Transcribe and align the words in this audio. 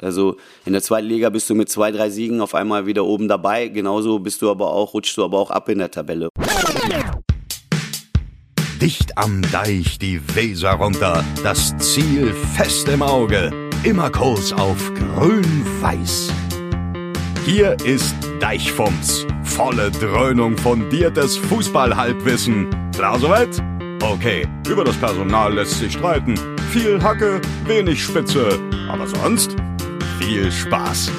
Also 0.00 0.36
in 0.64 0.72
der 0.72 0.82
zweiten 0.82 1.08
Liga 1.08 1.28
bist 1.30 1.50
du 1.50 1.54
mit 1.54 1.68
zwei, 1.68 1.90
drei 1.90 2.10
Siegen 2.10 2.40
auf 2.40 2.54
einmal 2.54 2.86
wieder 2.86 3.04
oben 3.04 3.28
dabei. 3.28 3.68
Genauso 3.68 4.18
bist 4.20 4.42
du 4.42 4.50
aber 4.50 4.72
auch, 4.72 4.94
rutschst 4.94 5.16
du 5.16 5.24
aber 5.24 5.38
auch 5.38 5.50
ab 5.50 5.68
in 5.68 5.78
der 5.78 5.90
Tabelle. 5.90 6.28
Dicht 8.80 9.18
am 9.18 9.42
Deich 9.50 9.98
die 9.98 10.20
Weser 10.36 10.70
runter, 10.74 11.24
das 11.42 11.76
Ziel 11.78 12.32
fest 12.32 12.88
im 12.88 13.02
Auge, 13.02 13.50
immer 13.82 14.08
Kurs 14.08 14.52
auf 14.52 14.92
grün-weiß. 14.94 16.32
Hier 17.44 17.76
ist 17.84 18.14
Deichfumms, 18.38 19.26
volle 19.42 19.90
Dröhnung 19.90 20.56
fundiertes 20.56 21.36
Fußballhalbwissen. 21.38 22.68
Klar 22.94 23.18
soweit? 23.18 23.60
Okay, 24.00 24.46
über 24.68 24.84
das 24.84 24.96
Personal 24.96 25.54
lässt 25.54 25.80
sich 25.80 25.94
streiten. 25.94 26.34
Viel 26.70 27.02
Hacke, 27.02 27.40
wenig 27.66 28.04
Spitze, 28.04 28.60
aber 28.88 29.08
sonst 29.08 29.56
viel 30.18 30.50
Spaß. 30.50 31.12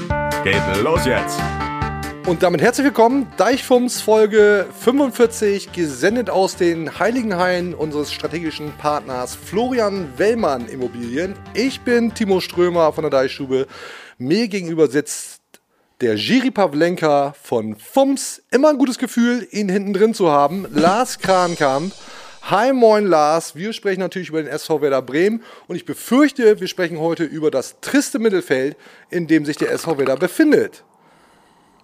Geht 0.43 0.61
los 0.83 1.05
jetzt. 1.05 1.39
Und 2.28 2.43
damit 2.43 2.61
herzlich 2.61 2.83
willkommen, 2.83 3.28
Deichfums 3.37 4.01
Folge 4.01 4.68
45, 4.82 5.71
gesendet 5.71 6.29
aus 6.29 6.57
den 6.57 7.00
Heiligen 7.00 7.37
Hain 7.37 7.73
unseres 7.73 8.11
strategischen 8.11 8.73
Partners 8.78 9.36
Florian 9.36 10.09
Wellmann 10.18 10.68
Immobilien. 10.68 11.33
Ich 11.54 11.79
bin 11.82 12.14
Timo 12.14 12.42
Strömer 12.42 12.92
von 12.92 13.04
der 13.04 13.11
Deichstube. 13.11 13.68
Mir 14.18 14.50
gegenüber 14.50 14.87
sitzt 14.87 15.42
der 16.01 16.15
Jiri 16.15 16.51
Pavlenka 16.51 17.34
von 17.42 17.78
FUMS. 17.78 18.43
Immer 18.51 18.70
ein 18.70 18.78
gutes 18.78 18.97
Gefühl, 18.97 19.47
ihn 19.51 19.70
hinten 19.70 19.93
drin 19.93 20.14
zu 20.14 20.29
haben. 20.29 20.68
Lars 20.73 21.20
Krankamp. 21.20 21.93
Hi, 22.49 22.73
moin 22.73 23.05
Lars. 23.05 23.55
Wir 23.55 23.73
sprechen 23.73 23.99
natürlich 23.99 24.29
über 24.29 24.41
den 24.41 24.51
SV 24.51 24.81
Werder 24.81 25.03
Bremen 25.03 25.43
und 25.67 25.75
ich 25.75 25.85
befürchte, 25.85 26.59
wir 26.59 26.67
sprechen 26.67 26.97
heute 26.97 27.23
über 27.23 27.51
das 27.51 27.79
triste 27.79 28.17
Mittelfeld, 28.17 28.75
in 29.11 29.27
dem 29.27 29.45
sich 29.45 29.57
der 29.57 29.71
SV 29.71 29.99
Werder 29.99 30.17
befindet. 30.17 30.83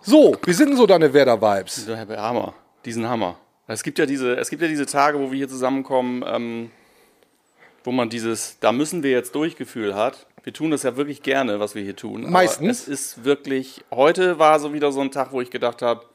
So, 0.01 0.35
wie 0.43 0.53
sind 0.53 0.69
denn 0.69 0.77
so 0.77 0.87
deine 0.87 1.13
Werder-Vibes? 1.13 1.75
Dieser 1.75 2.07
Hammer, 2.17 2.55
diesen 2.83 3.07
Hammer. 3.07 3.37
Es 3.67 3.83
gibt 3.83 3.99
ja 3.99 4.07
diese, 4.07 4.37
es 4.37 4.49
gibt 4.49 4.63
ja 4.63 4.67
diese 4.67 4.87
Tage, 4.87 5.19
wo 5.19 5.29
wir 5.29 5.37
hier 5.37 5.49
zusammenkommen, 5.49 6.23
ähm, 6.25 6.71
wo 7.83 7.91
man 7.91 8.09
dieses, 8.09 8.57
da 8.59 8.71
müssen 8.71 9.03
wir 9.03 9.11
jetzt 9.11 9.35
Durchgefühl 9.35 9.93
hat. 9.93 10.25
Wir 10.43 10.53
tun 10.53 10.71
das 10.71 10.81
ja 10.81 10.97
wirklich 10.97 11.21
gerne, 11.21 11.59
was 11.59 11.75
wir 11.75 11.83
hier 11.83 11.95
tun. 11.95 12.27
Meistens. 12.27 12.81
es 12.81 12.87
ist 12.87 13.23
wirklich, 13.23 13.83
heute 13.91 14.39
war 14.39 14.59
so 14.59 14.73
wieder 14.73 14.91
so 14.91 15.01
ein 15.01 15.11
Tag, 15.11 15.31
wo 15.31 15.41
ich 15.41 15.51
gedacht 15.51 15.83
habe, 15.83 16.05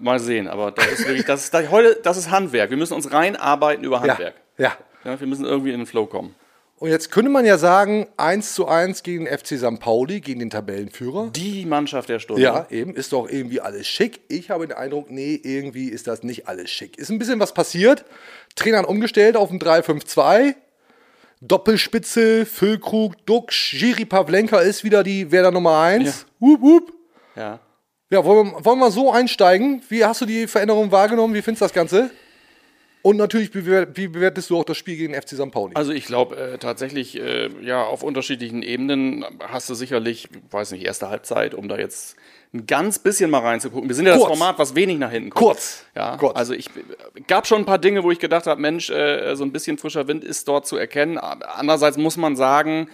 mal 0.00 0.18
sehen, 0.18 0.48
aber 0.48 0.70
das 0.70 0.86
ist 0.86 1.06
wirklich, 1.06 1.26
das 1.26 1.44
ist, 1.44 1.70
heute, 1.70 1.98
das 2.02 2.16
ist 2.16 2.30
Handwerk. 2.30 2.70
Wir 2.70 2.76
müssen 2.76 2.94
uns 2.94 3.12
reinarbeiten 3.12 3.84
über 3.84 4.00
Handwerk. 4.00 4.34
Ja, 4.58 4.76
ja. 5.04 5.12
ja. 5.12 5.20
Wir 5.20 5.26
müssen 5.26 5.44
irgendwie 5.44 5.72
in 5.72 5.80
den 5.80 5.86
Flow 5.86 6.06
kommen. 6.06 6.34
Und 6.82 6.90
jetzt 6.90 7.12
könnte 7.12 7.30
man 7.30 7.44
ja 7.44 7.58
sagen, 7.58 8.08
1 8.16 8.54
zu 8.54 8.66
1 8.66 9.04
gegen 9.04 9.26
den 9.26 9.38
FC 9.38 9.56
St. 9.56 9.78
Pauli, 9.78 10.20
gegen 10.20 10.40
den 10.40 10.50
Tabellenführer. 10.50 11.30
Die 11.30 11.64
Mannschaft 11.64 12.08
der 12.08 12.18
Stunde. 12.18 12.42
Ja, 12.42 12.66
eben, 12.70 12.96
ist 12.96 13.12
doch 13.12 13.28
irgendwie 13.28 13.60
alles 13.60 13.86
schick. 13.86 14.20
Ich 14.26 14.50
habe 14.50 14.66
den 14.66 14.76
Eindruck, 14.76 15.08
nee, 15.08 15.40
irgendwie 15.40 15.90
ist 15.90 16.08
das 16.08 16.24
nicht 16.24 16.48
alles 16.48 16.70
schick. 16.70 16.98
Ist 16.98 17.08
ein 17.10 17.20
bisschen 17.20 17.38
was 17.38 17.54
passiert. 17.54 18.04
Trainer 18.56 18.78
hat 18.78 18.86
umgestellt 18.86 19.36
auf 19.36 19.52
ein 19.52 19.60
3-5-2. 19.60 20.56
Doppelspitze, 21.40 22.46
Füllkrug, 22.46 23.14
Duxch, 23.26 23.74
Jiri 23.74 24.04
Pavlenka 24.04 24.58
ist 24.58 24.82
wieder 24.82 25.04
die 25.04 25.30
Werder 25.30 25.52
Nummer 25.52 25.78
1. 25.82 26.04
Ja. 26.04 26.12
Wup, 26.40 26.62
wup. 26.62 26.92
Ja. 27.36 27.60
Ja, 28.12 28.24
wollen 28.26 28.52
wir, 28.52 28.64
wollen 28.64 28.78
wir 28.78 28.90
so 28.90 29.10
einsteigen? 29.10 29.82
Wie 29.88 30.04
hast 30.04 30.20
du 30.20 30.26
die 30.26 30.46
Veränderung 30.46 30.92
wahrgenommen? 30.92 31.32
Wie 31.34 31.40
findest 31.40 31.62
du 31.62 31.64
das 31.64 31.72
Ganze? 31.72 32.10
Und 33.00 33.16
natürlich, 33.16 33.52
wie, 33.54 33.60
bewer- 33.62 33.88
wie 33.94 34.06
bewertest 34.06 34.50
du 34.50 34.58
auch 34.58 34.64
das 34.64 34.76
Spiel 34.76 34.96
gegen 34.96 35.14
den 35.14 35.20
FC 35.22 35.30
St. 35.30 35.50
Pauli? 35.50 35.74
Also 35.74 35.92
ich 35.92 36.04
glaube 36.04 36.36
äh, 36.36 36.58
tatsächlich, 36.58 37.18
äh, 37.18 37.48
ja, 37.62 37.82
auf 37.82 38.02
unterschiedlichen 38.02 38.62
Ebenen 38.62 39.24
hast 39.48 39.68
du 39.70 39.74
sicherlich, 39.74 40.28
weiß 40.50 40.72
nicht, 40.72 40.84
erste 40.84 41.08
Halbzeit, 41.08 41.54
um 41.54 41.68
da 41.68 41.78
jetzt 41.78 42.14
ein 42.54 42.66
ganz 42.66 42.98
bisschen 42.98 43.30
mal 43.30 43.40
reinzugucken. 43.40 43.88
Wir 43.88 43.96
sind 43.96 44.06
ja 44.06 44.12
Kurz. 44.14 44.28
das 44.28 44.38
Format, 44.38 44.58
was 44.58 44.74
wenig 44.76 44.98
nach 44.98 45.10
hinten 45.10 45.30
guckt. 45.30 45.42
Kurz. 45.44 45.84
Ja, 45.96 46.16
Kurz. 46.18 46.36
also 46.36 46.52
ich 46.52 46.68
gab 47.26 47.46
schon 47.46 47.62
ein 47.62 47.66
paar 47.66 47.78
Dinge, 47.78 48.04
wo 48.04 48.10
ich 48.12 48.18
gedacht 48.20 48.46
habe, 48.46 48.60
Mensch, 48.60 48.90
äh, 48.90 49.34
so 49.36 49.42
ein 49.42 49.52
bisschen 49.52 49.78
frischer 49.78 50.06
Wind 50.06 50.22
ist 50.22 50.46
dort 50.46 50.66
zu 50.66 50.76
erkennen. 50.76 51.16
Andererseits 51.18 51.96
muss 51.96 52.18
man 52.18 52.36
sagen, 52.36 52.88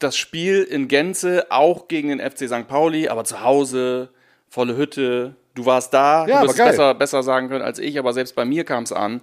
das 0.00 0.16
Spiel 0.18 0.64
in 0.64 0.88
Gänze, 0.88 1.46
auch 1.50 1.86
gegen 1.88 2.08
den 2.08 2.18
FC 2.20 2.48
St. 2.48 2.66
Pauli, 2.68 3.08
aber 3.08 3.24
zu 3.24 3.40
Hause, 3.42 4.10
volle 4.48 4.76
Hütte, 4.76 5.34
du 5.54 5.66
warst 5.66 5.92
da, 5.94 6.26
Ja, 6.26 6.42
du 6.42 6.48
wirst 6.48 6.58
es 6.58 6.64
besser, 6.64 6.94
besser 6.94 7.22
sagen 7.22 7.48
können 7.48 7.64
als 7.64 7.78
ich, 7.78 7.98
aber 7.98 8.12
selbst 8.12 8.34
bei 8.34 8.44
mir 8.44 8.64
kam 8.64 8.84
es 8.84 8.92
an. 8.92 9.20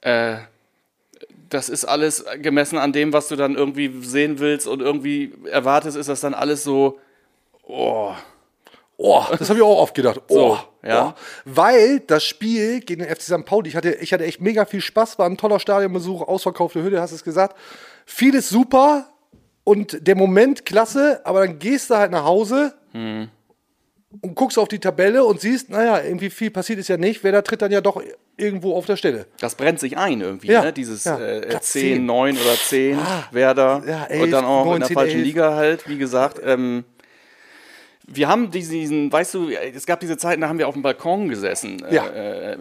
Äh, 0.00 0.36
das 1.48 1.68
ist 1.68 1.84
alles 1.84 2.24
gemessen 2.40 2.78
an 2.78 2.92
dem, 2.92 3.12
was 3.12 3.28
du 3.28 3.36
dann 3.36 3.54
irgendwie 3.54 4.02
sehen 4.02 4.38
willst 4.38 4.66
und 4.66 4.80
irgendwie 4.80 5.32
erwartest, 5.50 5.96
ist 5.96 6.08
das 6.08 6.20
dann 6.20 6.34
alles 6.34 6.64
so, 6.64 6.98
oh, 7.62 8.12
Oh, 9.04 9.24
das 9.36 9.48
habe 9.48 9.58
ich 9.58 9.64
auch 9.64 9.78
oft 9.80 9.94
gedacht. 9.94 10.20
Oh, 10.28 10.34
So, 10.34 10.58
ja. 10.86 11.08
oh. 11.16 11.20
Weil 11.44 12.00
das 12.00 12.22
Spiel 12.22 12.80
gegen 12.80 13.02
den 13.02 13.10
FC 13.12 13.22
St. 13.22 13.44
Pauli, 13.44 13.68
ich 13.68 13.74
hatte, 13.74 13.90
ich 13.94 14.12
hatte 14.12 14.24
echt 14.24 14.40
mega 14.40 14.64
viel 14.64 14.80
Spaß, 14.80 15.18
war 15.18 15.26
ein 15.26 15.36
toller 15.36 15.58
Stadionbesuch, 15.58 16.22
ausverkaufte 16.22 16.84
Hütte, 16.84 17.00
hast 17.00 17.10
es 17.10 17.24
gesagt. 17.24 17.56
Vieles 18.06 18.48
super 18.48 19.08
und 19.64 20.06
der 20.06 20.14
Moment 20.14 20.64
klasse, 20.66 21.20
aber 21.24 21.44
dann 21.46 21.58
gehst 21.58 21.90
du 21.90 21.96
halt 21.96 22.12
nach 22.12 22.24
Hause 22.24 22.74
Hm. 22.92 23.28
Und 24.20 24.34
guckst 24.34 24.58
auf 24.58 24.68
die 24.68 24.78
Tabelle 24.78 25.24
und 25.24 25.40
siehst, 25.40 25.70
naja, 25.70 26.02
irgendwie 26.02 26.30
viel 26.30 26.50
passiert 26.50 26.78
ist 26.78 26.88
ja 26.88 26.96
nicht. 26.96 27.24
Wer 27.24 27.32
da 27.32 27.42
tritt 27.42 27.62
dann 27.62 27.72
ja 27.72 27.80
doch 27.80 28.02
irgendwo 28.36 28.74
auf 28.76 28.86
der 28.86 28.96
Stelle. 28.96 29.26
das 29.40 29.54
brennt 29.54 29.80
sich 29.80 29.96
ein 29.96 30.20
irgendwie, 30.20 30.48
Ja, 30.48 30.62
ne? 30.62 30.72
Dieses 30.72 31.04
ja. 31.04 31.18
äh, 31.18 31.40
Platz 31.46 31.72
10, 31.72 31.96
10. 31.96 32.06
9 32.06 32.36
oder 32.36 32.54
10, 32.54 32.98
Werder 33.30 33.82
ja, 33.86 34.04
11, 34.04 34.22
und 34.22 34.30
dann 34.30 34.44
auch 34.44 34.64
in 34.64 34.80
19, 34.80 34.88
der 34.88 34.94
falschen 34.94 35.16
11. 35.18 35.26
Liga 35.26 35.54
halt, 35.54 35.88
wie 35.88 35.98
gesagt. 35.98 36.40
Ähm, 36.44 36.84
wir 38.06 38.28
haben 38.28 38.50
diesen, 38.50 39.12
weißt 39.12 39.34
du, 39.34 39.48
es 39.50 39.86
gab 39.86 40.00
diese 40.00 40.16
Zeiten, 40.16 40.40
da 40.40 40.48
haben 40.48 40.58
wir 40.58 40.66
auf 40.68 40.74
dem 40.74 40.82
Balkon 40.82 41.28
gesessen, 41.28 41.82
Ja. 41.90 42.06
äh, 42.06 42.52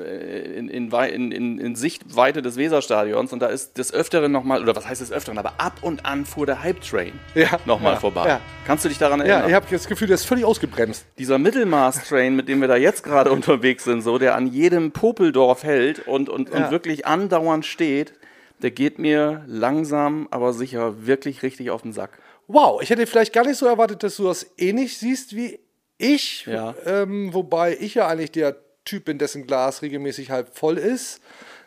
in, 0.57 0.69
in, 0.69 0.91
in, 1.31 1.57
in, 1.59 1.75
Sichtweite 1.75 2.41
des 2.41 2.57
Weserstadions 2.57 3.33
und 3.33 3.41
da 3.41 3.47
ist 3.47 3.77
des 3.77 3.93
Öfteren 3.93 4.31
nochmal, 4.31 4.61
oder 4.61 4.75
was 4.75 4.87
heißt 4.87 5.01
des 5.01 5.11
Öfteren, 5.11 5.37
aber 5.37 5.53
ab 5.57 5.73
und 5.81 6.05
an 6.05 6.25
fuhr 6.25 6.45
der 6.45 6.61
Hype-Train 6.61 7.13
Ja, 7.33 7.59
nochmal 7.65 7.93
ja, 7.93 7.99
vorbei. 7.99 8.27
ja. 8.27 8.41
Kannst 8.67 8.85
du 8.85 8.89
dich 8.89 8.97
daran 8.99 9.19
Ja, 9.21 9.25
erinnern? 9.25 9.49
ich 9.49 9.55
habe 9.55 9.65
das 9.71 9.87
Gefühl, 9.87 10.07
der 10.07 10.15
ist 10.15 10.25
völlig 10.25 10.45
ausgebremst. 10.45 11.05
dieser 11.17 11.37
Mittelmaß-Train, 11.39 12.35
mit 12.35 12.47
dem 12.47 12.61
wir 12.61 12.67
da 12.67 12.75
jetzt 12.75 13.03
gerade 13.03 13.31
unterwegs 13.37 13.83
sind, 13.85 14.01
so, 14.01 14.17
der 14.19 14.35
an 14.35 14.47
jedem 14.47 14.91
Popeldorf 14.91 15.63
hält 15.63 16.07
und, 16.07 16.29
und, 16.29 16.49
Ja. 16.49 16.65
und 16.65 16.71
wirklich 16.71 17.05
andauernd 17.07 17.65
steht, 17.65 18.13
der 18.61 18.69
geht 18.71 18.99
mir 18.99 19.43
langsam, 19.47 20.27
aber 20.29 20.53
sicher 20.53 21.07
wirklich 21.07 21.41
richtig 21.41 21.71
auf 21.71 21.81
den 21.81 21.93
Sack. 21.93 22.19
Wow, 22.53 22.81
ich 22.81 22.89
hätte 22.89 23.07
vielleicht 23.07 23.31
gar 23.31 23.45
nicht 23.45 23.57
so 23.57 23.65
erwartet, 23.65 24.03
dass 24.03 24.17
du 24.17 24.25
das 24.25 24.45
ähnlich 24.57 24.97
siehst 24.97 25.35
wie 25.35 25.59
ich. 25.97 26.45
Ja. 26.45 26.75
Ähm, 26.85 27.33
wobei 27.33 27.77
ich 27.79 27.93
ja 27.95 28.07
eigentlich 28.07 28.31
der 28.31 28.57
Typ 28.83 29.05
bin, 29.05 29.17
dessen 29.17 29.47
Glas 29.47 29.81
regelmäßig 29.81 30.31
halb 30.31 30.53
voll 30.57 30.77
ist. 30.77 31.21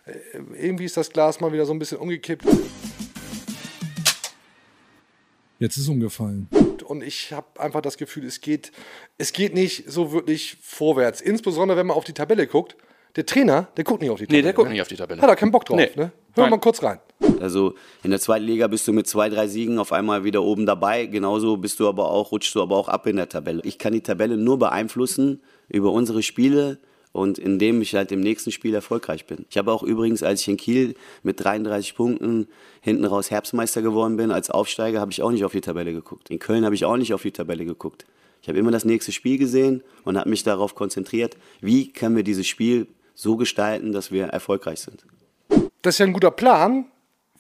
Äh, 0.04 0.12
irgendwie 0.60 0.84
ist 0.84 0.96
das 0.98 1.10
Glas 1.10 1.40
mal 1.40 1.52
wieder 1.52 1.64
so 1.64 1.72
ein 1.72 1.78
bisschen 1.78 1.98
umgekippt. 1.98 2.44
Jetzt 5.58 5.76
ist 5.78 5.88
umgefallen. 5.88 6.48
Und 6.84 7.02
ich 7.02 7.32
habe 7.32 7.46
einfach 7.58 7.80
das 7.80 7.96
Gefühl, 7.96 8.26
es 8.26 8.42
geht, 8.42 8.72
es 9.16 9.32
geht 9.32 9.54
nicht 9.54 9.90
so 9.90 10.12
wirklich 10.12 10.58
vorwärts. 10.60 11.22
Insbesondere, 11.22 11.78
wenn 11.78 11.86
man 11.86 11.96
auf 11.96 12.04
die 12.04 12.12
Tabelle 12.12 12.46
guckt. 12.46 12.76
Der 13.16 13.24
Trainer, 13.24 13.68
der 13.76 13.84
guckt 13.84 14.02
nicht 14.02 14.10
auf 14.10 14.18
die 14.18 14.26
Tabelle. 14.26 14.38
Nee, 14.38 14.42
der 14.42 14.52
guckt 14.52 14.66
ne? 14.68 14.72
nicht 14.72 14.82
auf 14.82 14.88
die 14.88 14.96
Tabelle. 14.96 15.22
Hat 15.22 15.30
er 15.30 15.36
keinen 15.36 15.52
Bock 15.52 15.64
drauf, 15.64 15.78
Nee. 15.78 15.90
ne? 15.94 16.12
Hör 16.34 16.44
Nein. 16.44 16.50
mal 16.50 16.58
kurz 16.58 16.82
rein. 16.82 16.98
Also 17.40 17.74
in 18.02 18.10
der 18.10 18.20
zweiten 18.20 18.44
Liga 18.44 18.66
bist 18.66 18.86
du 18.88 18.92
mit 18.92 19.06
zwei, 19.06 19.28
drei 19.28 19.48
Siegen 19.48 19.78
auf 19.78 19.92
einmal 19.92 20.24
wieder 20.24 20.42
oben 20.42 20.66
dabei. 20.66 21.06
Genauso 21.06 21.56
bist 21.56 21.80
du 21.80 21.88
aber 21.88 22.10
auch, 22.10 22.32
rutschst 22.32 22.54
du 22.54 22.62
aber 22.62 22.76
auch 22.76 22.88
ab 22.88 23.06
in 23.06 23.16
der 23.16 23.28
Tabelle. 23.28 23.62
Ich 23.64 23.78
kann 23.78 23.92
die 23.92 24.00
Tabelle 24.00 24.36
nur 24.36 24.58
beeinflussen 24.58 25.40
über 25.68 25.92
unsere 25.92 26.22
Spiele 26.22 26.78
und 27.12 27.38
indem 27.38 27.80
ich 27.80 27.94
halt 27.94 28.10
im 28.10 28.20
nächsten 28.20 28.50
Spiel 28.50 28.74
erfolgreich 28.74 29.26
bin. 29.26 29.46
Ich 29.48 29.56
habe 29.56 29.72
auch 29.72 29.84
übrigens, 29.84 30.24
als 30.24 30.40
ich 30.40 30.48
in 30.48 30.56
Kiel 30.56 30.96
mit 31.22 31.42
33 31.42 31.94
Punkten 31.94 32.48
hinten 32.80 33.04
raus 33.04 33.30
Herbstmeister 33.30 33.82
geworden 33.82 34.16
bin, 34.16 34.32
als 34.32 34.50
Aufsteiger, 34.50 35.00
habe 35.00 35.12
ich 35.12 35.22
auch 35.22 35.30
nicht 35.30 35.44
auf 35.44 35.52
die 35.52 35.60
Tabelle 35.60 35.92
geguckt. 35.92 36.28
In 36.30 36.40
Köln 36.40 36.64
habe 36.64 36.74
ich 36.74 36.84
auch 36.84 36.96
nicht 36.96 37.14
auf 37.14 37.22
die 37.22 37.30
Tabelle 37.30 37.64
geguckt. 37.64 38.04
Ich 38.42 38.48
habe 38.48 38.58
immer 38.58 38.72
das 38.72 38.84
nächste 38.84 39.12
Spiel 39.12 39.38
gesehen 39.38 39.82
und 40.04 40.19
habe 40.19 40.28
mich 40.28 40.42
darauf 40.42 40.75
konzentriert, 40.75 41.37
wie 41.60 41.92
können 41.92 42.16
wir 42.16 42.25
dieses 42.25 42.48
Spiel 42.48 42.88
so 43.14 43.37
gestalten, 43.37 43.92
dass 43.92 44.10
wir 44.10 44.25
erfolgreich 44.26 44.80
sind. 44.80 45.06
Das 45.82 45.94
ist 45.94 45.98
ja 46.00 46.06
ein 46.06 46.12
guter 46.12 46.32
Plan. 46.32 46.87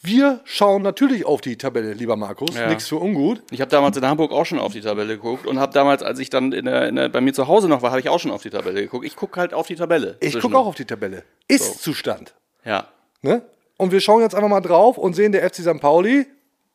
Wir 0.06 0.40
schauen 0.44 0.82
natürlich 0.82 1.24
auf 1.24 1.40
die 1.40 1.56
Tabelle, 1.56 1.94
lieber 1.94 2.14
Markus. 2.16 2.54
Ja. 2.54 2.68
Nichts 2.68 2.88
für 2.88 2.96
ungut. 2.96 3.42
Ich 3.50 3.62
habe 3.62 3.70
damals 3.70 3.96
in 3.96 4.04
Hamburg 4.04 4.32
auch 4.32 4.44
schon 4.44 4.58
auf 4.58 4.74
die 4.74 4.82
Tabelle 4.82 5.16
geguckt 5.16 5.46
und 5.46 5.58
habe 5.58 5.72
damals, 5.72 6.02
als 6.02 6.18
ich 6.18 6.28
dann 6.28 6.52
in 6.52 6.66
der, 6.66 6.88
in 6.88 6.96
der, 6.96 7.08
bei 7.08 7.22
mir 7.22 7.32
zu 7.32 7.48
Hause 7.48 7.68
noch 7.68 7.80
war, 7.80 7.90
habe 7.90 8.00
ich 8.00 8.10
auch 8.10 8.20
schon 8.20 8.30
auf 8.30 8.42
die 8.42 8.50
Tabelle 8.50 8.82
geguckt. 8.82 9.06
Ich 9.06 9.16
gucke 9.16 9.40
halt 9.40 9.54
auf 9.54 9.66
die 9.66 9.76
Tabelle. 9.76 10.18
Ich 10.20 10.38
gucke 10.38 10.58
auch 10.58 10.66
auf 10.66 10.74
die 10.74 10.84
Tabelle. 10.84 11.24
Ist-Zustand. 11.48 12.34
Ja. 12.66 12.88
Ne? 13.22 13.40
Und 13.78 13.92
wir 13.92 14.00
schauen 14.00 14.20
jetzt 14.20 14.34
einfach 14.34 14.50
mal 14.50 14.60
drauf 14.60 14.98
und 14.98 15.14
sehen, 15.14 15.32
der 15.32 15.48
FC 15.48 15.62
St. 15.62 15.80
Pauli, 15.80 16.26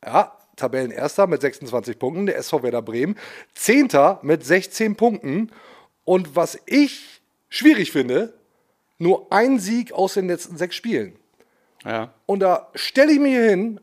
ja, 0.03 0.35
Tabellenerster 0.55 1.27
mit 1.27 1.41
26 1.41 1.99
Punkten, 1.99 2.25
der 2.25 2.37
SV 2.37 2.63
Werder 2.63 2.81
Bremen, 2.81 3.15
Zehnter 3.53 4.19
mit 4.23 4.43
16 4.43 4.95
Punkten. 4.95 5.51
Und 6.03 6.35
was 6.35 6.57
ich 6.65 7.21
schwierig 7.47 7.91
finde, 7.91 8.33
nur 8.97 9.31
ein 9.31 9.59
Sieg 9.59 9.91
aus 9.91 10.15
den 10.15 10.27
letzten 10.27 10.57
sechs 10.57 10.75
Spielen. 10.75 11.13
Ja. 11.85 12.13
Und 12.25 12.39
da 12.39 12.67
stelle 12.75 13.11
ich 13.11 13.19
mich 13.19 13.33
hier 13.33 13.49
hin 13.49 13.79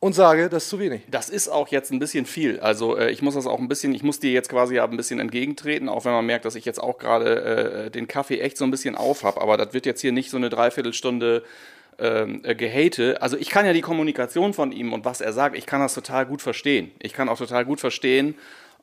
und 0.00 0.14
sage, 0.14 0.48
das 0.48 0.64
ist 0.64 0.70
zu 0.70 0.78
wenig. 0.78 1.02
Das 1.10 1.28
ist 1.28 1.48
auch 1.48 1.68
jetzt 1.68 1.92
ein 1.92 1.98
bisschen 1.98 2.24
viel. 2.24 2.58
Also 2.60 2.96
äh, 2.96 3.10
ich 3.10 3.20
muss 3.20 3.34
das 3.34 3.46
auch 3.46 3.58
ein 3.58 3.68
bisschen, 3.68 3.94
ich 3.94 4.02
muss 4.02 4.18
dir 4.18 4.32
jetzt 4.32 4.48
quasi 4.48 4.76
ja 4.76 4.84
ein 4.84 4.96
bisschen 4.96 5.20
entgegentreten, 5.20 5.88
auch 5.88 6.06
wenn 6.06 6.12
man 6.12 6.24
merkt, 6.24 6.46
dass 6.46 6.54
ich 6.54 6.64
jetzt 6.64 6.82
auch 6.82 6.98
gerade 6.98 7.42
äh, 7.86 7.90
den 7.90 8.08
Kaffee 8.08 8.40
echt 8.40 8.56
so 8.56 8.64
ein 8.64 8.70
bisschen 8.70 8.96
auf 8.96 9.24
habe. 9.24 9.40
Aber 9.40 9.58
das 9.58 9.74
wird 9.74 9.86
jetzt 9.86 10.00
hier 10.00 10.12
nicht 10.12 10.30
so 10.30 10.38
eine 10.38 10.48
Dreiviertelstunde 10.48 11.44
ähm, 11.98 12.40
äh, 12.44 12.54
gehate. 12.54 13.20
Also 13.20 13.36
ich 13.36 13.50
kann 13.50 13.66
ja 13.66 13.74
die 13.74 13.82
Kommunikation 13.82 14.54
von 14.54 14.72
ihm 14.72 14.94
und 14.94 15.04
was 15.04 15.20
er 15.20 15.34
sagt, 15.34 15.56
ich 15.56 15.66
kann 15.66 15.80
das 15.80 15.92
total 15.92 16.24
gut 16.24 16.40
verstehen. 16.40 16.90
Ich 16.98 17.12
kann 17.12 17.28
auch 17.28 17.36
total 17.36 17.66
gut 17.66 17.78
verstehen, 17.78 18.36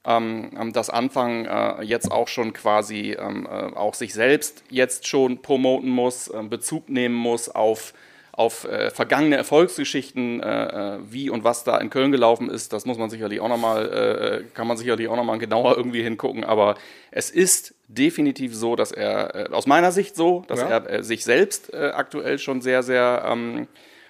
ähm, 0.06 0.52
ähm 0.56 0.72
dass 0.72 0.92
Anfang 0.92 1.46
äh, 1.46 1.82
jetzt 1.82 2.12
auch 2.12 2.28
schon 2.28 2.54
quasi 2.54 3.18
ähm, 3.20 3.48
äh, 3.48 3.76
auch 3.76 3.96
sich 3.96 4.14
selbst 4.14 4.64
jetzt 4.70 5.08
schon 5.08 5.42
promoten 5.42 5.90
muss, 5.90 6.28
äh, 6.28 6.44
Bezug 6.44 6.90
nehmen 6.90 7.16
muss 7.16 7.50
auf 7.50 7.94
auf 8.38 8.66
äh, 8.66 8.92
vergangene 8.92 9.36
Erfolgsgeschichten, 9.36 10.44
äh, 10.44 10.66
äh, 10.95 11.00
wie 11.10 11.31
und 11.31 11.44
was 11.44 11.63
da 11.63 11.80
in 11.80 11.89
Köln 11.89 12.12
gelaufen 12.12 12.51
ist, 12.51 12.72
das 12.72 12.86
muss 12.86 13.00
man 13.00 13.10
sicherlich 13.10 13.39
auch 13.42 13.50
nochmal, 13.50 14.44
äh, 14.44 14.44
kann 14.54 14.68
man 14.68 14.78
sicherlich 14.78 15.07
auch 15.07 15.16
nochmal 15.16 15.39
genauer 15.39 15.75
irgendwie 15.75 16.04
hingucken. 16.04 16.44
Aber 16.44 16.75
es 17.10 17.31
ist 17.31 17.74
definitiv 17.88 18.56
so, 18.56 18.75
dass 18.75 18.92
er, 18.92 19.36
äh, 19.36 19.50
aus 19.51 19.66
meiner 19.66 19.92
Sicht 19.92 20.16
so, 20.16 20.45
dass 20.48 20.60
ja. 20.60 20.68
er 20.68 20.89
äh, 20.89 21.04
sich 21.04 21.24
selbst 21.24 21.74
äh, 21.74 21.89
aktuell 21.95 22.38
schon 22.38 22.62
sehr, 22.62 22.84
sehr, 22.84 23.24
ähm, 23.25 23.68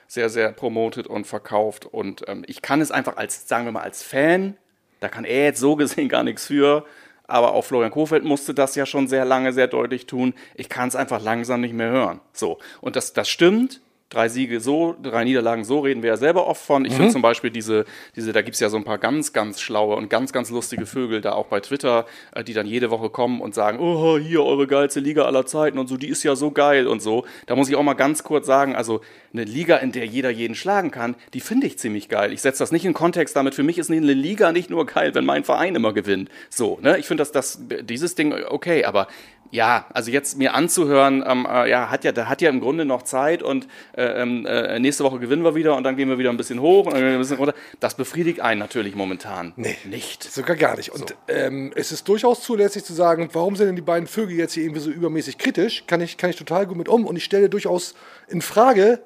sehr, 0.08 0.28
sehr 0.28 0.52
promotet 0.52 1.08
und 1.08 1.26
verkauft. 1.26 1.86
Und 1.86 2.28
ähm, 2.28 2.44
ich 2.48 2.62
kann 2.62 2.82
es 2.82 2.92
einfach 2.92 3.16
als, 3.16 3.48
sagen 3.48 3.64
wir 3.64 3.72
mal, 3.72 3.84
als 3.84 4.04
Fan, 4.04 4.58
da 5.00 5.08
kann 5.08 5.24
er 5.24 5.46
jetzt 5.46 5.62
so 5.62 5.78
gesehen 5.78 6.10
gar 6.10 6.24
nichts 6.24 6.48
für, 6.48 6.86
aber 7.28 7.54
auch 7.54 7.64
Florian 7.64 7.92
Kofeld 7.92 8.26
musste 8.26 8.54
das 8.54 8.76
ja 8.76 8.86
schon 8.86 9.08
sehr 9.08 9.24
lange, 9.24 9.54
sehr 9.54 9.68
deutlich 9.68 10.06
tun. 10.06 10.34
Ich 10.56 10.68
kann 10.68 10.90
es 10.90 10.98
einfach 10.98 11.22
langsam 11.22 11.62
nicht 11.62 11.74
mehr 11.74 11.92
hören. 11.92 12.20
So. 12.34 12.58
Und 12.82 12.98
das, 12.98 13.14
das 13.14 13.30
stimmt 13.30 13.80
drei 14.10 14.30
Siege 14.30 14.62
so, 14.62 14.96
drei 15.02 15.26
Niederlagen 15.26 15.66
so, 15.66 15.82
reden 15.82 16.02
wir 16.02 16.12
ja 16.12 16.18
selber 16.18 16.48
oft 16.48 16.62
von. 16.62 16.86
Ich 16.86 16.94
mhm. 16.94 16.98
finde 16.98 17.12
zum 17.12 17.22
Beispiel 17.22 17.52
diese, 17.52 17.86
diese 18.16 18.32
da 18.32 18.42
gibt 18.42 18.54
es 18.56 18.60
ja 18.60 18.70
so 18.70 18.78
ein 18.78 18.86
paar 18.86 18.98
ganz, 18.98 19.34
ganz 19.34 19.60
schlaue 19.60 19.96
und 19.96 20.10
ganz, 20.10 20.32
ganz 20.32 20.50
lustige 20.50 20.86
Vögel 20.86 21.20
da 21.20 21.34
auch 21.34 21.48
bei 21.48 21.60
Twitter, 21.60 22.06
äh, 22.34 22.44
die 22.44 22.54
dann 22.54 22.66
jede 22.66 22.90
Woche 22.90 23.10
kommen 23.10 23.42
und 23.42 23.54
sagen, 23.54 23.80
oh, 23.80 24.18
hier 24.18 24.44
eure 24.44 24.66
geilste 24.66 25.02
Liga 25.02 25.26
aller 25.26 25.46
Zeiten 25.46 25.78
und 25.78 25.88
so, 25.88 25.98
die 25.98 26.08
ist 26.08 26.24
ja 26.24 26.36
so 26.36 26.52
geil 26.52 26.88
und 26.88 27.02
so. 27.02 27.26
Da 27.48 27.56
muss 27.56 27.68
ich 27.70 27.76
auch 27.76 27.84
mal 27.84 27.96
ganz 27.96 28.24
kurz 28.24 28.46
sagen, 28.46 28.76
also 28.76 29.02
eine 29.34 29.44
Liga, 29.44 29.78
in 29.78 29.92
der 29.92 30.06
jeder 30.06 30.30
jeden 30.30 30.56
schlagen 30.56 30.92
kann, 30.92 31.16
die 31.34 31.42
finde 31.42 31.68
ich 31.68 31.78
ziemlich 31.78 32.08
geil. 32.08 32.32
Ich 32.32 32.42
setze 32.42 32.60
das 32.60 32.72
nicht 32.72 32.86
in 32.86 32.94
Kontext 32.94 33.36
damit. 33.36 33.56
Für 33.56 33.64
mich 33.64 33.78
ist 33.78 33.92
eine 33.92 34.14
Liga 34.14 34.52
nicht 34.52 34.70
nur 34.70 34.86
geil, 34.86 35.14
wenn 35.16 35.26
mein 35.26 35.44
Verein 35.44 35.76
immer 35.76 35.94
gewinnt. 35.94 36.30
So, 36.50 36.80
ne? 36.82 36.98
Ich 36.98 37.08
finde 37.08 37.22
das, 37.22 37.32
das, 37.32 37.60
dieses 37.84 38.16
Ding 38.16 38.34
okay, 38.48 38.86
aber 38.86 39.08
ja, 39.52 39.86
also 39.94 40.12
jetzt 40.12 40.38
mir 40.38 40.54
anzuhören, 40.54 41.24
ähm, 41.26 41.48
äh, 41.50 41.70
ja, 41.70 41.90
hat 41.90 42.04
ja, 42.04 42.12
da 42.12 42.28
hat 42.28 42.42
ja 42.42 42.50
im 42.50 42.60
Grunde 42.60 42.86
noch 42.86 43.04
Zeit 43.04 43.44
und 43.44 43.68
äh, 43.96 44.04
ähm, 44.22 44.46
äh, 44.46 44.80
nächste 44.80 45.04
Woche 45.04 45.20
gewinnen 45.20 45.44
wir 45.44 45.56
wieder 45.56 45.76
und 45.76 45.84
dann 45.84 45.96
gehen 45.96 46.10
wir 46.10 46.18
wieder 46.18 46.30
ein 46.30 46.38
bisschen 46.38 46.62
hoch 46.62 46.86
und 46.86 46.94
dann 46.94 47.02
gehen 47.02 47.10
wir 47.10 47.18
ein 47.18 47.20
bisschen 47.20 47.38
runter. 47.38 47.54
Das 47.80 47.96
befriedigt 47.96 48.42
einen 48.42 48.60
natürlich 48.60 48.96
momentan 48.96 49.54
nee, 49.56 49.78
nicht. 49.86 50.24
Sogar 50.24 50.56
gar 50.56 50.76
nicht. 50.76 50.92
Und 50.92 51.10
so. 51.10 51.16
ähm, 51.28 51.72
es 51.76 51.92
ist 51.92 52.08
durchaus 52.08 52.42
zulässig 52.42 52.84
zu 52.84 52.94
sagen, 52.94 53.30
warum 53.34 53.56
sind 53.56 53.68
denn 53.68 53.76
die 53.76 53.82
beiden 53.82 54.08
Vögel 54.08 54.38
jetzt 54.38 54.54
hier 54.54 54.64
irgendwie 54.64 54.82
so 54.82 54.90
übermäßig 54.90 55.38
kritisch? 55.38 55.84
Kann 55.88 56.02
ich, 56.02 56.18
kann 56.18 56.30
ich 56.30 56.36
total 56.36 56.66
gut 56.66 56.78
mit 56.78 56.90
um 56.90 57.06
und 57.06 57.16
ich 57.16 57.24
stelle 57.24 57.50
durchaus 57.50 57.96
in 58.28 58.42
Frage, 58.42 59.02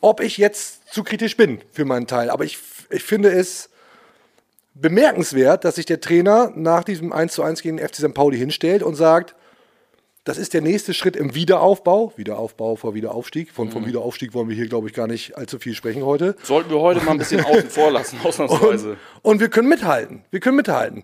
ob 0.00 0.20
ich 0.20 0.38
jetzt 0.38 0.92
zu 0.92 1.04
kritisch 1.04 1.36
bin 1.36 1.60
für 1.72 1.84
meinen 1.84 2.06
Teil. 2.06 2.30
Aber 2.30 2.44
ich, 2.44 2.58
ich 2.90 3.02
finde 3.02 3.30
es 3.30 3.70
bemerkenswert, 4.74 5.64
dass 5.64 5.76
sich 5.76 5.86
der 5.86 6.00
Trainer 6.00 6.52
nach 6.54 6.84
diesem 6.84 7.12
1 7.12 7.32
zu 7.32 7.42
1 7.42 7.62
gegen 7.62 7.76
den 7.76 7.86
FC 7.86 7.96
St. 7.96 8.14
Pauli 8.14 8.38
hinstellt 8.38 8.82
und 8.82 8.94
sagt, 8.94 9.34
das 10.30 10.38
ist 10.38 10.54
der 10.54 10.60
nächste 10.60 10.94
Schritt 10.94 11.16
im 11.16 11.34
Wiederaufbau. 11.34 12.12
Wiederaufbau 12.14 12.76
vor 12.76 12.94
Wiederaufstieg. 12.94 13.50
Von, 13.50 13.72
vom 13.72 13.82
mhm. 13.82 13.88
Wiederaufstieg 13.88 14.32
wollen 14.32 14.48
wir 14.48 14.54
hier, 14.54 14.68
glaube 14.68 14.86
ich, 14.86 14.94
gar 14.94 15.08
nicht 15.08 15.36
allzu 15.36 15.58
viel 15.58 15.74
sprechen 15.74 16.04
heute. 16.04 16.36
Sollten 16.44 16.70
wir 16.70 16.78
heute 16.78 17.00
mal 17.00 17.10
ein 17.10 17.18
bisschen 17.18 17.44
außen 17.44 17.68
vor 17.68 17.90
lassen, 17.90 18.16
ausnahmsweise. 18.22 18.90
Und, 18.90 18.98
und 19.22 19.40
wir 19.40 19.48
können 19.48 19.68
mithalten. 19.68 20.22
Wir 20.30 20.38
können 20.38 20.54
mithalten. 20.54 21.02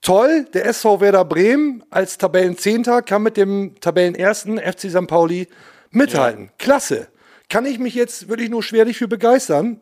Toll, 0.00 0.46
der 0.54 0.64
SV 0.66 1.00
Werder 1.00 1.24
Bremen 1.24 1.82
als 1.90 2.18
Tabellenzehnter 2.18 3.02
kann 3.02 3.24
mit 3.24 3.36
dem 3.36 3.74
Tabellenersten 3.80 4.58
FC 4.58 4.90
St. 4.90 5.08
Pauli 5.08 5.48
mithalten. 5.90 6.44
Ja. 6.44 6.50
Klasse. 6.58 7.08
Kann 7.48 7.66
ich 7.66 7.80
mich 7.80 7.96
jetzt 7.96 8.28
wirklich 8.28 8.48
nur 8.48 8.62
schwerlich 8.62 8.96
für 8.96 9.08
begeistern. 9.08 9.80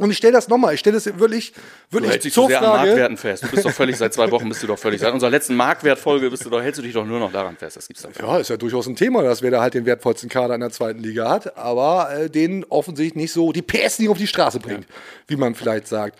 Und 0.00 0.10
ich 0.10 0.16
stelle 0.16 0.32
das 0.32 0.48
nochmal, 0.48 0.74
ich 0.74 0.80
stelle 0.80 0.94
das 0.96 1.06
wirklich, 1.06 1.52
wirklich 1.88 2.08
du 2.08 2.10
hältst 2.10 2.24
dich 2.24 2.34
so 2.34 2.48
sehr 2.48 2.58
Frage. 2.58 2.72
an 2.72 2.86
Marktwerten 2.86 3.16
fest. 3.16 3.44
Du 3.44 3.48
bist 3.48 3.64
doch 3.64 3.70
völlig, 3.70 3.96
seit 3.96 4.12
zwei 4.12 4.28
Wochen 4.32 4.48
bist 4.48 4.60
du 4.60 4.66
doch 4.66 4.78
völlig, 4.78 5.00
seit 5.00 5.12
unserer 5.12 5.30
letzten 5.30 5.54
Marktwertfolge 5.54 6.30
bist 6.30 6.44
du 6.44 6.50
doch, 6.50 6.60
hältst 6.60 6.80
du 6.80 6.82
dich 6.82 6.94
doch 6.94 7.06
nur 7.06 7.20
noch 7.20 7.30
daran 7.30 7.56
fest. 7.56 7.76
Das 7.76 7.86
gibt's 7.86 8.02
doch 8.02 8.10
Ja, 8.20 8.38
ist 8.38 8.50
ja 8.50 8.56
durchaus 8.56 8.88
ein 8.88 8.96
Thema, 8.96 9.22
dass 9.22 9.40
wer 9.40 9.52
da 9.52 9.60
halt 9.60 9.74
den 9.74 9.86
wertvollsten 9.86 10.28
Kader 10.28 10.56
in 10.56 10.62
der 10.62 10.70
zweiten 10.70 10.98
Liga 10.98 11.30
hat, 11.30 11.56
aber 11.56 12.12
äh, 12.12 12.28
den 12.28 12.64
offensichtlich 12.64 13.14
nicht 13.14 13.32
so 13.32 13.52
die 13.52 13.62
PS 13.62 14.00
nicht 14.00 14.08
auf 14.08 14.18
die 14.18 14.26
Straße 14.26 14.58
bringt, 14.58 14.84
ja. 14.84 14.94
wie 15.28 15.36
man 15.36 15.54
vielleicht 15.54 15.86
sagt. 15.86 16.18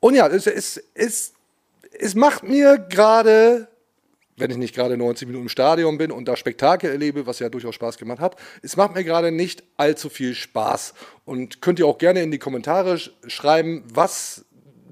Und 0.00 0.14
ja, 0.14 0.26
es, 0.26 0.46
es, 0.46 0.82
es, 0.92 1.32
es 1.98 2.14
macht 2.14 2.42
mir 2.42 2.76
gerade 2.76 3.69
wenn 4.36 4.50
ich 4.50 4.56
nicht 4.56 4.74
gerade 4.74 4.96
90 4.96 5.28
Minuten 5.28 5.44
im 5.44 5.48
Stadion 5.48 5.98
bin 5.98 6.10
und 6.10 6.26
da 6.26 6.36
Spektakel 6.36 6.90
erlebe, 6.90 7.26
was 7.26 7.38
ja 7.38 7.48
durchaus 7.48 7.74
Spaß 7.74 7.98
gemacht 7.98 8.20
hat. 8.20 8.36
Es 8.62 8.76
macht 8.76 8.94
mir 8.94 9.04
gerade 9.04 9.32
nicht 9.32 9.62
allzu 9.76 10.08
viel 10.08 10.34
Spaß. 10.34 10.94
Und 11.24 11.60
könnt 11.60 11.78
ihr 11.78 11.86
auch 11.86 11.98
gerne 11.98 12.22
in 12.22 12.30
die 12.30 12.38
Kommentare 12.38 12.98
schreiben, 13.26 13.84
was 13.92 14.44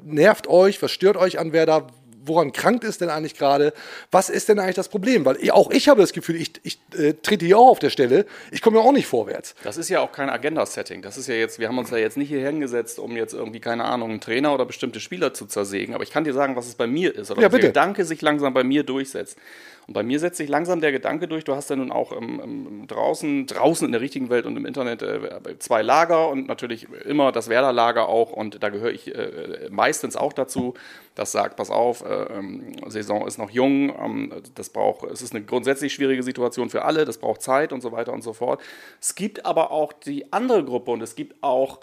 nervt 0.05 0.47
euch, 0.49 0.81
was 0.83 0.93
stört 0.93 1.17
euch 1.17 1.39
an 1.39 1.53
Werder, 1.53 1.87
woran 2.29 2.53
krankt 2.53 2.85
ist 2.85 3.01
denn 3.01 3.11
eigentlich 3.11 3.37
gerade? 3.37 3.73
Was 4.11 4.31
ist 4.31 4.49
denn 4.49 4.59
eigentlich 4.59 4.77
das 4.77 4.89
Problem? 4.89 5.25
Weil 5.25 5.39
auch 5.51 5.71
ich 5.71 5.89
habe 5.89 6.01
das 6.01 6.13
Gefühl, 6.13 6.37
ich, 6.37 6.53
ich 6.63 6.79
äh, 6.97 7.15
trete 7.15 7.47
hier 7.47 7.59
auch 7.59 7.69
auf 7.69 7.79
der 7.79 7.91
Stelle, 7.91 8.27
ich 8.51 8.63
komme 8.63 8.79
ja 8.79 8.85
auch 8.85 8.93
nicht 8.93 9.07
vorwärts. 9.07 9.55
Das 9.63 9.77
ist 9.77 9.89
ja 9.89 10.01
auch 10.01 10.13
kein 10.13 10.31
Agenda-Setting. 10.31 11.03
Das 11.03 11.19
ist 11.19 11.27
ja 11.27 11.35
jetzt, 11.35 11.59
wir 11.59 11.69
haben 11.69 11.79
uns 11.79 11.91
ja 11.91 11.97
jetzt 11.97 12.17
nicht 12.17 12.29
hier 12.29 12.45
hingesetzt, 12.45 12.99
um 12.99 13.17
jetzt 13.17 13.35
irgendwie, 13.35 13.61
keine 13.61 13.85
Ahnung, 13.85 14.11
einen 14.11 14.21
Trainer 14.21 14.55
oder 14.55 14.67
bestimmte 14.67 15.01
Spieler 15.01 15.35
zu 15.35 15.47
zersägen. 15.47 15.95
Aber 15.95 16.05
ich 16.05 16.11
kann 16.11 16.25
dir 16.25 16.35
sagen, 16.35 16.57
was 16.57 16.67
es 16.67 16.75
bei 16.75 16.87
mir 16.87 17.15
ist 17.15 17.31
oder 17.31 17.43
ja, 17.43 17.49
der 17.49 17.61
Gedanke 17.61 18.05
sich 18.05 18.23
langsam 18.23 18.55
bei 18.55 18.65
mir 18.65 18.83
durchsetzt. 18.83 19.39
Und 19.89 19.95
bei 19.95 20.03
mir 20.03 20.21
setzt 20.21 20.37
sich 20.37 20.51
langsam 20.51 20.83
der 20.83 20.93
Gedanke 20.93 21.29
durch, 21.29 21.45
du 21.45 21.55
hast 21.55 21.71
ja 21.71 21.77
nun 21.77 21.91
auch 21.91 22.13
ähm, 22.13 22.41
ähm, 22.45 22.87
draußen, 22.87 23.47
draußen 23.47 23.87
in 23.87 23.93
der 23.93 24.03
richtigen 24.03 24.29
Welt 24.29 24.45
und 24.45 24.55
im 24.59 24.67
Internet 24.67 25.01
äh, 25.01 25.59
zwei 25.61 25.81
Lager 25.81 26.29
und 26.29 26.47
natürlich 26.47 26.87
immer 27.07 27.33
das 27.33 27.49
Werder-Lager 27.49 28.07
auch 28.07 28.31
und 28.31 28.63
da 28.63 28.69
gehöre 28.69 28.93
ich 28.93 29.15
äh, 29.15 29.69
meistens 29.71 30.15
auch 30.15 30.35
dazu, 30.35 30.75
das 31.15 31.33
sagt, 31.33 31.57
pass 31.57 31.71
auf, 31.71 32.05
äh, 32.05 32.25
ähm, 32.25 32.77
Saison 32.89 33.27
ist 33.27 33.39
noch 33.39 33.49
jung, 33.49 33.89
ähm, 33.99 34.33
das 34.55 34.69
braucht, 34.69 35.11
es 35.11 35.23
ist 35.23 35.35
eine 35.35 35.43
grundsätzlich 35.43 35.95
schwierige 35.95 36.23
Situation 36.23 36.69
für 36.69 36.85
alle, 36.85 37.07
das 37.07 37.17
braucht 37.17 37.41
Zeit 37.41 37.73
und 37.73 37.81
so 37.81 37.91
weiter 37.91 38.13
und 38.13 38.21
so 38.21 38.35
fort. 38.35 38.61
Es 39.01 39.15
gibt 39.15 39.47
aber 39.47 39.71
auch 39.71 39.95
die 39.95 40.31
andere 40.35 40.65
Gruppe 40.65 40.91
und 40.91 41.01
es 41.01 41.17
gibt 41.17 41.43
auch 41.43 41.81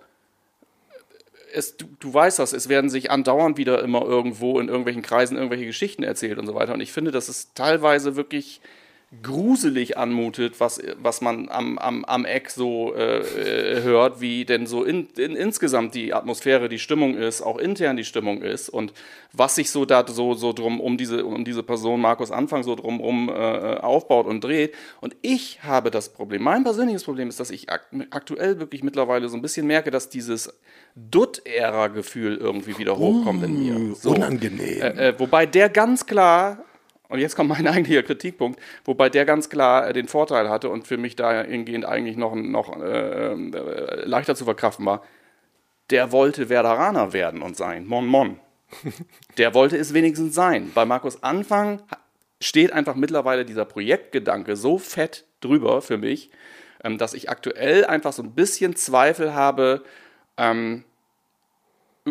es, 1.55 1.77
du, 1.77 1.85
du, 1.99 2.13
weißt 2.13 2.39
das, 2.39 2.53
es 2.53 2.69
werden 2.69 2.89
sich 2.89 3.11
andauernd 3.11 3.57
wieder 3.57 3.81
immer 3.81 4.03
irgendwo 4.03 4.59
in 4.59 4.67
irgendwelchen 4.67 5.01
Kreisen 5.01 5.37
irgendwelche 5.37 5.65
Geschichten 5.65 6.03
erzählt 6.03 6.37
und 6.37 6.45
so 6.45 6.55
weiter. 6.55 6.73
Und 6.73 6.81
ich 6.81 6.91
finde, 6.91 7.11
das 7.11 7.29
ist 7.29 7.55
teilweise 7.55 8.15
wirklich 8.15 8.61
gruselig 9.21 9.97
anmutet, 9.97 10.59
was, 10.59 10.81
was 11.01 11.21
man 11.21 11.49
am, 11.49 11.77
am, 11.77 12.05
am 12.05 12.25
Eck 12.25 12.49
so 12.49 12.93
äh, 12.95 13.19
äh, 13.19 13.81
hört, 13.83 14.21
wie 14.21 14.45
denn 14.45 14.67
so 14.67 14.83
in, 14.83 15.07
in, 15.17 15.35
insgesamt 15.35 15.95
die 15.95 16.13
Atmosphäre, 16.13 16.69
die 16.69 16.79
Stimmung 16.79 17.15
ist, 17.15 17.41
auch 17.41 17.57
intern 17.57 17.97
die 17.97 18.03
Stimmung 18.03 18.41
ist 18.41 18.69
und 18.69 18.93
was 19.33 19.55
sich 19.55 19.69
so 19.69 19.85
da 19.85 20.05
so, 20.07 20.33
so 20.33 20.53
drum 20.53 20.79
um 20.79 20.97
diese, 20.97 21.25
um 21.25 21.45
diese 21.45 21.63
Person 21.63 22.01
Markus 22.01 22.31
Anfang 22.31 22.63
so 22.63 22.75
drumherum 22.75 23.29
äh, 23.29 23.33
aufbaut 23.33 24.25
und 24.27 24.43
dreht. 24.43 24.73
Und 25.01 25.15
ich 25.21 25.63
habe 25.63 25.91
das 25.91 26.09
Problem, 26.09 26.43
mein 26.43 26.63
persönliches 26.63 27.03
Problem 27.03 27.29
ist, 27.29 27.39
dass 27.39 27.49
ich 27.49 27.67
aktuell 27.69 28.59
wirklich 28.59 28.83
mittlerweile 28.83 29.29
so 29.29 29.35
ein 29.35 29.41
bisschen 29.41 29.67
merke, 29.67 29.91
dass 29.91 30.09
dieses 30.09 30.53
Dutt-Ära-Gefühl 30.95 32.37
irgendwie 32.37 32.77
wieder 32.77 32.97
hochkommt 32.97 33.41
uh, 33.41 33.45
in 33.45 33.59
mir. 33.59 33.75
Uh, 33.75 33.95
so. 33.95 34.11
Unangenehm. 34.11 34.81
Äh, 34.81 35.09
äh, 35.09 35.19
wobei 35.19 35.45
der 35.45 35.69
ganz 35.69 36.05
klar 36.05 36.63
und 37.09 37.19
jetzt 37.19 37.35
kommt 37.35 37.49
mein 37.49 37.67
eigentlicher 37.67 38.03
Kritikpunkt, 38.03 38.59
wobei 38.83 39.09
der 39.09 39.25
ganz 39.25 39.49
klar 39.49 39.89
äh, 39.89 39.93
den 39.93 40.07
Vorteil 40.07 40.49
hatte 40.49 40.69
und 40.69 40.87
für 40.87 40.97
mich 40.97 41.15
dahingehend 41.15 41.85
eigentlich 41.85 42.17
noch, 42.17 42.35
noch 42.35 42.81
äh, 42.81 43.33
äh, 43.33 44.05
leichter 44.05 44.35
zu 44.35 44.45
verkraften 44.45 44.85
war. 44.85 45.03
Der 45.89 46.11
wollte 46.11 46.49
Werderaner 46.49 47.13
werden 47.13 47.41
und 47.41 47.55
sein. 47.55 47.85
Mon 47.85 48.07
Mon. 48.07 48.39
Der 49.37 49.53
wollte 49.53 49.77
es 49.77 49.93
wenigstens 49.93 50.33
sein. 50.33 50.71
Bei 50.73 50.85
Markus 50.85 51.21
Anfang 51.21 51.83
steht 52.41 52.73
einfach 52.73 52.95
mittlerweile 52.95 53.45
dieser 53.45 53.65
Projektgedanke 53.65 54.55
so 54.55 54.79
fett 54.79 55.25
drüber 55.39 55.83
für 55.83 55.97
mich, 55.97 56.31
ähm, 56.83 56.97
dass 56.97 57.13
ich 57.13 57.29
aktuell 57.29 57.85
einfach 57.85 58.13
so 58.13 58.23
ein 58.23 58.33
bisschen 58.33 58.75
Zweifel 58.75 59.33
habe, 59.33 59.83
ähm, 60.37 60.83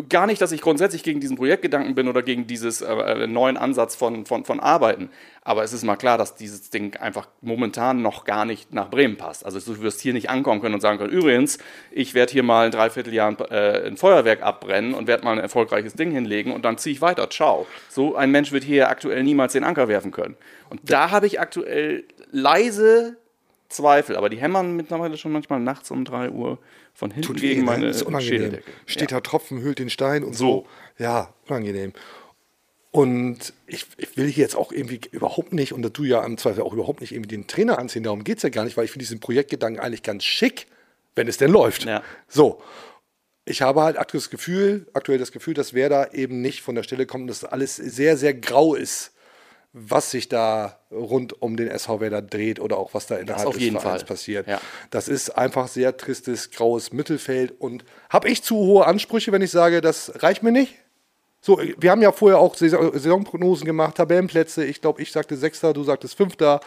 gar 0.09 0.27
nicht, 0.27 0.41
dass 0.41 0.51
ich 0.51 0.61
grundsätzlich 0.61 1.03
gegen 1.03 1.21
diesen 1.21 1.37
Projektgedanken 1.37 1.95
bin 1.95 2.09
oder 2.09 2.21
gegen 2.21 2.47
dieses 2.47 2.81
äh, 2.81 2.93
äh, 2.93 3.27
neuen 3.27 3.55
Ansatz 3.55 3.95
von, 3.95 4.25
von, 4.25 4.43
von 4.43 4.59
Arbeiten. 4.59 5.09
Aber 5.41 5.63
es 5.63 5.71
ist 5.71 5.83
mal 5.83 5.95
klar, 5.95 6.17
dass 6.17 6.35
dieses 6.35 6.69
Ding 6.69 6.97
einfach 6.97 7.29
momentan 7.41 8.01
noch 8.01 8.25
gar 8.25 8.43
nicht 8.43 8.73
nach 8.73 8.89
Bremen 8.89 9.15
passt. 9.15 9.45
Also 9.45 9.59
du 9.59 9.81
wirst 9.81 10.01
hier 10.01 10.11
nicht 10.11 10.29
ankommen 10.29 10.59
können 10.59 10.75
und 10.75 10.81
sagen 10.81 10.97
können, 10.97 11.13
übrigens, 11.13 11.59
ich 11.91 12.13
werde 12.13 12.33
hier 12.33 12.43
mal 12.43 12.65
ein 12.65 12.71
Dreivierteljahr 12.71 13.29
ein, 13.29 13.37
äh, 13.49 13.87
ein 13.87 13.95
Feuerwerk 13.95 14.43
abbrennen 14.43 14.93
und 14.93 15.07
werde 15.07 15.23
mal 15.23 15.31
ein 15.31 15.39
erfolgreiches 15.39 15.93
Ding 15.93 16.11
hinlegen 16.11 16.51
und 16.51 16.65
dann 16.65 16.77
ziehe 16.77 16.93
ich 16.93 17.01
weiter. 17.01 17.29
Ciao. 17.29 17.65
So 17.89 18.15
ein 18.17 18.31
Mensch 18.31 18.51
wird 18.51 18.65
hier 18.65 18.89
aktuell 18.89 19.23
niemals 19.23 19.53
den 19.53 19.63
Anker 19.63 19.87
werfen 19.87 20.11
können. 20.11 20.35
Und 20.69 20.81
da 20.83 21.11
habe 21.11 21.25
ich 21.27 21.39
aktuell 21.39 22.03
leise 22.31 23.17
Zweifel, 23.75 24.15
aber 24.15 24.29
die 24.29 24.37
hämmern 24.37 24.75
mittlerweile 24.75 25.17
schon 25.17 25.31
manchmal 25.31 25.59
nachts 25.59 25.91
um 25.91 26.05
3 26.05 26.31
Uhr 26.31 26.59
von 26.93 27.11
hinten 27.11 27.27
Tut 27.27 27.41
weh, 27.41 27.49
gegen 27.49 27.61
ne? 27.61 27.65
meine 27.65 27.87
ist 27.87 28.03
unangenehm. 28.03 28.41
Schädeldecke. 28.41 28.71
Steht 28.85 29.11
ja. 29.11 29.17
da 29.17 29.21
Tropfen, 29.21 29.61
hüllt 29.61 29.79
den 29.79 29.89
Stein 29.89 30.23
und 30.23 30.33
so. 30.33 30.65
So. 30.97 31.03
Ja, 31.03 31.33
unangenehm. 31.47 31.93
Und 32.91 33.51
ich, 33.67 33.87
ich 33.97 34.15
will 34.15 34.27
hier 34.27 34.43
jetzt 34.43 34.55
auch 34.55 34.71
irgendwie 34.71 35.01
überhaupt 35.11 35.51
nicht, 35.51 35.73
und 35.73 35.97
du 35.97 36.03
ja 36.05 36.23
im 36.23 36.37
Zweifel 36.37 36.63
auch 36.63 36.71
überhaupt 36.71 37.01
nicht 37.01 37.11
irgendwie 37.11 37.27
den 37.27 37.45
Trainer 37.45 37.77
anziehen, 37.77 38.03
darum 38.03 38.23
geht 38.23 38.37
es 38.37 38.43
ja 38.43 38.49
gar 38.49 38.63
nicht, 38.63 38.77
weil 38.77 38.85
ich 38.85 38.91
finde 38.91 39.03
diesen 39.03 39.19
Projektgedanken 39.19 39.81
eigentlich 39.81 40.01
ganz 40.01 40.23
schick, 40.23 40.67
wenn 41.13 41.27
es 41.27 41.35
denn 41.35 41.51
läuft. 41.51 41.83
Ja. 41.83 42.01
So. 42.29 42.61
Ich 43.43 43.61
habe 43.61 43.81
halt 43.81 43.99
aktuell 43.99 44.21
das 44.21 44.29
Gefühl, 44.29 44.87
aktuell 44.93 45.17
das 45.17 45.33
Gefühl, 45.33 45.53
dass 45.53 45.73
wer 45.73 45.89
da 45.89 46.07
eben 46.13 46.41
nicht 46.41 46.61
von 46.61 46.73
der 46.73 46.83
Stelle 46.83 47.05
kommt, 47.05 47.29
dass 47.29 47.43
alles 47.43 47.75
sehr, 47.75 48.15
sehr 48.15 48.33
grau 48.33 48.75
ist, 48.75 49.11
was 49.77 50.09
sich 50.09 50.29
da 50.29 50.79
rund 50.89 51.41
um 51.41 51.57
den 51.57 51.67
SV 51.67 51.99
Werder 51.99 52.21
dreht 52.21 52.61
oder 52.61 52.77
auch 52.77 52.93
was 52.93 53.07
da 53.07 53.17
innerhalb 53.17 53.45
auf 53.45 53.55
des 53.55 53.63
jeden 53.63 53.77
Vereins 53.77 54.03
Fall. 54.03 54.07
passiert. 54.07 54.47
Ja. 54.47 54.61
Das 54.89 55.09
ist 55.09 55.31
einfach 55.31 55.67
sehr 55.67 55.97
tristes, 55.97 56.49
graues 56.51 56.93
Mittelfeld. 56.93 57.59
Und 57.59 57.83
habe 58.09 58.29
ich 58.29 58.41
zu 58.41 58.55
hohe 58.55 58.87
Ansprüche, 58.87 59.33
wenn 59.33 59.41
ich 59.41 59.51
sage, 59.51 59.81
das 59.81 60.23
reicht 60.23 60.43
mir 60.43 60.53
nicht? 60.53 60.75
So, 61.41 61.59
wir 61.77 61.91
haben 61.91 62.01
ja 62.01 62.13
vorher 62.13 62.39
auch 62.39 62.55
Saison 62.55 62.93
Saisonprognosen 62.93 63.65
gemacht, 63.65 63.97
Tabellenplätze. 63.97 64.63
Ich 64.63 64.79
glaube, 64.79 65.01
ich 65.01 65.11
sagte 65.11 65.35
Sechster, 65.35 65.73
du 65.73 65.83
sagtest 65.83 66.15
Fünfter. 66.15 66.61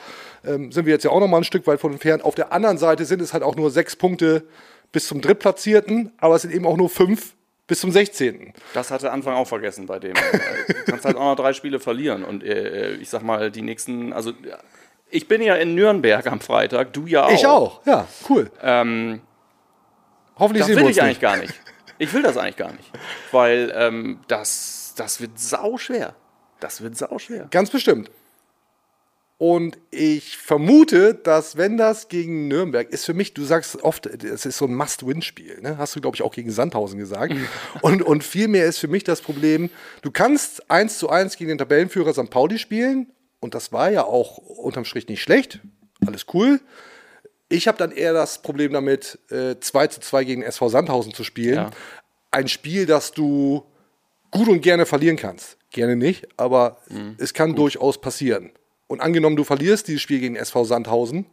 Ähm, 0.44 0.70
sind 0.70 0.84
wir 0.84 0.92
jetzt 0.92 1.04
ja 1.04 1.10
auch 1.10 1.18
noch 1.18 1.28
mal 1.28 1.38
ein 1.38 1.44
Stück 1.44 1.66
weit 1.66 1.80
von 1.80 1.92
entfernt. 1.92 2.22
Auf 2.22 2.34
der 2.34 2.52
anderen 2.52 2.76
Seite 2.76 3.06
sind 3.06 3.22
es 3.22 3.32
halt 3.32 3.42
auch 3.42 3.56
nur 3.56 3.70
sechs 3.70 3.96
Punkte 3.96 4.44
bis 4.92 5.08
zum 5.08 5.22
Drittplatzierten, 5.22 6.12
aber 6.18 6.36
es 6.36 6.42
sind 6.42 6.52
eben 6.52 6.66
auch 6.66 6.76
nur 6.76 6.90
fünf 6.90 7.34
bis 7.68 7.80
zum 7.80 7.92
16. 7.92 8.52
Das 8.74 8.90
hatte 8.90 9.12
Anfang 9.12 9.34
auch 9.34 9.46
vergessen 9.46 9.86
bei 9.86 10.00
dem. 10.00 10.16
Äh, 10.16 10.72
du 10.74 10.82
kannst 10.90 11.04
halt 11.04 11.16
auch 11.16 11.24
noch 11.24 11.36
drei 11.36 11.52
Spiele 11.52 11.78
verlieren. 11.78 12.24
Und 12.24 12.42
äh, 12.42 12.94
ich 12.94 13.10
sag 13.10 13.22
mal, 13.22 13.52
die 13.52 13.62
nächsten, 13.62 14.12
also 14.12 14.32
ich 15.10 15.28
bin 15.28 15.40
ja 15.42 15.54
in 15.54 15.76
Nürnberg 15.76 16.26
am 16.26 16.40
Freitag, 16.40 16.92
du 16.94 17.06
ja 17.06 17.26
auch. 17.26 17.32
Ich 17.32 17.46
auch, 17.46 17.86
ja, 17.86 18.08
cool. 18.28 18.50
Ähm, 18.62 19.20
Hoffentlich 20.38 20.60
das 20.60 20.66
sehen 20.68 20.76
will 20.76 20.84
wir 20.84 20.90
ich 20.90 20.96
uns 20.96 21.04
eigentlich 21.04 21.08
nicht. 21.16 21.20
gar 21.22 21.36
nicht. 21.36 21.54
Ich 21.98 22.12
will 22.12 22.22
das 22.22 22.36
eigentlich 22.36 22.56
gar 22.56 22.72
nicht. 22.72 22.90
Weil 23.32 23.72
ähm, 23.74 24.20
das, 24.28 24.94
das 24.96 25.20
wird 25.20 25.38
sau 25.38 25.76
schwer. 25.78 26.14
Das 26.60 26.80
wird 26.80 26.96
sau 26.96 27.18
schwer. 27.18 27.48
Ganz 27.50 27.70
bestimmt. 27.70 28.10
Und 29.38 29.78
ich 29.92 30.36
vermute, 30.36 31.14
dass 31.14 31.56
wenn 31.56 31.76
das 31.76 32.08
gegen 32.08 32.48
Nürnberg 32.48 32.90
ist 32.90 33.04
für 33.04 33.14
mich, 33.14 33.34
du 33.34 33.44
sagst 33.44 33.80
oft, 33.84 34.06
es 34.06 34.44
ist 34.44 34.58
so 34.58 34.64
ein 34.64 34.74
Must-Win-Spiel. 34.74 35.60
Ne? 35.60 35.78
Hast 35.78 35.94
du, 35.94 36.00
glaube 36.00 36.16
ich, 36.16 36.22
auch 36.22 36.34
gegen 36.34 36.50
Sandhausen 36.50 36.98
gesagt. 36.98 37.32
und, 37.80 38.02
und 38.02 38.24
vielmehr 38.24 38.66
ist 38.66 38.78
für 38.78 38.88
mich 38.88 39.04
das 39.04 39.20
Problem, 39.20 39.70
du 40.02 40.10
kannst 40.10 40.68
1 40.68 40.98
zu 40.98 41.08
1 41.08 41.36
gegen 41.36 41.50
den 41.50 41.58
Tabellenführer 41.58 42.12
St. 42.12 42.30
Pauli 42.30 42.58
spielen. 42.58 43.12
Und 43.38 43.54
das 43.54 43.72
war 43.72 43.90
ja 43.92 44.02
auch 44.02 44.38
unterm 44.38 44.84
Strich 44.84 45.06
nicht 45.06 45.22
schlecht. 45.22 45.60
Alles 46.04 46.26
cool. 46.34 46.60
Ich 47.48 47.68
habe 47.68 47.78
dann 47.78 47.92
eher 47.92 48.12
das 48.12 48.42
Problem 48.42 48.72
damit, 48.72 49.20
äh, 49.30 49.54
2 49.60 49.86
zu 49.86 50.00
2 50.00 50.24
gegen 50.24 50.42
SV 50.42 50.68
Sandhausen 50.68 51.14
zu 51.14 51.22
spielen. 51.22 51.54
Ja. 51.54 51.70
Ein 52.32 52.48
Spiel, 52.48 52.86
das 52.86 53.12
du 53.12 53.64
gut 54.32 54.48
und 54.48 54.62
gerne 54.62 54.84
verlieren 54.84 55.16
kannst. 55.16 55.58
Gerne 55.70 55.94
nicht, 55.94 56.26
aber 56.36 56.78
es 57.18 57.34
kann 57.34 57.54
durchaus 57.54 58.00
passieren. 58.00 58.50
Und 58.88 59.00
angenommen, 59.00 59.36
du 59.36 59.44
verlierst 59.44 59.86
dieses 59.86 60.02
Spiel 60.02 60.18
gegen 60.18 60.34
SV 60.34 60.64
Sandhausen 60.64 61.26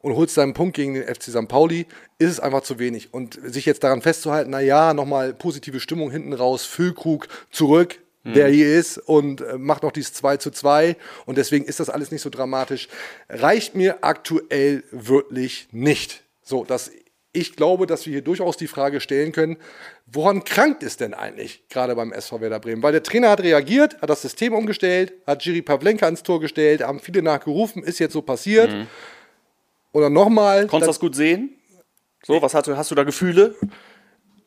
und 0.00 0.16
holst 0.16 0.36
deinen 0.36 0.54
Punkt 0.54 0.74
gegen 0.74 0.94
den 0.94 1.04
FC 1.04 1.24
St. 1.24 1.46
Pauli, 1.46 1.86
ist 2.18 2.30
es 2.30 2.40
einfach 2.40 2.62
zu 2.62 2.78
wenig. 2.78 3.14
Und 3.14 3.38
sich 3.44 3.66
jetzt 3.66 3.84
daran 3.84 4.02
festzuhalten, 4.02 4.50
naja, 4.50 4.94
nochmal 4.94 5.34
positive 5.34 5.78
Stimmung 5.78 6.10
hinten 6.10 6.32
raus, 6.32 6.64
Füllkrug 6.64 7.28
zurück, 7.50 8.00
der 8.24 8.48
hier 8.48 8.78
ist 8.78 8.98
und 8.98 9.40
äh, 9.40 9.56
macht 9.56 9.82
noch 9.82 9.92
dieses 9.92 10.12
2 10.12 10.36
zu 10.36 10.50
2 10.50 10.96
und 11.24 11.38
deswegen 11.38 11.64
ist 11.64 11.80
das 11.80 11.88
alles 11.88 12.10
nicht 12.10 12.20
so 12.20 12.28
dramatisch, 12.28 12.88
reicht 13.28 13.74
mir 13.74 14.04
aktuell 14.04 14.84
wirklich 14.90 15.68
nicht. 15.72 16.22
So, 16.42 16.64
dass 16.64 16.90
ich 17.32 17.54
glaube, 17.54 17.86
dass 17.86 18.06
wir 18.06 18.12
hier 18.12 18.22
durchaus 18.22 18.56
die 18.56 18.66
Frage 18.66 19.00
stellen 19.00 19.32
können, 19.32 19.56
woran 20.06 20.44
krankt 20.44 20.82
es 20.82 20.96
denn 20.96 21.14
eigentlich, 21.14 21.68
gerade 21.68 21.94
beim 21.94 22.12
SV 22.12 22.40
Werder 22.40 22.58
Bremen? 22.58 22.82
Weil 22.82 22.92
der 22.92 23.02
Trainer 23.02 23.30
hat 23.30 23.40
reagiert, 23.40 24.00
hat 24.02 24.10
das 24.10 24.22
System 24.22 24.52
umgestellt, 24.52 25.12
hat 25.26 25.44
Jiri 25.44 25.62
Pavlenka 25.62 26.06
ans 26.06 26.22
Tor 26.22 26.40
gestellt, 26.40 26.82
haben 26.82 26.98
viele 26.98 27.22
nachgerufen, 27.22 27.82
ist 27.82 28.00
jetzt 28.00 28.12
so 28.12 28.22
passiert. 28.22 28.72
Und 29.92 30.02
dann 30.02 30.12
nochmal. 30.12 30.66
Konntest 30.66 30.88
du 30.88 30.90
das 30.90 31.00
gut 31.00 31.14
sehen? 31.14 31.56
So, 32.22 32.40
was 32.42 32.52
hast 32.54 32.66
du, 32.66 32.76
hast 32.76 32.90
du 32.90 32.94
da 32.94 33.04
Gefühle? 33.04 33.54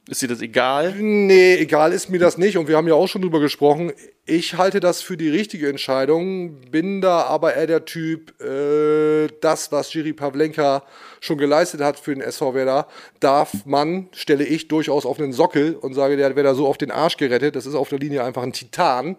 Ist 0.10 0.22
dir 0.22 0.28
das 0.28 0.42
egal? 0.42 0.94
Nee, 0.98 1.56
egal 1.56 1.94
ist 1.94 2.10
mir 2.10 2.20
das 2.20 2.38
nicht. 2.38 2.58
Und 2.58 2.68
wir 2.68 2.76
haben 2.76 2.88
ja 2.90 2.94
auch 2.94 3.08
schon 3.08 3.22
drüber 3.22 3.40
gesprochen. 3.40 3.94
Ich 4.26 4.56
halte 4.58 4.82
das 4.82 5.02
für 5.02 5.16
die 5.16 5.30
richtige 5.30 5.70
Entscheidung, 5.70 6.60
bin 6.72 7.00
da 7.00 7.22
aber 7.24 7.54
eher 7.56 7.68
der 7.68 7.86
Typ, 7.86 8.34
äh, 8.42 9.28
das, 9.40 9.72
was 9.72 9.94
Jiri 9.94 10.12
Pavlenka 10.12 10.84
schon 11.22 11.38
geleistet 11.38 11.80
hat 11.80 11.98
für 11.98 12.14
den 12.14 12.22
SV 12.22 12.54
Werder, 12.54 12.88
darf 13.22 13.66
man, 13.66 14.10
stelle 14.12 14.44
ich 14.44 14.68
durchaus 14.68 15.06
auf 15.06 15.20
einen 15.20 15.32
Sockel 15.32 15.76
und 15.76 15.94
sage, 15.94 16.18
der 16.18 16.26
hat 16.26 16.36
Werder 16.36 16.54
so 16.56 16.68
auf 16.68 16.78
den 16.78 16.92
Arsch 16.92 17.16
gerettet. 17.16 17.56
Das 17.56 17.66
ist 17.66 17.76
auf 17.76 17.88
der 17.88 18.00
Linie 18.00 18.26
einfach 18.26 18.44
ein 18.44 18.52
Titan. 18.52 19.16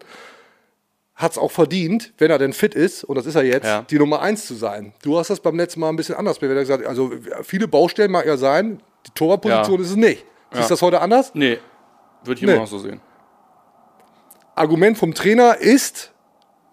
Hat 1.15 1.31
es 1.31 1.37
auch 1.39 1.51
verdient, 1.51 2.13
wenn 2.19 2.29
er 2.29 2.37
denn 2.37 2.53
fit 2.53 2.75
ist, 2.75 3.03
und 3.03 3.15
das 3.15 3.25
ist 3.25 3.35
er 3.35 3.43
jetzt, 3.43 3.65
Ja. 3.65 3.85
die 3.89 3.97
Nummer 3.97 4.21
eins 4.21 4.45
zu 4.45 4.53
sein. 4.53 4.93
Du 5.01 5.17
hast 5.17 5.29
das 5.31 5.39
beim 5.39 5.57
letzten 5.57 5.79
Mal 5.79 5.89
ein 5.89 5.95
bisschen 5.95 6.15
anders 6.15 6.37
bei 6.37 6.47
Werder 6.47 6.61
gesagt. 6.61 6.85
Also 6.85 7.11
viele 7.41 7.67
Baustellen 7.67 8.11
mag 8.11 8.27
ja 8.27 8.37
sein, 8.37 8.81
die 9.07 9.11
Torwartposition 9.15 9.77
Ja. 9.79 9.83
ist 9.83 9.89
es 9.91 9.95
nicht. 9.95 10.25
Siehst 10.55 10.69
du 10.69 10.73
das 10.73 10.81
heute 10.81 11.01
anders? 11.01 11.31
Nee, 11.33 11.59
würde 12.23 12.39
ich 12.39 12.45
Nee. 12.45 12.51
immer 12.53 12.61
noch 12.61 12.67
so 12.67 12.79
sehen. 12.79 13.01
Argument 14.55 14.97
vom 14.97 15.13
Trainer 15.13 15.57
ist, 15.57 16.11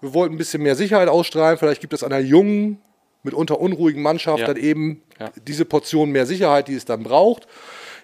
wir 0.01 0.15
wollten 0.15 0.35
ein 0.35 0.39
bisschen 0.39 0.63
mehr 0.63 0.77
Sicherheit 0.77 1.09
ausstrahlen. 1.09 1.59
Vielleicht 1.59 1.81
gibt 1.81 1.93
es 1.93 2.03
einer 2.05 2.19
jungen, 2.19 2.81
mitunter 3.23 3.61
unruhigen 3.61 4.03
Mannschaft 4.03 4.41
Ja. 4.41 4.47
dann 4.47 4.57
eben 4.57 5.03
Ja. 5.19 5.31
diese 5.47 5.65
Portion 5.65 6.11
mehr 6.11 6.27
Sicherheit, 6.27 6.69
die 6.69 6.75
es 6.75 6.85
dann 6.85 7.03
braucht. 7.03 7.47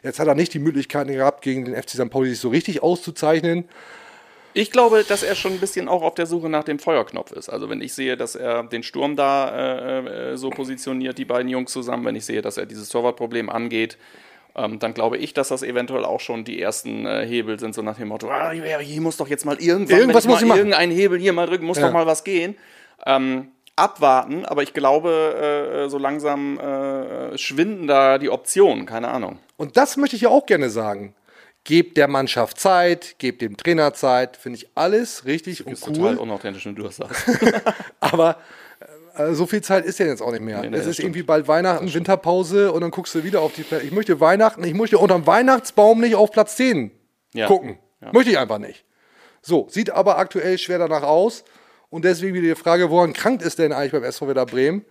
Jetzt 0.03 0.21
hat 0.21 0.29
er 0.29 0.35
nicht 0.35 0.55
die 0.55 0.59
Möglichkeit 0.61 1.09
gehabt, 1.09 1.43
gegen 1.43 1.65
den 1.65 1.75
FC 1.75 1.91
St. 1.97 2.11
Pauli 2.11 2.31
sich 2.31 2.39
so 2.41 2.49
richtig 2.51 2.83
auszuzeichnen. 2.83 3.69
Ich 4.55 4.71
glaube, 4.71 5.05
dass 5.05 5.23
er 5.23 5.35
schon 5.35 5.53
ein 5.53 5.59
bisschen 5.61 5.89
auch 5.89 6.03
auf 6.03 6.15
der 6.15 6.27
Suche 6.27 6.49
nach 6.49 6.65
dem 6.65 6.79
Feuerknopf 6.79 7.33
ist. 7.33 7.49
Also 7.49 7.69
wenn 7.69 7.81
ich 7.81 7.93
sehe, 7.95 8.17
dass 8.17 8.35
er 8.35 8.65
den 8.65 8.83
Sturm 8.83 9.15
da 9.17 9.51
äh, 10.01 10.33
äh, 10.33 10.37
so 10.37 10.51
positioniert, 10.51 11.19
die 11.19 11.25
beiden 11.25 11.49
Jungs 11.49 11.73
zusammen, 11.73 12.05
wenn 12.05 12.17
ich 12.17 12.25
sehe, 12.25 12.43
dass 12.43 12.57
er 12.57 12.67
dieses 12.67 12.89
Torwartproblem 12.89 13.51
angeht, 13.51 13.99
ähm, 14.59 14.79
dann 14.79 14.93
glaube 14.95 15.17
ich, 15.17 15.33
dass 15.35 15.49
das 15.49 15.63
eventuell 15.63 16.05
auch 16.05 16.21
schon 16.21 16.45
die 16.45 16.61
ersten 16.61 17.07
äh, 17.07 17.25
Hebel 17.27 17.59
sind, 17.61 17.75
so 17.75 17.83
nach 17.83 17.97
dem 17.97 18.09
Motto, 18.09 18.29
ah, 18.31 18.51
hier 18.51 19.01
muss 19.01 19.17
doch 19.17 19.29
jetzt 19.29 19.45
mal 19.47 19.57
irgendwann, 19.61 19.99
Irgendwas 19.99 20.25
wenn 20.25 20.31
muss 20.33 20.41
ich 20.41 20.43
ich 20.43 20.49
mal 20.49 20.55
machen. 20.55 20.59
irgendeinen 20.59 20.93
Hebel 20.93 21.19
hier 21.19 21.33
mal 21.33 21.47
drücken, 21.47 21.65
muss 21.67 21.79
Ja. 21.79 21.87
doch 21.87 21.93
mal 21.93 22.07
was 22.07 22.25
gehen. 22.25 22.57
Ähm, 23.07 23.49
abwarten, 23.77 24.45
aber 24.45 24.63
ich 24.65 24.75
glaube, 24.75 25.85
äh, 25.87 25.89
so 25.89 25.99
langsam 25.99 26.59
äh, 26.59 27.39
schwinden 27.39 27.87
da 27.87 28.19
die 28.19 28.29
Optionen, 28.29 28.87
keine 28.87 29.09
Ahnung. 29.09 29.39
Und 29.57 29.77
das 29.77 29.97
möchte 29.97 30.17
ich 30.17 30.23
ja 30.23 30.29
auch 30.31 30.47
gerne 30.47 30.69
sagen. 30.71 31.15
Gebt 31.65 31.97
der 31.97 32.09
Mannschaft 32.09 32.59
Zeit, 32.59 33.17
gebt 33.19 33.43
dem 33.43 33.57
Trainer 33.57 33.93
Zeit, 33.93 34.37
finde 34.37 34.59
ich 34.59 34.69
alles 34.75 35.27
richtig 35.27 35.67
und 35.67 35.75
Ist 35.75 35.85
total 35.85 36.15
cool. 36.15 36.17
unauthentisch, 36.19 36.65
wenn 36.67 36.75
du 36.75 36.83
das 36.85 36.97
sagst. 36.97 37.29
Aber 38.01 38.31
äh, 38.31 38.35
so 39.33 39.47
viel 39.47 39.63
Zeit 39.63 39.85
ist 39.85 39.99
ja 39.99 40.07
jetzt 40.07 40.23
auch 40.23 40.31
nicht 40.33 40.43
mehr. 40.43 40.61
Nee, 40.63 40.71
nee, 40.71 40.77
es 40.77 40.87
ist 40.87 40.95
stimmt. 40.97 41.07
irgendwie 41.09 41.23
bald 41.23 41.49
Weihnachten, 41.49 41.93
Winterpause 41.93 42.73
und 42.73 42.81
dann 42.81 42.91
guckst 42.91 43.15
du 43.15 43.25
wieder 43.25 43.41
auf 43.41 43.53
die. 43.55 43.63
Pla- 43.63 43.81
Ich 43.81 43.93
möchte 43.93 44.21
Weihnachten, 44.21 44.63
ich 44.65 44.75
möchte 44.75 44.99
unterm 44.99 45.27
Weihnachtsbaum 45.27 46.01
nicht 46.01 46.15
auf 46.15 46.31
Platz 46.31 46.57
10 46.57 46.91
Ja. 47.35 47.47
gucken. 47.47 47.79
Ja. 48.01 48.13
Möchte 48.13 48.31
ich 48.31 48.39
einfach 48.39 48.59
nicht. 48.59 48.85
So, 49.43 49.67
sieht 49.71 49.91
aber 49.91 50.19
aktuell 50.19 50.59
schwer 50.59 50.79
danach 50.79 51.03
aus. 51.03 51.45
Und 51.91 52.05
deswegen 52.05 52.35
wieder 52.35 52.49
die 52.55 52.61
Frage, 52.61 52.91
woran 52.91 53.13
krankt 53.13 53.43
ist 53.43 53.59
denn 53.59 53.73
eigentlich 53.73 53.93
beim 53.93 54.05
SV 54.05 54.27
Werder 54.27 54.47
Bremen? 54.47 54.85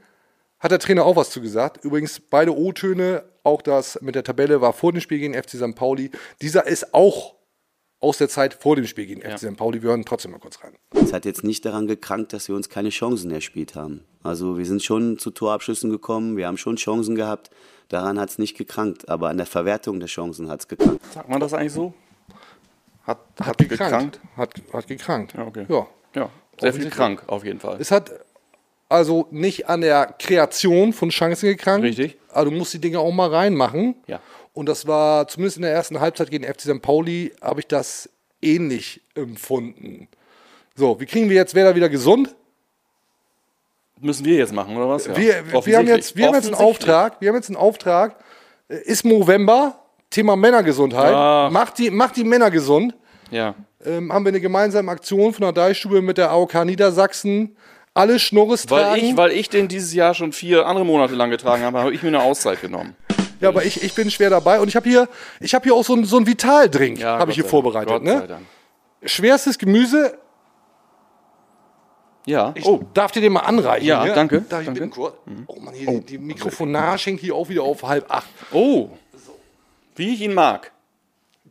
Hat 0.60 0.72
der 0.72 0.80
Trainer 0.80 1.06
auch 1.06 1.16
was 1.16 1.30
zu 1.30 1.42
gesagt? 1.42 1.84
Übrigens, 1.86 2.20
beide 2.20 2.56
O-Töne, 2.58 3.24
auch 3.44 3.62
das 3.62 4.02
mit 4.02 4.16
der 4.16 4.24
Tabelle 4.24 4.60
war 4.62 4.74
vor 4.74 4.92
dem 4.92 5.00
Spiel 5.02 5.20
gegen 5.20 5.36
FC 5.36 5.52
St. 5.58 5.76
Pauli. 5.76 6.10
Dieser 6.42 6.66
ist 6.66 6.94
auch 6.96 7.36
aus 8.00 8.18
der 8.18 8.30
Zeit 8.30 8.54
vor 8.54 8.76
dem 8.76 8.86
Spiel 8.86 9.06
gegen 9.08 9.22
FC 9.22 9.40
St. 9.40 9.58
Pauli. 9.58 9.82
Wir 9.82 9.90
hören 9.90 10.06
trotzdem 10.06 10.32
mal 10.32 10.40
kurz 10.40 10.64
rein. 10.64 10.74
Es 10.94 11.14
hat 11.14 11.26
jetzt 11.26 11.44
nicht 11.44 11.66
daran 11.66 11.88
gekrankt, 11.88 12.34
dass 12.34 12.48
wir 12.48 12.56
uns 12.56 12.70
keine 12.70 12.90
Chancen 12.90 13.32
erspielt 13.32 13.76
haben. 13.76 14.04
Also 14.24 14.58
wir 14.58 14.66
sind 14.66 14.84
schon 14.84 15.18
zu 15.18 15.32
Torabschlüssen 15.32 15.90
gekommen, 15.90 16.38
wir 16.38 16.48
haben 16.48 16.58
schon 16.58 16.76
Chancen 16.76 17.16
gehabt. 17.16 17.50
Daran 17.90 18.20
hat 18.20 18.30
es 18.30 18.38
nicht 18.38 18.58
gekrankt, 18.58 19.08
aber 19.10 19.30
an 19.30 19.38
der 19.38 19.46
Verwertung 19.46 20.00
der 20.00 20.10
Chancen 20.10 20.50
hat 20.50 20.62
es 20.62 20.68
gekrankt. 20.68 21.02
Sagt 21.14 21.30
man 21.30 21.40
das 21.40 21.54
eigentlich 21.54 21.74
so? 21.74 21.94
Hat, 23.04 23.20
Hat 23.40 23.58
gekrankt. 23.58 24.20
Hat, 24.36 24.54
hat 24.74 24.88
gekrankt. 24.88 25.34
Ja, 25.34 25.46
okay. 25.48 25.66
Ja. 25.70 25.88
Ja, 26.14 26.30
sehr 26.60 26.74
viel 26.74 26.90
krank, 26.90 27.24
auf 27.28 27.46
jeden 27.46 27.60
Fall. 27.60 27.78
Es 27.80 27.92
hat 27.92 28.12
also 28.90 29.28
nicht 29.32 29.70
an 29.70 29.82
der 29.82 30.16
Kreation 30.20 30.94
von 30.94 31.10
Chancen 31.10 31.48
gekrankt. 31.48 31.86
Richtig. 31.86 32.18
Aber 32.30 32.46
du 32.46 32.52
musst 32.52 32.74
die 32.74 32.80
Dinge 32.80 33.00
auch 33.00 33.12
mal 33.12 33.30
reinmachen. 33.30 33.96
Ja. 34.08 34.20
Und 34.58 34.66
das 34.68 34.88
war 34.88 35.28
zumindest 35.28 35.58
in 35.58 35.62
der 35.62 35.72
ersten 35.72 36.00
Halbzeit 36.00 36.32
gegen 36.32 36.44
FC 36.44 36.62
St. 36.62 36.82
Pauli, 36.82 37.32
habe 37.44 37.60
ich 37.60 37.68
das 37.68 38.10
ähnlich 38.42 39.02
empfunden. 39.14 40.08
So, 40.76 41.00
wie 41.00 41.06
kriegen 41.06 41.30
wir 41.30 41.36
jetzt 41.36 41.54
Werder 41.54 41.76
wieder 41.76 41.90
gesund? 41.90 42.36
Müssen 44.00 44.26
wir 44.26 44.36
jetzt 44.36 44.54
machen, 44.54 44.76
oder 44.76 44.90
was? 44.90 45.06
Ja. 45.06 45.16
Wir, 45.16 45.44
wir 45.64 45.78
haben 45.78 45.86
jetzt, 45.86 46.16
wir 46.16 46.26
haben 46.26 46.34
jetzt 46.34 46.48
einen. 46.48 46.56
Auftrag. 46.56 47.22
Wir 47.22 47.30
haben 47.30 47.36
jetzt 47.36 47.50
einen 47.50 47.56
Auftrag. 47.56 48.16
Äh, 48.68 48.78
Ist 48.78 49.06
Movember, 49.06 49.78
Thema 50.10 50.36
Männergesundheit. 50.36 51.12
Ja. 51.12 51.50
Macht 51.52 51.78
die, 51.78 51.92
macht 51.92 52.16
die 52.16 52.24
Männer 52.24 52.50
gesund. 52.50 52.96
Ja. 53.30 53.54
ähm, 53.86 54.12
haben 54.12 54.26
wir 54.26 54.30
eine 54.30 54.42
gemeinsame 54.42 54.90
Aktion 54.90 55.34
von 55.34 55.44
der 55.44 55.52
Deichstube 55.52 56.02
mit 56.02 56.18
der 56.18 56.32
AOK 56.32 56.66
Niedersachsen 56.66 57.56
alle 57.94 58.18
Schnurres 58.20 58.68
Weil 58.70 58.84
tragen. 58.84 59.06
ich, 59.06 59.18
weil 59.18 59.32
ich 59.32 59.50
den 59.50 59.68
dieses 59.68 59.94
Jahr 59.94 60.14
schon 60.16 60.32
vier 60.32 60.66
andere 60.66 60.86
Monate 60.86 61.14
lang 61.16 61.30
getragen 61.30 61.64
habe, 61.64 61.80
habe 61.80 61.94
ich 61.94 62.02
mir 62.02 62.10
eine 62.10 62.22
Auszeit 62.22 62.62
genommen. 62.62 62.96
Ja, 63.42 63.50
aber 63.50 63.64
ich, 63.66 63.84
ich 63.84 63.94
bin 63.94 64.10
schwer 64.12 64.30
dabei 64.30 64.60
und 64.60 64.68
ich 64.68 64.76
habe 64.76 64.88
hier, 64.90 65.08
ich 65.40 65.54
hab 65.56 65.64
hier 65.64 65.74
auch 65.74 65.84
so 65.84 65.94
einen 65.94 66.06
so 66.06 66.26
Vitaldrink, 66.26 67.00
Ja, 67.00 67.20
habe 67.20 67.32
ich 67.32 67.36
hier 67.36 67.46
vorbereitet. 67.46 67.90
Gott 67.90 68.06
sei 68.06 68.14
Ne? 68.16 68.28
Dank. 68.28 68.46
Schwerstes 69.04 69.58
Gemüse, 69.58 70.18
Ja. 72.26 72.52
ich 72.56 72.66
oh, 72.66 72.84
darf 72.94 73.12
dir 73.12 73.22
den 73.22 73.34
mal 73.34 73.42
anreichen. 73.42 73.86
Ja, 73.88 74.06
ne? 74.06 74.14
danke, 74.14 74.42
Darf 74.42 74.62
ich 74.62 74.68
danke. 74.68 74.90
kurz? 74.90 75.14
Oh 75.48 75.60
Mann, 75.60 75.74
hier, 75.74 75.88
die, 76.00 76.02
die 76.06 76.18
Mikrofonage 76.18 77.06
hängt 77.06 77.20
hier 77.22 77.36
auch 77.36 77.48
wieder 77.50 77.64
auf 77.64 77.84
halb 77.84 78.10
acht. 78.12 78.28
oh. 78.52 78.90
Wie 79.96 80.14
ich 80.14 80.22
ihn 80.22 80.34
mag. 80.36 80.72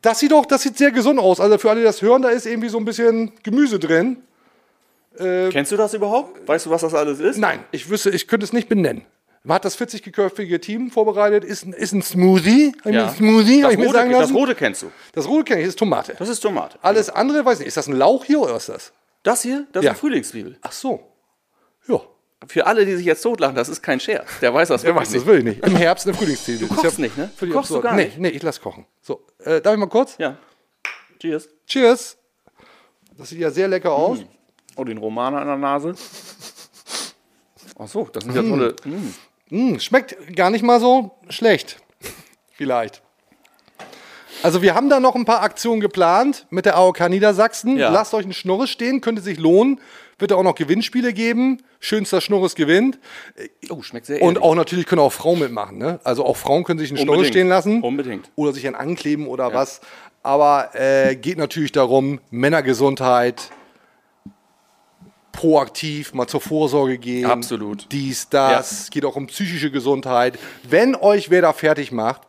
Das 0.03 0.21
sieht 0.21 0.31
doch, 0.31 0.47
das 0.47 0.63
sieht 0.63 0.77
sehr 0.79 0.93
gesund 0.93 1.19
aus. 1.19 1.41
Also 1.41 1.59
für 1.59 1.69
alle, 1.71 1.81
die 1.81 1.85
das 1.87 2.01
hören, 2.01 2.23
da 2.23 2.29
ist 2.29 2.47
irgendwie 2.47 2.69
so 2.69 2.79
ein 2.79 2.85
bisschen 2.85 3.33
Gemüse 3.43 3.79
drin. 3.81 4.19
Kennst 5.19 5.73
du 5.73 5.77
das 5.77 5.95
überhaupt? 5.95 6.47
Weißt 6.47 6.67
du, 6.67 6.71
was 6.71 6.83
das 6.83 6.93
alles 6.95 7.19
ist? 7.21 7.39
Nein, 7.39 7.65
ich 7.73 7.89
wüsste, 7.89 8.11
ich 8.11 8.29
könnte 8.29 8.45
es 8.45 8.53
nicht 8.53 8.69
benennen. 8.69 9.03
Man 9.47 9.55
hat 9.55 9.65
das 9.65 9.79
40-köpfige 9.79 10.61
Team 10.61 10.91
vorbereitet, 10.91 11.45
ist, 11.45 11.65
ein- 11.65 11.73
ist 11.73 11.93
ein 11.93 12.03
Smoothie. 12.03 12.73
Ich 12.85 12.93
Ja. 12.93 13.07
ein 13.09 13.15
Smoothie, 13.15 13.63
Das 13.63 13.73
ich 13.73 13.79
rote, 13.79 13.93
sagen 13.93 14.11
das 14.11 14.33
rote 14.35 14.55
kennst 14.57 14.83
du. 14.83 14.91
Das 15.13 15.29
rote 15.29 15.45
kenne 15.45 15.61
ich, 15.61 15.67
das 15.67 15.75
ist 15.75 15.79
Tomate. 15.79 16.17
Das 16.19 16.29
ist 16.29 16.41
Tomate. 16.41 16.79
Alles 16.83 17.11
andere, 17.11 17.45
weiß 17.45 17.61
nicht, 17.61 17.69
ist 17.69 17.77
das 17.77 17.87
ein 17.87 17.95
Lauch 17.97 18.25
hier 18.25 18.41
oder 18.41 18.55
was 18.55 18.69
ist 18.69 18.75
das? 18.75 18.93
Das 19.23 19.43
hier, 19.43 19.67
das 19.73 19.85
Ja. 19.85 19.91
ist 19.93 19.95
eine 19.95 19.99
Frühlingszwiebel. 20.01 20.59
Ach 20.63 20.73
so. 20.73 21.13
Ja, 21.87 22.01
Für 22.49 22.67
alle, 22.67 22.85
die 22.85 22.95
sich 22.97 23.07
jetzt 23.07 23.23
totlachen, 23.23 23.55
das 23.57 23.69
ist 23.69 23.83
kein 23.83 23.99
Scherz. 24.01 24.27
Der 24.41 24.53
weiß 24.53 24.69
das 24.69 24.83
wirklich 24.83 25.01
weiß, 25.01 25.09
das 25.09 25.15
nicht. 25.15 25.27
will 25.27 25.39
ich 25.39 25.45
nicht. 25.45 25.65
Im 25.67 25.75
Herbst 25.77 26.07
eine 26.07 26.15
Frühlingszwiebel. 26.17 26.69
Du 26.69 26.75
kochst 26.75 26.99
nicht, 26.99 27.17
ne? 27.17 27.31
Kochst 27.39 27.51
du 27.53 27.59
absurd. 27.59 27.83
gar 27.85 27.95
nee, 27.95 28.05
nicht? 28.07 28.19
Nee, 28.19 28.29
ich 28.29 28.43
lass 28.43 28.61
kochen. 28.61 28.85
So, 29.01 29.25
äh, 29.45 29.61
darf 29.61 29.73
ich 29.75 29.79
mal 29.81 29.87
kurz? 29.89 30.17
Ja. 30.19 30.37
Cheers. 31.21 31.49
Cheers. 31.67 32.19
Das 33.17 33.29
sieht 33.31 33.39
ja 33.39 33.51
sehr 33.51 33.69
lecker 33.69 33.93
aus. 33.93 34.19
Oh, 34.77 34.85
den 34.85 34.99
Romaner 34.99 35.39
an 35.41 35.47
der 35.47 35.57
Nase. 35.57 35.95
Ach 37.79 37.89
so, 37.89 38.09
das 38.13 38.25
sind 38.25 38.35
ja 38.35 38.43
tolle. 38.43 38.75
Mm. 38.85 39.15
Mm, 39.51 39.79
schmeckt 39.79 40.35
gar 40.37 40.51
nicht 40.51 40.63
mal 40.63 40.81
so 40.81 41.13
schlecht. 41.29 41.77
Vielleicht. 42.53 43.03
Also 44.43 44.63
wir 44.63 44.75
haben 44.75 44.91
da 44.91 45.01
noch 45.01 45.15
ein 45.15 45.25
paar 45.25 45.43
Aktionen 45.43 45.81
geplant 45.81 46.47
mit 46.51 46.67
der 46.67 46.77
AOK 46.77 47.09
Niedersachsen. 47.09 47.79
Ja. 47.79 47.91
Lasst 47.91 48.13
euch 48.15 48.25
einen 48.25 48.35
Schnurres 48.35 48.71
stehen, 48.71 49.01
könnte 49.01 49.23
sich 49.23 49.39
lohnen. 49.39 49.81
Wird 50.19 50.31
da 50.31 50.37
auch 50.37 50.43
noch 50.43 50.55
Gewinnspiele 50.55 51.13
geben. 51.13 51.63
Schönster 51.79 52.21
Schnurres 52.21 52.55
gewinnt. 52.55 52.99
Oh, 53.69 53.83
schmeckt 53.83 54.07
sehr 54.07 54.23
Und 54.23 54.37
ehrlich. 54.37 54.43
auch 54.43 54.55
natürlich 54.55 54.87
können 54.87 55.01
auch 55.03 55.13
Frauen 55.13 55.41
mitmachen. 55.41 55.79
Ne? 55.79 56.01
Also 56.05 56.25
auch 56.25 56.37
Frauen 56.37 56.65
können 56.65 56.79
sich 56.79 56.91
einen 56.91 56.99
Schnurres 56.99 57.29
stehen 57.29 57.49
lassen. 57.49 57.83
Unbedingt. 57.83 58.31
Oder 58.35 58.53
sich 58.53 58.67
einen 58.67 58.77
ankleben 58.77 59.27
oder 59.27 59.53
was. 59.53 59.81
Aber 60.23 60.71
äh, 60.75 61.17
geht 61.17 61.39
natürlich 61.39 61.73
darum, 61.73 62.21
Männergesundheit, 62.31 63.51
proaktiv 65.37 66.15
mal 66.15 66.27
zur 66.27 66.41
Vorsorge 66.41 66.99
gehen. 66.99 67.27
Absolut. 67.27 67.87
Dies, 67.93 68.29
das. 68.29 68.91
Geht 68.91 69.05
auch 69.05 69.17
um 69.17 69.27
psychische 69.29 69.71
Gesundheit. 69.71 70.39
Wenn 70.69 70.95
euch 70.97 71.31
wer 71.31 71.43
da 71.43 71.53
fertig 71.53 71.93
macht, 71.93 72.23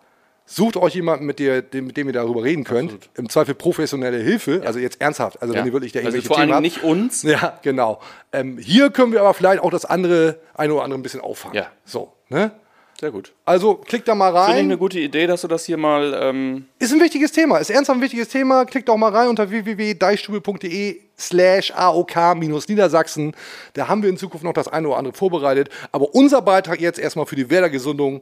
sucht 0.46 0.78
euch 0.78 0.96
jemanden, 0.96 1.26
mit, 1.26 1.40
der, 1.40 1.62
dem, 1.62 1.88
mit 1.88 1.98
dem 1.98 2.08
ihr 2.08 2.14
darüber 2.14 2.44
reden 2.44 2.64
könnt. 2.64 3.10
Im 3.16 3.30
Zweifel 3.30 3.56
professionelle 3.56 4.18
Hilfe. 4.20 4.62
Also 4.66 4.80
jetzt 4.80 5.02
ernsthaft. 5.02 5.42
Also 5.42 5.54
Ja. 5.54 5.60
wenn 5.60 5.68
ihr 5.68 5.74
wirklich 5.74 5.92
da 5.94 6.00
also 6.00 6.10
irgendwelche 6.10 6.28
vor 6.28 6.38
allem 6.38 6.62
nicht 6.62 6.84
uns. 6.84 7.24
Ja, 7.24 7.58
genau. 7.64 8.00
Ähm, 8.32 8.58
hier 8.58 8.90
können 8.90 9.12
wir 9.12 9.22
aber 9.22 9.34
vielleicht 9.34 9.62
auch 9.62 9.72
das 9.72 9.86
andere, 9.86 10.40
eine 10.54 10.74
oder 10.74 10.84
andere 10.84 11.00
ein 11.00 11.04
bisschen 11.04 11.22
auffangen. 11.22 11.56
Ja. 11.56 11.68
So, 11.86 12.14
ne? 12.30 12.52
Sehr 13.00 13.12
gut. 13.12 13.32
Also 13.46 13.75
klickt 13.75 14.08
da 14.08 14.16
mal 14.16 14.32
Finde 14.32 14.42
ich 14.42 14.50
rein. 14.56 14.66
eine 14.66 14.77
gute 14.77 15.00
Idee, 15.00 15.27
dass 15.27 15.42
du 15.42 15.48
das 15.48 15.66
hier 15.66 15.77
mal. 15.77 16.18
Ähm, 16.20 16.66
Ist 16.80 16.92
ein 16.92 17.00
wichtiges 17.00 17.32
Thema, 17.32 17.58
ist 17.60 17.70
ernsthaft 17.70 18.00
ein 18.00 18.01
wichtiges 18.01 18.30
Thema. 18.30 18.66
Klickt 18.66 18.89
auch 18.89 18.98
mal 18.98 19.12
rein 19.12 19.27
unter 19.27 19.51
www.deichstube.de 19.51 21.00
slash 21.20 21.72
AOK-Niedersachsen. 21.75 23.36
Da 23.74 23.88
haben 23.88 24.01
wir 24.01 24.10
in 24.10 24.18
Zukunft 24.18 24.44
noch 24.44 24.54
das 24.54 24.68
eine 24.68 24.88
oder 24.88 24.98
andere 24.98 25.13
vorbereitet. 25.13 25.70
Aber 25.92 26.16
unser 26.16 26.42
Beitrag 26.42 26.82
jetzt 26.82 26.98
erstmal 26.98 27.27
für 27.27 27.36
die 27.36 27.50
Werder-Gesundung, 27.51 28.22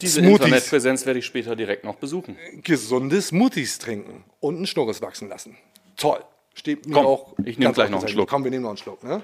diese 0.00 0.20
Smoothies. 0.20 0.38
Internetpräsenz 0.46 1.04
werde 1.04 1.18
ich 1.18 1.26
später 1.26 1.54
direkt 1.54 1.84
noch 1.84 1.96
besuchen. 1.96 2.38
gesunde 2.62 3.20
Smoothies 3.20 3.78
trinken 3.78 4.24
und 4.40 4.56
einen 4.56 4.66
Schnurres 4.66 5.02
wachsen 5.02 5.28
lassen. 5.28 5.58
Toll. 5.98 6.20
Steht 6.54 6.86
mir 6.86 6.94
Komm, 6.94 7.06
auch. 7.06 7.34
ich 7.44 7.58
nehm 7.58 7.66
ganz 7.66 7.74
gleich 7.74 7.90
noch 7.90 8.00
einen. 8.00 8.08
Schluck. 8.08 8.28
Komm, 8.30 8.42
wir 8.44 8.50
nehmen 8.50 8.62
noch 8.62 8.70
einen 8.70 8.78
Schluck. 8.78 9.04
Ne? 9.04 9.20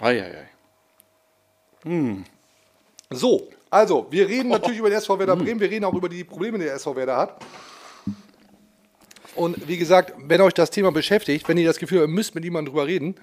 Eieiei. 0.00 0.48
So, 3.10 3.48
also, 3.70 4.06
wir 4.10 4.28
reden 4.28 4.48
natürlich 4.50 4.78
über 4.78 4.90
den 4.90 4.98
SV 4.98 5.16
Mm. 5.16 5.18
Werder 5.18 5.36
Bremen, 5.36 5.60
wir 5.60 5.70
reden 5.70 5.84
auch 5.84 5.94
über 5.94 6.08
die 6.08 6.24
Probleme, 6.24 6.58
die 6.58 6.64
der 6.64 6.74
SV 6.74 6.94
Werder 6.96 7.16
hat. 7.16 7.44
Und 9.34 9.66
wie 9.66 9.78
gesagt, 9.78 10.12
wenn 10.18 10.40
euch 10.42 10.52
das 10.52 10.70
Thema 10.70 10.92
beschäftigt, 10.92 11.48
wenn 11.48 11.56
ihr 11.56 11.66
das 11.66 11.78
Gefühl 11.78 12.00
habt, 12.00 12.08
ihr 12.08 12.14
müsst 12.14 12.34
mit 12.34 12.44
jemandem 12.44 12.72
drüber 12.72 12.86
reden, 12.86 13.14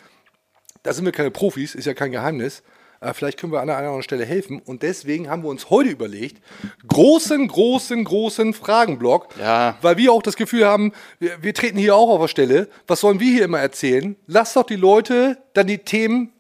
da 0.83 0.93
sind 0.93 1.05
wir 1.05 1.11
keine 1.11 1.29
Profis, 1.29 1.75
ist 1.75 1.85
ja 1.85 1.93
kein 1.93 2.11
Geheimnis. 2.11 2.63
Äh, 3.01 3.13
vielleicht 3.13 3.39
können 3.39 3.53
wir 3.53 3.61
an 3.61 3.69
oder 3.69 3.77
anderen 3.77 4.03
Stelle 4.03 4.25
helfen. 4.25 4.61
Und 4.63 4.83
deswegen 4.83 5.29
haben 5.29 5.43
wir 5.43 5.49
uns 5.49 5.69
heute 5.69 5.89
überlegt, 5.89 6.41
großen, 6.87 7.47
großen, 7.47 8.03
großen 8.03 8.53
Fragenblock, 8.53 9.35
Ja. 9.39 9.77
weil 9.81 9.97
wir 9.97 10.11
auch 10.11 10.21
das 10.21 10.35
Gefühl 10.35 10.65
haben, 10.65 10.91
wir, 11.19 11.41
wir 11.41 11.53
treten 11.53 11.77
hier 11.77 11.95
auch 11.95 12.09
auf 12.09 12.21
der 12.21 12.27
Stelle. 12.27 12.69
Was 12.87 12.99
sollen 13.01 13.19
wir 13.19 13.31
hier 13.31 13.45
immer 13.45 13.59
erzählen? 13.59 14.15
Lasst 14.27 14.55
doch 14.55 14.63
die 14.65 14.75
Leute 14.75 15.37
dann 15.53 15.67
die 15.67 15.77
Themen 15.79 16.33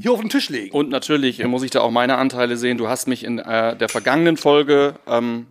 hier 0.00 0.12
auf 0.12 0.20
den 0.20 0.30
Tisch 0.30 0.48
legen. 0.48 0.74
Und 0.74 0.88
natürlich 0.88 1.40
äh, 1.40 1.46
muss 1.46 1.62
ich 1.62 1.70
da 1.70 1.80
auch 1.82 1.90
meine 1.90 2.16
Anteile 2.16 2.56
sehen. 2.56 2.78
Du 2.78 2.88
hast 2.88 3.06
mich 3.06 3.24
in 3.24 3.38
äh, 3.38 3.76
der 3.76 3.90
vergangenen 3.90 4.38
Folge 4.38 4.94
ähm, 5.06 5.46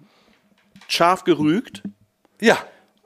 scharf 0.88 1.24
gerügt. 1.26 1.84
Ja. 2.40 2.58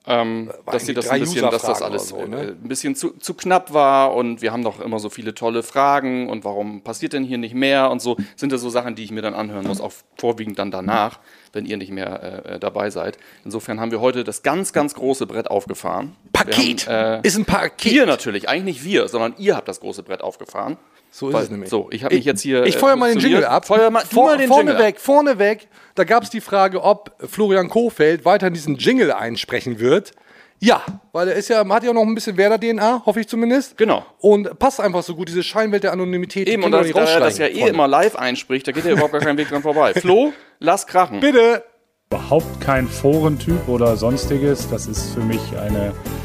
Ähm, 0.07 0.51
dass 0.65 0.83
irgendwie 0.83 0.85
dir 0.85 0.93
das 0.93 1.09
ein 1.09 1.19
bisschen, 1.21 1.51
dass 1.51 1.61
das 1.63 1.81
alles 1.81 2.09
so, 2.09 2.25
ne? 2.25 2.37
äh, 2.37 2.47
ein 2.49 2.67
bisschen 2.67 2.95
zu, 2.95 3.11
zu 3.17 3.33
knapp 3.33 3.73
war 3.73 4.13
und 4.13 4.41
wir 4.41 4.51
haben 4.51 4.63
doch 4.63 4.79
immer 4.79 4.99
so 4.99 5.09
viele 5.09 5.33
tolle 5.33 5.63
Fragen 5.63 6.29
und 6.29 6.43
warum 6.43 6.81
passiert 6.81 7.13
denn 7.13 7.23
hier 7.23 7.37
nicht 7.37 7.55
mehr 7.55 7.89
und 7.89 8.01
so 8.01 8.17
sind 8.35 8.51
das 8.51 8.61
so 8.61 8.69
Sachen, 8.69 8.95
die 8.95 9.03
ich 9.03 9.11
mir 9.11 9.21
dann 9.21 9.33
anhören 9.33 9.65
muss, 9.65 9.81
auch 9.81 9.93
vorwiegend 10.17 10.59
dann 10.59 10.71
danach, 10.71 11.19
wenn 11.53 11.65
ihr 11.65 11.77
nicht 11.77 11.91
mehr 11.91 12.45
äh, 12.45 12.59
dabei 12.59 12.89
seid. 12.89 13.17
Insofern 13.43 13.79
haben 13.79 13.91
wir 13.91 14.01
heute 14.01 14.23
das 14.23 14.43
ganz, 14.43 14.73
ganz 14.73 14.93
große 14.93 15.25
Brett 15.25 15.49
aufgefahren. 15.49 16.15
Paket. 16.33 16.87
Haben, 16.87 17.23
äh, 17.23 17.27
ist 17.27 17.37
ein 17.37 17.45
Paket. 17.45 17.91
ihr 17.91 18.05
natürlich, 18.05 18.47
eigentlich 18.47 18.77
nicht 18.77 18.83
wir, 18.83 19.07
sondern 19.07 19.33
ihr 19.37 19.55
habt 19.55 19.67
das 19.67 19.79
große 19.79 20.03
Brett 20.03 20.21
aufgefahren. 20.21 20.77
So 21.17 21.29
ist 21.29 21.33
Weil- 21.33 21.43
es 21.43 21.49
nämlich. 21.49 21.69
So, 21.69 21.87
ich 21.91 22.03
habe 22.03 22.13
mich 22.13 22.25
jetzt 22.25 22.41
hier. 22.41 22.65
Ich 22.65 22.75
äh, 22.75 22.77
feuer 22.77 22.97
mal 22.97 23.07
den 23.09 23.19
Jingle 23.19 23.39
positioniert. 23.43 23.49
ab. 23.49 23.65
Feuer 23.65 23.89
mal, 23.89 24.01
Vor, 24.01 24.25
mal 24.25 24.37
den 24.37 24.49
Jingle 24.51 24.75
ab. 24.75 24.75
vorneweg, 24.75 24.99
vorneweg, 24.99 25.67
da 25.95 26.03
gab 26.03 26.23
es 26.23 26.29
die 26.29 26.41
Frage, 26.41 26.83
ob 26.83 27.15
Florian 27.25 27.69
Kohfeldt 27.69 28.25
weiter 28.25 28.49
diesen 28.49 28.75
Jingle 28.75 29.13
einsprechen 29.13 29.79
wird. 29.79 30.11
Ja, 30.59 30.81
weil 31.13 31.29
er 31.29 31.35
ist 31.35 31.47
ja, 31.47 31.65
hat 31.69 31.83
ja 31.85 31.93
noch 31.93 32.01
ein 32.01 32.15
bisschen 32.15 32.35
Werder-DNA, 32.35 33.03
hoffe 33.05 33.21
ich 33.21 33.29
zumindest. 33.29 33.77
Genau. 33.77 34.05
Und 34.19 34.59
passt 34.59 34.81
einfach 34.81 35.03
so 35.03 35.15
gut, 35.15 35.29
diese 35.29 35.41
Scheinwelt 35.41 35.83
der 35.85 35.93
Anonymität. 35.93 36.49
Eben, 36.49 36.63
und 36.63 36.73
da 36.73 36.81
er 36.81 37.19
das 37.21 37.37
ja 37.37 37.47
eh 37.47 37.53
Freunde. 37.53 37.69
immer 37.69 37.87
live 37.87 38.17
einspricht, 38.17 38.67
da 38.67 38.73
geht 38.73 38.83
ja 38.83 38.91
überhaupt 38.91 39.13
gar 39.13 39.21
kein 39.21 39.37
Weg 39.37 39.47
dran 39.47 39.61
vorbei. 39.61 39.93
Flo, 39.97 40.33
lass 40.59 40.85
krachen. 40.85 41.21
Bitte. 41.21 41.63
überhaupt 42.09 42.59
kein 42.59 42.89
Forentyp 42.89 43.69
oder 43.69 43.95
sonstiges. 43.95 44.69
Das 44.69 44.87
ist 44.87 45.13
für 45.13 45.21
mich 45.21 45.39
eine, 45.57 45.87
äh, 45.87 46.24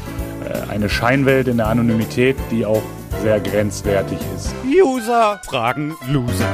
eine 0.69 0.89
Scheinwelt 0.89 1.47
in 1.47 1.57
der 1.57 1.67
Anonymität, 1.67 2.35
die 2.49 2.65
auch 2.65 2.83
sehr 3.21 3.39
grenzwertig 3.39 4.19
ist. 4.35 4.53
User 4.65 5.41
fragen 5.45 5.95
Loser. 6.07 6.47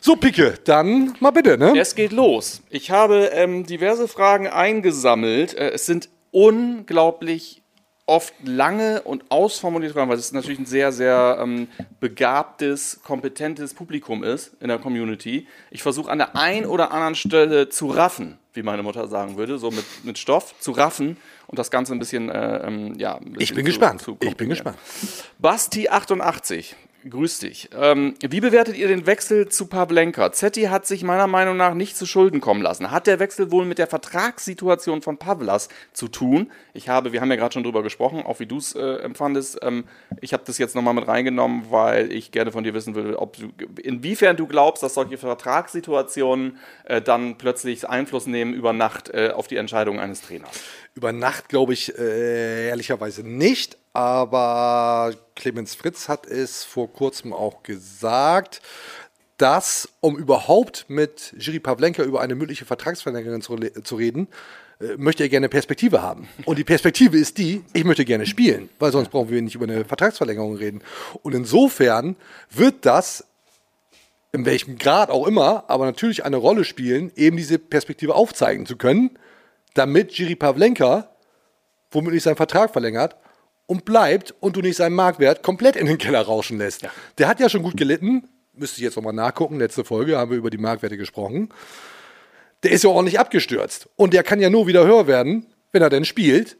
So, 0.00 0.16
Picke, 0.16 0.54
dann 0.64 1.14
mal 1.20 1.32
bitte, 1.32 1.58
ne? 1.58 1.74
Es 1.78 1.94
geht 1.94 2.12
los. 2.12 2.62
Ich 2.70 2.90
habe 2.90 3.30
ähm, 3.32 3.66
diverse 3.66 4.08
Fragen 4.08 4.46
eingesammelt. 4.46 5.54
Äh, 5.54 5.70
es 5.70 5.86
sind 5.86 6.08
unglaublich 6.30 7.62
oft 8.08 8.34
lange 8.42 9.02
und 9.02 9.24
ausformulierte 9.30 9.94
Fragen, 9.94 10.10
weil 10.10 10.18
es 10.18 10.32
natürlich 10.32 10.58
ein 10.58 10.66
sehr, 10.66 10.90
sehr 10.92 11.38
ähm, 11.40 11.68
begabtes, 12.00 13.00
kompetentes 13.04 13.74
Publikum 13.74 14.24
ist 14.24 14.52
in 14.60 14.68
der 14.68 14.78
Community. 14.78 15.46
Ich 15.70 15.82
versuche 15.82 16.10
an 16.10 16.18
der 16.18 16.34
einen 16.34 16.66
oder 16.66 16.90
anderen 16.90 17.14
Stelle 17.14 17.68
zu 17.68 17.88
raffen, 17.88 18.38
wie 18.54 18.62
meine 18.62 18.82
Mutter 18.82 19.06
sagen 19.08 19.36
würde, 19.36 19.58
so 19.58 19.70
mit, 19.70 19.84
mit 20.04 20.18
Stoff, 20.18 20.54
zu 20.58 20.72
raffen 20.72 21.16
und 21.46 21.58
das 21.58 21.70
Ganze 21.70 21.92
ein 21.92 21.98
bisschen, 21.98 22.28
äh, 22.30 22.66
ähm, 22.66 22.94
ja, 22.98 23.16
ein 23.16 23.32
bisschen 23.34 23.40
Ich 23.40 23.54
bin 23.54 23.64
zu- 23.64 23.70
gespannt. 23.70 24.00
zu 24.02 24.16
Ich 24.20 24.36
bin 24.36 24.48
gespannt. 24.48 24.78
Basti88, 25.42 26.74
grüß 27.10 27.40
dich. 27.40 27.70
Ähm, 27.74 28.14
wie 28.20 28.40
bewertet 28.40 28.76
ihr 28.76 28.88
den 28.88 29.06
Wechsel 29.06 29.48
zu 29.48 29.66
Pavlenka? 29.66 30.32
Zetti 30.32 30.64
hat 30.64 30.86
sich 30.86 31.02
meiner 31.02 31.26
Meinung 31.26 31.56
nach 31.56 31.74
nicht 31.74 31.96
zu 31.96 32.06
Schulden 32.06 32.40
kommen 32.40 32.62
lassen. 32.62 32.90
Hat 32.90 33.06
der 33.06 33.18
Wechsel 33.18 33.50
wohl 33.50 33.64
mit 33.64 33.78
der 33.78 33.86
Vertragssituation 33.86 35.02
von 35.02 35.18
Pavlas 35.18 35.68
zu 35.92 36.08
tun? 36.08 36.50
Ich 36.74 36.88
habe, 36.88 37.12
wir 37.12 37.20
haben 37.20 37.30
ja 37.30 37.36
gerade 37.36 37.52
schon 37.52 37.64
drüber 37.64 37.82
gesprochen, 37.82 38.22
auch 38.22 38.40
wie 38.40 38.46
du 38.46 38.58
es 38.58 38.74
äh, 38.74 38.96
empfandest. 38.96 39.58
Ähm, 39.62 39.84
ich 40.20 40.32
habe 40.32 40.42
das 40.46 40.58
jetzt 40.58 40.74
nochmal 40.74 40.94
mit 40.94 41.08
reingenommen, 41.08 41.70
weil 41.70 42.12
ich 42.12 42.30
gerne 42.30 42.52
von 42.52 42.64
dir 42.64 42.74
wissen 42.74 42.94
will, 42.94 43.14
ob 43.14 43.36
du, 43.36 43.50
inwiefern 43.82 44.36
du 44.36 44.46
glaubst, 44.46 44.82
dass 44.82 44.94
solche 44.94 45.18
Vertragssituationen 45.18 46.58
äh, 46.84 47.00
dann 47.00 47.38
plötzlich 47.38 47.88
Einfluss 47.88 48.26
nehmen 48.26 48.54
über 48.54 48.72
Nacht 48.72 49.10
äh, 49.10 49.30
auf 49.34 49.46
die 49.46 49.56
Entscheidung 49.56 50.00
eines 50.00 50.22
Trainers. 50.22 50.60
Über 50.94 51.12
Nacht 51.12 51.48
glaube 51.48 51.72
ich 51.72 51.96
äh, 51.98 52.68
ehrlicherweise 52.68 53.22
nicht, 53.22 53.78
aber 53.98 55.12
Clemens 55.34 55.74
Fritz 55.74 56.08
hat 56.08 56.24
es 56.24 56.62
vor 56.62 56.92
kurzem 56.92 57.32
auch 57.32 57.64
gesagt, 57.64 58.62
dass, 59.38 59.88
um 59.98 60.16
überhaupt 60.16 60.84
mit 60.86 61.34
Jiri 61.36 61.58
Pavlenka 61.58 62.04
über 62.04 62.20
eine 62.20 62.36
mögliche 62.36 62.64
Vertragsverlängerung 62.64 63.40
zu, 63.40 63.56
zu 63.56 63.96
reden, 63.96 64.28
äh, 64.80 64.96
möchte 64.98 65.24
er 65.24 65.28
gerne 65.28 65.48
Perspektive 65.48 66.00
haben. 66.00 66.28
Und 66.44 66.60
die 66.60 66.64
Perspektive 66.64 67.18
ist 67.18 67.38
die, 67.38 67.64
ich 67.72 67.82
möchte 67.82 68.04
gerne 68.04 68.26
spielen, 68.26 68.68
weil 68.78 68.92
sonst 68.92 69.08
brauchen 69.08 69.30
wir 69.30 69.42
nicht 69.42 69.56
über 69.56 69.64
eine 69.64 69.84
Vertragsverlängerung 69.84 70.54
reden. 70.54 70.80
Und 71.24 71.34
insofern 71.34 72.14
wird 72.50 72.86
das 72.86 73.24
in 74.30 74.44
welchem 74.44 74.78
Grad 74.78 75.10
auch 75.10 75.26
immer, 75.26 75.64
aber 75.66 75.86
natürlich 75.86 76.24
eine 76.24 76.36
Rolle 76.36 76.62
spielen, 76.62 77.10
eben 77.16 77.36
diese 77.36 77.58
Perspektive 77.58 78.14
aufzeigen 78.14 78.64
zu 78.64 78.76
können, 78.76 79.18
damit 79.74 80.12
Jiri 80.12 80.36
Pavlenka 80.36 81.10
womöglich 81.90 82.22
seinen 82.22 82.36
Vertrag 82.36 82.70
verlängert 82.70 83.16
und 83.68 83.84
bleibt 83.84 84.34
und 84.40 84.56
du 84.56 84.62
nicht 84.62 84.76
seinen 84.76 84.96
Marktwert 84.96 85.44
komplett 85.44 85.76
in 85.76 85.86
den 85.86 85.98
Keller 85.98 86.22
rauschen 86.22 86.58
lässt. 86.58 86.88
Der 87.18 87.28
hat 87.28 87.38
ja 87.38 87.48
schon 87.48 87.62
gut 87.62 87.76
gelitten, 87.76 88.26
müsste 88.54 88.78
ich 88.78 88.82
jetzt 88.82 88.96
nochmal 88.96 89.12
nachgucken, 89.12 89.58
letzte 89.58 89.84
Folge 89.84 90.18
haben 90.18 90.30
wir 90.30 90.38
über 90.38 90.50
die 90.50 90.58
Marktwerte 90.58 90.96
gesprochen. 90.96 91.50
Der 92.64 92.72
ist 92.72 92.82
ja 92.82 92.90
ordentlich 92.90 93.20
abgestürzt 93.20 93.88
und 93.94 94.14
der 94.14 94.24
kann 94.24 94.40
ja 94.40 94.50
nur 94.50 94.66
wieder 94.66 94.84
höher 94.84 95.06
werden, 95.06 95.46
wenn 95.70 95.82
er 95.82 95.90
denn 95.90 96.04
spielt. 96.04 96.56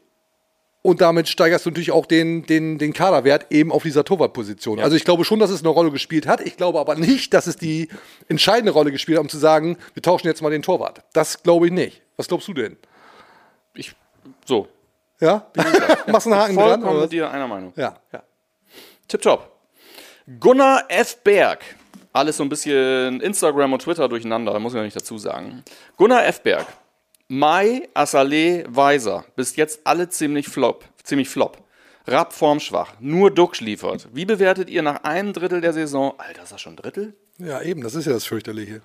Und 0.81 1.01
damit 1.01 1.27
steigerst 1.27 1.65
du 1.65 1.71
natürlich 1.71 1.91
auch 1.91 2.05
den, 2.05 2.45
den, 2.45 2.77
den 2.77 2.93
Kaderwert 2.93 3.47
eben 3.49 3.71
auf 3.71 3.83
dieser 3.83 4.05
Torwartposition. 4.05 4.79
Also 4.79 4.95
ich 4.95 5.03
glaube 5.03 5.25
schon, 5.25 5.39
dass 5.39 5.49
es 5.49 5.59
eine 5.59 5.69
Rolle 5.69 5.91
gespielt 5.91 6.25
hat. 6.25 6.39
Ich 6.39 6.55
glaube 6.55 6.79
aber 6.79 6.95
nicht, 6.95 7.33
dass 7.33 7.47
es 7.47 7.57
die 7.57 7.89
entscheidende 8.29 8.71
Rolle 8.71 8.91
gespielt 8.91 9.17
hat, 9.17 9.23
um 9.23 9.29
zu 9.29 9.39
sagen, 9.39 9.77
wir 9.93 10.01
tauschen 10.01 10.27
jetzt 10.27 10.41
mal 10.41 10.51
den 10.51 10.61
Torwart. 10.61 11.01
Das 11.11 11.43
glaube 11.43 11.65
ich 11.65 11.73
nicht. 11.73 12.01
Was 12.15 12.29
glaubst 12.29 12.47
du 12.47 12.53
denn? 12.53 12.77
Ich, 13.73 13.93
so, 14.45 14.69
Ja? 15.21 15.51
Machst 16.07 16.27
einen 16.27 16.35
Haken 16.37 16.55
dran? 16.55 16.81
vollkommen 16.81 17.01
mit 17.01 17.11
dir 17.11 17.29
einer 17.29 17.47
Meinung. 17.47 17.73
Ja. 17.75 17.97
Tipptopp. 19.07 19.51
Gunnar 20.39 20.85
F. 20.87 21.17
Berg. 21.23 21.59
Alles 22.13 22.37
so 22.37 22.43
ein 22.43 22.49
bisschen 22.49 23.19
Instagram 23.19 23.73
und 23.73 23.81
Twitter 23.81 24.07
durcheinander, 24.07 24.53
da 24.53 24.59
muss 24.59 24.73
ich 24.73 24.77
ja 24.77 24.83
nicht 24.83 24.95
dazu 24.95 25.17
sagen. 25.17 25.63
Gunnar 25.97 26.25
F. 26.25 26.41
Berg. 26.41 26.65
Mai, 27.27 27.87
Assalé, 27.93 28.65
Weiser. 28.69 29.25
Bis 29.35 29.55
jetzt 29.55 29.81
alle 29.83 30.09
ziemlich 30.09 30.47
flop. 30.47 30.85
Ziemlich 31.03 31.29
flop. 31.29 31.57
Rapp 32.07 32.33
formschwach. 32.33 32.93
Nur 32.99 33.29
Duxch 33.29 33.61
liefert. 33.61 34.07
Wie 34.13 34.25
bewertet 34.25 34.69
ihr 34.69 34.81
nach 34.81 35.03
einem 35.03 35.33
Drittel 35.33 35.61
der 35.61 35.73
Saison? 35.73 36.13
Alter, 36.17 36.43
ist 36.43 36.51
das 36.51 36.61
schon 36.61 36.73
ein 36.73 36.77
Drittel? 36.77 37.13
Ja, 37.37 37.61
eben, 37.61 37.81
das 37.83 37.93
ist 37.93 38.05
ja 38.05 38.13
das 38.13 38.25
Fürchterliche. 38.25 38.81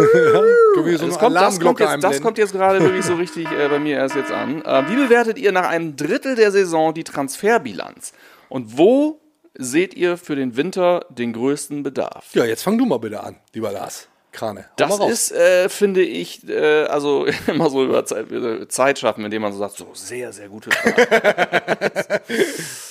Ja, 0.00 0.98
so 0.98 1.06
Das 1.06 1.18
kommt, 1.18 1.36
das, 1.36 1.60
kommt 1.60 1.80
jetzt, 1.80 2.02
das 2.02 2.20
kommt 2.20 2.38
jetzt 2.38 2.52
gerade 2.52 2.80
wirklich 2.80 3.04
so 3.04 3.14
richtig 3.14 3.50
äh, 3.50 3.68
bei 3.68 3.78
mir 3.78 3.96
erst 3.96 4.16
jetzt 4.16 4.30
an. 4.32 4.62
Äh, 4.64 4.88
wie 4.88 4.96
bewertet 4.96 5.38
ihr 5.38 5.52
nach 5.52 5.68
einem 5.68 5.96
Drittel 5.96 6.34
der 6.34 6.50
Saison 6.50 6.94
die 6.94 7.04
Transferbilanz? 7.04 8.12
Und 8.48 8.78
wo 8.78 9.20
seht 9.54 9.94
ihr 9.94 10.16
für 10.16 10.36
den 10.36 10.56
Winter 10.56 11.06
den 11.08 11.32
größten 11.32 11.82
Bedarf? 11.82 12.26
Ja, 12.34 12.44
jetzt 12.44 12.62
fang 12.62 12.78
du 12.78 12.86
mal 12.86 12.98
bitte 12.98 13.22
an, 13.22 13.36
lieber 13.52 13.72
Lars. 13.72 14.08
Krane. 14.32 14.66
Hau 14.80 15.08
Das 15.08 15.30
ist, 15.30 15.32
äh, 15.32 15.68
finde 15.68 16.02
ich, 16.02 16.48
äh, 16.48 16.84
also 16.84 17.26
immer 17.46 17.68
so 17.68 17.84
über 17.84 18.04
Zeit, 18.04 18.30
äh, 18.30 18.68
Zeit 18.68 18.98
schaffen, 18.98 19.24
indem 19.24 19.42
man 19.42 19.52
so 19.52 19.58
sagt, 19.58 19.76
so 19.76 19.88
sehr, 19.92 20.32
sehr 20.32 20.48
gute 20.48 20.70
Frage. 20.70 22.20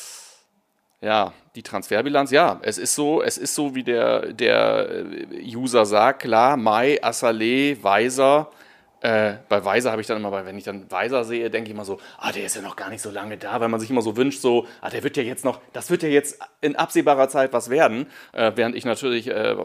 Ja, 1.02 1.32
die 1.56 1.64
Transferbilanz, 1.64 2.30
ja, 2.32 2.60
es 2.62 2.78
ist 2.78 2.94
so, 2.94 3.22
es 3.24 3.38
ist 3.38 3.56
so, 3.56 3.74
wie 3.74 3.84
der, 3.84 4.34
der 4.34 4.90
äh, 4.90 5.56
User 5.56 5.86
sagt, 5.86 6.24
klar, 6.24 6.58
Mai, 6.58 7.02
Assalé, 7.02 7.82
Weiser. 7.82 8.50
Äh, 9.02 9.36
bei 9.48 9.64
Weiser 9.64 9.92
habe 9.92 10.02
ich 10.02 10.08
dann 10.08 10.18
immer, 10.18 10.30
bei, 10.32 10.46
wenn 10.46 10.58
ich 10.58 10.66
dann 10.66 10.92
Weiser 10.92 11.24
sehe, 11.24 11.50
denke 11.50 11.70
ich 11.70 11.74
immer 11.76 11.86
so, 11.86 12.00
ah, 12.18 12.32
der 12.34 12.44
ist 12.46 12.56
ja 12.58 12.62
noch 12.62 12.76
gar 12.76 12.90
nicht 12.90 13.02
so 13.02 13.10
lange 13.10 13.38
da, 13.38 13.62
weil 13.62 13.70
man 13.70 13.80
sich 13.80 13.90
immer 13.90 14.02
so 14.02 14.18
wünscht, 14.18 14.42
so, 14.42 14.68
ah, 14.82 14.90
der 14.90 15.04
wird 15.04 15.16
ja 15.16 15.24
jetzt 15.24 15.46
noch, 15.46 15.60
das 15.72 15.90
wird 15.90 16.04
ja 16.04 16.10
jetzt 16.10 16.40
in 16.62 16.76
absehbarer 16.76 17.30
Zeit 17.30 17.54
was 17.54 17.70
werden. 17.70 18.08
Äh, 18.34 18.52
während 18.56 18.76
ich 18.76 18.84
natürlich, 18.84 19.28
äh, 19.30 19.56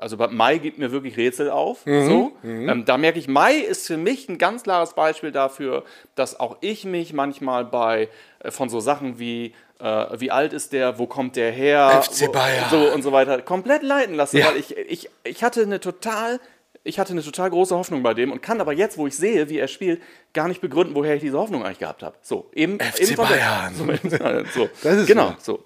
also 0.00 0.16
bei 0.16 0.28
Mai 0.28 0.58
gibt 0.58 0.78
mir 0.78 0.92
wirklich 0.92 1.16
Rätsel 1.16 1.50
auf. 1.50 1.80
So. 1.84 2.32
Ähm, 2.44 2.84
da 2.84 2.96
merke 2.96 3.18
ich, 3.18 3.26
Mai 3.26 3.54
ist 3.56 3.86
für 3.88 3.96
mich 3.96 4.28
ein 4.28 4.38
ganz 4.38 4.62
klares 4.62 4.94
Beispiel 4.94 5.32
dafür, 5.32 5.84
dass 6.14 6.38
auch 6.38 6.58
ich 6.60 6.84
mich 6.84 7.12
manchmal 7.12 7.64
bei 7.64 8.08
äh, 8.40 8.50
von 8.50 8.68
so 8.68 8.78
Sachen 8.80 9.18
wie 9.18 9.54
äh, 9.80 10.06
wie 10.20 10.30
alt 10.30 10.52
ist 10.52 10.72
der, 10.72 11.00
wo 11.00 11.06
kommt 11.08 11.34
der 11.34 11.50
her, 11.50 12.00
FC 12.04 12.30
Bayern. 12.32 12.66
so 12.70 12.92
und 12.94 13.02
so 13.02 13.10
weiter, 13.10 13.42
komplett 13.42 13.82
leiten 13.82 14.14
lassen, 14.14 14.36
Ja. 14.38 14.46
weil 14.46 14.56
ich, 14.56 14.76
ich, 14.76 15.10
ich 15.24 15.42
hatte 15.42 15.62
eine 15.62 15.80
total, 15.80 16.38
ich 16.84 16.98
hatte 16.98 17.12
eine 17.12 17.22
total 17.22 17.50
große 17.50 17.74
Hoffnung 17.74 18.02
bei 18.02 18.12
dem 18.14 18.30
und 18.30 18.42
kann 18.42 18.60
aber 18.60 18.72
jetzt, 18.72 18.98
wo 18.98 19.06
ich 19.06 19.16
sehe, 19.16 19.48
wie 19.48 19.58
er 19.58 19.68
spielt, 19.68 20.02
gar 20.34 20.48
nicht 20.48 20.60
begründen, 20.60 20.94
woher 20.94 21.14
ich 21.14 21.22
diese 21.22 21.38
Hoffnung 21.38 21.64
eigentlich 21.64 21.78
gehabt 21.78 22.02
habe. 22.02 22.16
So, 22.22 22.50
eben, 22.54 22.78
FC 22.78 23.00
eben 23.00 23.16
von 23.16 23.28
der- 23.28 23.34
Bayern. 23.36 23.74
So, 24.54 24.60
so. 24.64 24.68
Das 24.82 24.96
ist 24.98 25.06
genau, 25.06 25.34
so. 25.38 25.56
so. 25.56 25.64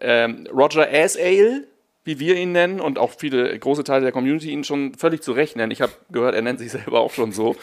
Ähm, 0.00 0.46
Roger 0.52 0.88
Asale, 0.92 1.64
wie 2.04 2.18
wir 2.18 2.36
ihn 2.36 2.52
nennen 2.52 2.80
und 2.80 2.98
auch 2.98 3.12
viele 3.18 3.56
große 3.58 3.84
Teile 3.84 4.02
der 4.02 4.12
Community 4.12 4.50
ihn 4.50 4.64
schon 4.64 4.94
völlig 4.94 5.22
zu 5.22 5.32
Recht 5.32 5.56
nennen. 5.56 5.70
Ich 5.72 5.80
habe 5.80 5.92
gehört, 6.10 6.34
er 6.34 6.42
nennt 6.42 6.58
sich 6.58 6.70
selber 6.72 7.00
auch 7.00 7.12
schon 7.12 7.32
so. 7.32 7.54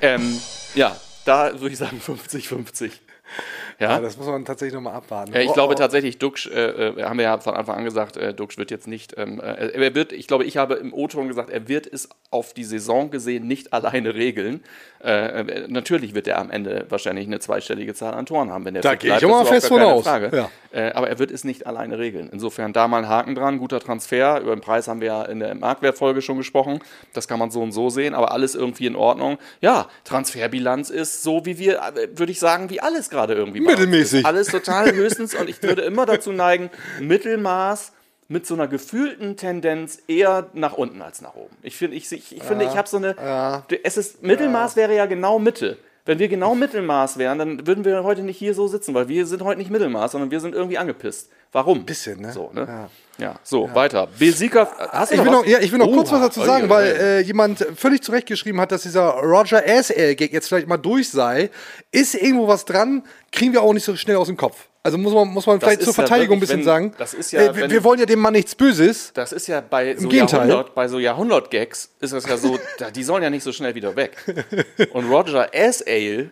Ähm, 0.00 0.40
ja, 0.74 0.96
da 1.24 1.60
würde 1.60 1.72
ich 1.72 1.78
sagen 1.78 2.00
50-50. 2.04 2.90
Ja, 3.78 3.90
Ja, 3.92 4.00
das 4.00 4.16
muss 4.16 4.26
man 4.26 4.44
tatsächlich 4.44 4.74
nochmal 4.74 4.94
abwarten. 4.94 5.32
ja, 5.34 5.40
ich 5.40 5.50
Oh, 5.50 5.52
glaube 5.54 5.74
oh. 5.74 5.76
tatsächlich, 5.76 6.18
Duxch, 6.18 6.46
äh, 6.48 6.88
äh, 6.88 7.02
haben 7.02 7.18
wir 7.18 7.24
ja 7.24 7.38
von 7.38 7.54
Anfang 7.54 7.76
an 7.76 7.84
gesagt, 7.84 8.16
äh, 8.16 8.32
Duxch 8.32 8.56
wird 8.58 8.70
jetzt 8.70 8.86
nicht, 8.88 9.14
ähm, 9.18 9.40
äh, 9.40 9.68
er 9.68 9.94
wird, 9.94 10.12
ich 10.12 10.26
glaube, 10.26 10.44
ich 10.44 10.56
habe 10.56 10.74
im 10.74 10.92
O-Ton 10.94 11.28
gesagt, 11.28 11.50
er 11.50 11.68
wird 11.68 11.86
es 11.92 12.08
auf 12.30 12.54
die 12.54 12.64
Saison 12.64 13.10
gesehen 13.10 13.46
nicht 13.46 13.72
alleine 13.72 14.14
regeln. 14.14 14.62
Äh, 15.04 15.40
äh, 15.40 15.68
natürlich 15.68 16.14
wird 16.14 16.26
er 16.26 16.38
am 16.38 16.50
Ende 16.50 16.86
wahrscheinlich 16.88 17.26
eine 17.26 17.38
zweistellige 17.38 17.94
Zahl 17.94 18.14
an 18.14 18.26
Toren 18.26 18.50
haben, 18.50 18.64
wenn 18.64 18.74
der 18.74 18.82
Da 18.82 18.94
gehe 18.94 19.14
ich 19.16 19.22
ist 19.22 19.48
fest 19.48 19.68
von 19.68 19.80
aus. 19.82 20.04
Frage. 20.04 20.48
Äh, 20.72 20.90
aber 20.92 21.08
er 21.08 21.18
wird 21.18 21.30
es 21.30 21.44
nicht 21.44 21.66
alleine 21.66 21.98
regeln. 21.98 22.28
Insofern 22.32 22.72
da 22.72 22.88
mal 22.88 22.98
einen 22.98 23.08
Haken 23.08 23.34
dran, 23.34 23.58
guter 23.58 23.78
Transfer. 23.80 24.40
Über 24.40 24.54
den 24.56 24.60
Preis 24.60 24.88
haben 24.88 25.00
wir 25.00 25.06
ja 25.06 25.22
in 25.24 25.38
der 25.40 25.54
Marktwertfolge 25.54 26.22
schon 26.22 26.36
gesprochen. 26.38 26.80
Das 27.12 27.28
kann 27.28 27.38
man 27.38 27.50
so 27.50 27.62
und 27.62 27.72
so 27.72 27.88
sehen, 27.88 28.14
aber 28.14 28.32
alles 28.32 28.54
irgendwie 28.54 28.86
in 28.86 28.96
Ordnung. 28.96 29.38
Ja, 29.60 29.86
Transferbilanz 30.04 30.90
ist 30.90 31.22
so, 31.22 31.46
wie 31.46 31.58
wir, 31.58 31.80
würde 32.14 32.32
ich 32.32 32.40
sagen, 32.40 32.68
wie 32.70 32.80
alles 32.80 33.08
gerade 33.10 33.34
irgendwie 33.34 33.60
Mittelmäßig. 33.66 34.24
Alles 34.24 34.48
total 34.48 34.94
höchstens 34.94 35.34
und 35.34 35.48
ich 35.48 35.62
würde 35.62 35.82
immer 35.82 36.06
dazu 36.06 36.32
neigen, 36.32 36.70
Mittelmaß 37.00 37.92
mit 38.28 38.46
so 38.46 38.54
einer 38.54 38.66
gefühlten 38.66 39.36
Tendenz 39.36 39.98
eher 40.08 40.50
nach 40.52 40.72
unten 40.74 41.02
als 41.02 41.20
nach 41.22 41.34
oben. 41.34 41.56
Ich, 41.62 41.76
find, 41.76 41.94
ich, 41.94 42.10
ich, 42.10 42.36
ich 42.36 42.42
finde, 42.42 42.64
ich 42.64 42.76
habe 42.76 42.88
so 42.88 42.96
eine. 42.96 43.14
Es 43.82 43.96
ist, 43.96 44.22
Mittelmaß 44.22 44.76
wäre 44.76 44.96
ja 44.96 45.06
genau 45.06 45.38
Mitte. 45.38 45.78
Wenn 46.06 46.20
wir 46.20 46.28
genau 46.28 46.54
Mittelmaß 46.54 47.18
wären, 47.18 47.38
dann 47.38 47.66
würden 47.66 47.84
wir 47.84 48.04
heute 48.04 48.22
nicht 48.22 48.38
hier 48.38 48.54
so 48.54 48.68
sitzen, 48.68 48.94
weil 48.94 49.08
wir 49.08 49.26
sind 49.26 49.42
heute 49.42 49.58
nicht 49.58 49.70
Mittelmaß, 49.70 50.12
sondern 50.12 50.30
wir 50.30 50.38
sind 50.38 50.54
irgendwie 50.54 50.78
angepisst. 50.78 51.30
Warum? 51.50 51.84
Bisschen, 51.84 52.20
ne? 52.20 52.32
So, 52.32 52.50
ne? 52.54 52.88
Ja, 53.18 53.40
so, 53.42 53.68
weiter. 53.74 54.08
Besieger. 54.18 54.68
Hast 54.92 55.10
du 55.10 55.16
Ich 55.16 55.24
will, 55.24 55.32
noch, 55.32 55.44
ja, 55.44 55.58
ich 55.58 55.72
will 55.72 55.78
noch 55.78 55.90
kurz 55.90 56.12
was 56.12 56.20
Oha, 56.20 56.26
dazu 56.28 56.44
sagen, 56.44 56.68
weil 56.68 56.86
äh, 56.96 57.20
jemand 57.22 57.66
völlig 57.74 58.02
zu 58.02 58.12
Recht 58.12 58.26
geschrieben 58.26 58.60
hat, 58.60 58.70
dass 58.70 58.82
dieser 58.82 59.14
Roger 59.14 59.62
SL-Gag 59.66 60.32
jetzt 60.32 60.48
vielleicht 60.48 60.68
mal 60.68 60.76
durch 60.76 61.10
sei. 61.10 61.50
Ist 61.90 62.14
irgendwo 62.14 62.46
was 62.46 62.64
dran, 62.64 63.02
kriegen 63.32 63.52
wir 63.52 63.62
auch 63.62 63.72
nicht 63.72 63.84
so 63.84 63.96
schnell 63.96 64.16
aus 64.16 64.28
dem 64.28 64.36
Kopf. 64.36 64.68
Also 64.86 64.98
muss 64.98 65.12
man, 65.12 65.28
muss 65.28 65.46
man 65.46 65.60
vielleicht 65.60 65.82
zur 65.82 65.88
ja 65.92 65.94
Verteidigung 65.94 66.38
ein 66.38 66.40
wirklich, 66.40 66.56
bisschen 66.56 66.58
wenn- 66.60 66.90
sagen. 66.90 66.94
das 66.96 67.12
ist 67.14 67.32
ja, 67.32 67.42
äh, 67.42 67.54
wir, 67.54 67.62
wenn- 67.62 67.70
wir 67.70 67.84
wollen 67.84 68.00
ja 68.00 68.06
dem 68.06 68.20
Mann 68.20 68.32
nichts 68.32 68.54
Böses. 68.54 69.12
Das 69.14 69.32
ist 69.32 69.46
ja 69.46 69.60
bei 69.60 69.94
so, 69.96 70.08
Gegenteil. 70.08 70.48
Jahrhundert, 70.48 70.74
bei 70.74 70.88
so 70.88 70.98
Jahrhundert-Gags 70.98 71.90
ist 72.00 72.12
das 72.12 72.26
ja 72.26 72.36
so, 72.36 72.58
die 72.94 73.02
sollen 73.04 73.22
ja 73.22 73.30
nicht 73.30 73.42
so 73.42 73.52
schnell 73.52 73.74
wieder 73.74 73.94
weg. 73.96 74.16
Und 74.92 75.10
Roger 75.10 75.54
S. 75.54 75.82
Ale, 75.86 76.30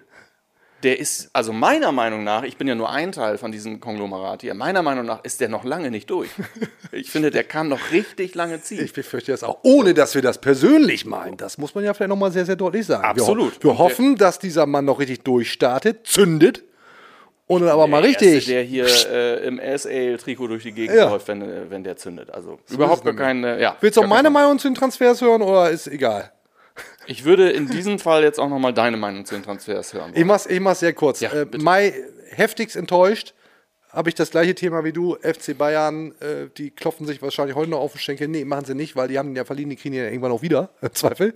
der 0.82 0.98
ist, 0.98 1.30
also 1.32 1.54
meiner 1.54 1.92
Meinung 1.92 2.24
nach, 2.24 2.42
ich 2.42 2.58
bin 2.58 2.68
ja 2.68 2.74
nur 2.74 2.90
ein 2.90 3.10
Teil 3.10 3.38
von 3.38 3.50
diesem 3.50 3.80
Konglomerat 3.80 4.42
hier, 4.42 4.52
meiner 4.52 4.82
Meinung 4.82 5.06
nach 5.06 5.24
ist 5.24 5.40
der 5.40 5.48
noch 5.48 5.64
lange 5.64 5.90
nicht 5.90 6.10
durch. 6.10 6.28
Ich 6.92 7.10
finde, 7.10 7.30
der 7.30 7.42
kann 7.44 7.68
noch 7.68 7.90
richtig 7.90 8.34
lange 8.34 8.60
ziehen. 8.60 8.84
Ich 8.84 8.92
befürchte 8.92 9.32
das 9.32 9.42
auch, 9.42 9.60
ohne 9.62 9.94
dass 9.94 10.14
wir 10.14 10.20
das 10.20 10.42
persönlich 10.42 11.06
meinen. 11.06 11.38
Das 11.38 11.56
muss 11.56 11.74
man 11.74 11.84
ja 11.84 11.94
vielleicht 11.94 12.10
nochmal 12.10 12.32
sehr, 12.32 12.44
sehr 12.44 12.56
deutlich 12.56 12.84
sagen. 12.84 13.02
Absolut. 13.04 13.64
Wir, 13.64 13.70
wir 13.70 13.78
hoffen, 13.78 14.16
dass 14.16 14.38
dieser 14.38 14.66
Mann 14.66 14.84
noch 14.84 14.98
richtig 14.98 15.22
durchstartet, 15.24 16.06
zündet 16.06 16.64
und 17.46 17.60
dann 17.62 17.70
aber 17.70 17.86
mal 17.86 18.02
richtig. 18.02 18.34
Erste, 18.34 18.50
der 18.52 18.62
hier 18.62 18.86
äh, 19.10 19.46
im 19.46 19.58
S-Ale-Trikot 19.58 20.46
durch 20.48 20.62
die 20.62 20.72
Gegend 20.72 20.96
Ja. 20.96 21.10
läuft, 21.10 21.28
wenn, 21.28 21.42
äh, 21.42 21.70
wenn 21.70 21.84
der 21.84 21.96
zündet. 21.96 22.30
Also 22.30 22.58
überhaupt 22.70 23.04
gar 23.04 23.14
keine. 23.14 23.60
Ja, 23.60 23.76
Willst 23.80 23.96
du 23.96 24.02
auch 24.02 24.06
meine 24.06 24.30
Meinung 24.30 24.58
zu 24.58 24.68
den 24.68 24.74
Transfers 24.74 25.20
hören 25.20 25.42
oder 25.42 25.70
ist 25.70 25.86
egal? 25.86 26.32
Ich 27.06 27.24
würde 27.24 27.50
in 27.50 27.68
diesem 27.68 27.98
Fall 27.98 28.22
jetzt 28.22 28.40
auch 28.40 28.48
nochmal 28.48 28.72
deine 28.72 28.96
Meinung 28.96 29.24
zu 29.26 29.34
den 29.34 29.44
Transfers 29.44 29.92
hören. 29.92 30.12
Ich 30.14 30.24
mach's, 30.24 30.46
ich 30.46 30.58
mach's 30.60 30.80
sehr 30.80 30.92
kurz. 30.94 31.20
Ja, 31.20 31.30
äh. 31.32 31.46
Mai 31.58 31.92
heftigst 32.30 32.76
enttäuscht. 32.76 33.34
Habe 33.90 34.08
ich 34.08 34.16
das 34.16 34.30
gleiche 34.32 34.56
Thema 34.56 34.82
wie 34.82 34.92
du. 34.92 35.14
FC 35.22 35.56
Bayern, 35.56 36.12
äh, 36.20 36.48
die 36.58 36.70
klopfen 36.72 37.06
sich 37.06 37.22
wahrscheinlich 37.22 37.54
heute 37.54 37.70
noch 37.70 37.78
auf 37.78 37.92
den 37.92 38.00
Schenkel. 38.00 38.26
Nee, 38.26 38.44
machen 38.44 38.64
sie 38.64 38.74
nicht, 38.74 38.96
weil 38.96 39.06
die 39.06 39.18
haben 39.20 39.36
ja 39.36 39.44
verliehen, 39.44 39.70
die 39.70 39.76
kriegen 39.76 39.94
ja 39.94 40.04
irgendwann 40.04 40.32
auch 40.32 40.42
wieder. 40.42 40.70
Im 40.82 40.92
Zweifel. 40.94 41.34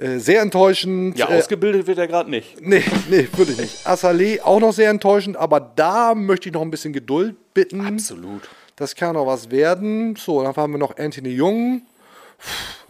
Äh, 0.00 0.18
sehr 0.18 0.40
enttäuschend. 0.40 1.18
Ja, 1.18 1.30
äh, 1.30 1.38
ausgebildet 1.38 1.86
wird 1.86 1.98
er 1.98 2.08
gerade 2.08 2.30
nicht. 2.30 2.60
nee, 2.60 2.82
nee, 3.10 3.28
würde 3.36 3.52
ich 3.52 3.58
nicht. 3.58 3.86
Assalé 3.86 4.40
auch 4.42 4.58
noch 4.58 4.72
sehr 4.72 4.88
enttäuschend, 4.88 5.36
aber 5.36 5.60
da 5.60 6.14
möchte 6.14 6.48
ich 6.48 6.54
noch 6.54 6.62
ein 6.62 6.70
bisschen 6.70 6.92
Geduld 6.92 7.36
bitten. 7.52 7.86
Absolut. 7.86 8.48
Das 8.76 8.94
kann 8.94 9.14
noch 9.14 9.26
was 9.26 9.50
werden. 9.50 10.16
So, 10.16 10.42
dann 10.42 10.56
haben 10.56 10.72
wir 10.72 10.78
noch 10.78 10.96
Anthony 10.96 11.30
Jung. 11.30 11.82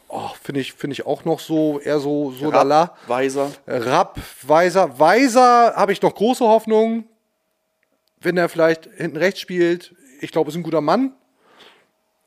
Oh, 0.07 0.29
Finde 0.41 0.61
ich, 0.61 0.73
find 0.73 0.93
ich 0.93 1.05
auch 1.05 1.25
noch 1.25 1.41
so, 1.41 1.81
eher 1.81 1.99
so, 1.99 2.31
so 2.31 2.51
lala. 2.51 2.95
Weiser. 3.09 3.51
Rapp, 3.67 4.19
Weiser. 4.43 4.99
Weiser 4.99 5.75
habe 5.75 5.93
ich 5.93 6.01
noch 6.03 6.15
große 6.15 6.45
Hoffnung, 6.45 7.05
wenn 8.21 8.37
er 8.37 8.49
vielleicht 8.49 8.89
hinten 8.97 9.17
rechts 9.17 9.41
spielt. 9.41 9.95
Ich 10.21 10.31
glaube, 10.31 10.51
ist 10.51 10.57
ein 10.57 10.63
guter 10.63 10.81
Mann. 10.81 11.13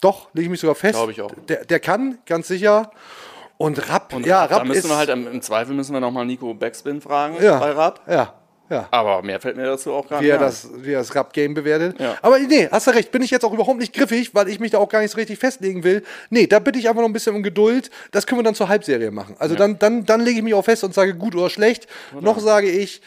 Doch, 0.01 0.27
lege 0.33 0.45
ich 0.45 0.49
mich 0.49 0.59
sogar 0.59 0.75
fest. 0.75 0.95
Glaube 0.95 1.13
ich 1.13 1.21
auch. 1.21 1.33
Der, 1.47 1.63
der 1.63 1.79
kann, 1.79 2.17
ganz 2.25 2.49
sicher. 2.49 2.91
Und 3.63 3.89
Rapp, 3.89 4.13
Und 4.13 4.25
ja, 4.25 4.41
Rapp, 4.43 4.59
da 4.59 4.63
müssen 4.65 4.89
wir 4.89 4.97
halt, 4.97 5.09
im 5.09 5.41
Zweifel 5.41 5.73
müssen 5.73 5.93
wir 5.93 6.01
nochmal 6.01 6.25
Nico 6.25 6.53
Backspin 6.53 6.99
fragen 6.99 7.37
ja, 7.41 7.59
bei 7.59 7.71
Rapp. 7.71 8.01
Ja, 8.07 8.33
ja. 8.69 8.87
Aber 8.91 9.21
mehr 9.21 9.39
fällt 9.39 9.55
mir 9.55 9.65
dazu 9.65 9.93
auch 9.93 10.09
gar 10.09 10.19
Wie 10.19 10.25
nicht 10.25 10.33
er 10.33 10.39
das, 10.39 10.67
wie 10.77 10.91
er 10.91 10.99
das 10.99 11.15
Rap-Game 11.15 11.53
bewertet. 11.53 11.99
Ja. 11.99 12.17
Aber 12.21 12.39
nee, 12.39 12.67
hast 12.71 12.87
du 12.87 12.91
recht, 12.91 13.11
bin 13.11 13.21
ich 13.21 13.31
jetzt 13.31 13.45
auch 13.45 13.53
überhaupt 13.53 13.79
nicht 13.79 13.93
griffig, 13.93 14.33
weil 14.33 14.49
ich 14.49 14.59
mich 14.59 14.71
da 14.71 14.79
auch 14.79 14.89
gar 14.89 15.01
nicht 15.01 15.11
so 15.11 15.17
richtig 15.17 15.37
festlegen 15.37 15.83
will. 15.83 16.03
Nee, 16.29 16.47
da 16.47 16.59
bitte 16.59 16.79
ich 16.79 16.89
einfach 16.89 17.01
noch 17.01 17.07
ein 17.07 17.13
bisschen 17.13 17.35
um 17.35 17.43
Geduld. 17.43 17.89
Das 18.11 18.25
können 18.25 18.39
wir 18.39 18.43
dann 18.43 18.55
zur 18.55 18.67
Halbserie 18.69 19.11
machen. 19.11 19.35
Also 19.39 19.55
dann, 19.55 19.79
dann, 19.79 20.05
dann 20.05 20.21
lege 20.21 20.37
ich 20.37 20.43
mich 20.43 20.55
auch 20.55 20.65
fest 20.65 20.83
und 20.83 20.93
sage 20.93 21.15
gut 21.15 21.35
oder 21.35 21.49
schlecht. 21.49 21.87
Noch 22.19 22.39
sage 22.39 22.69
ich, 22.69 23.01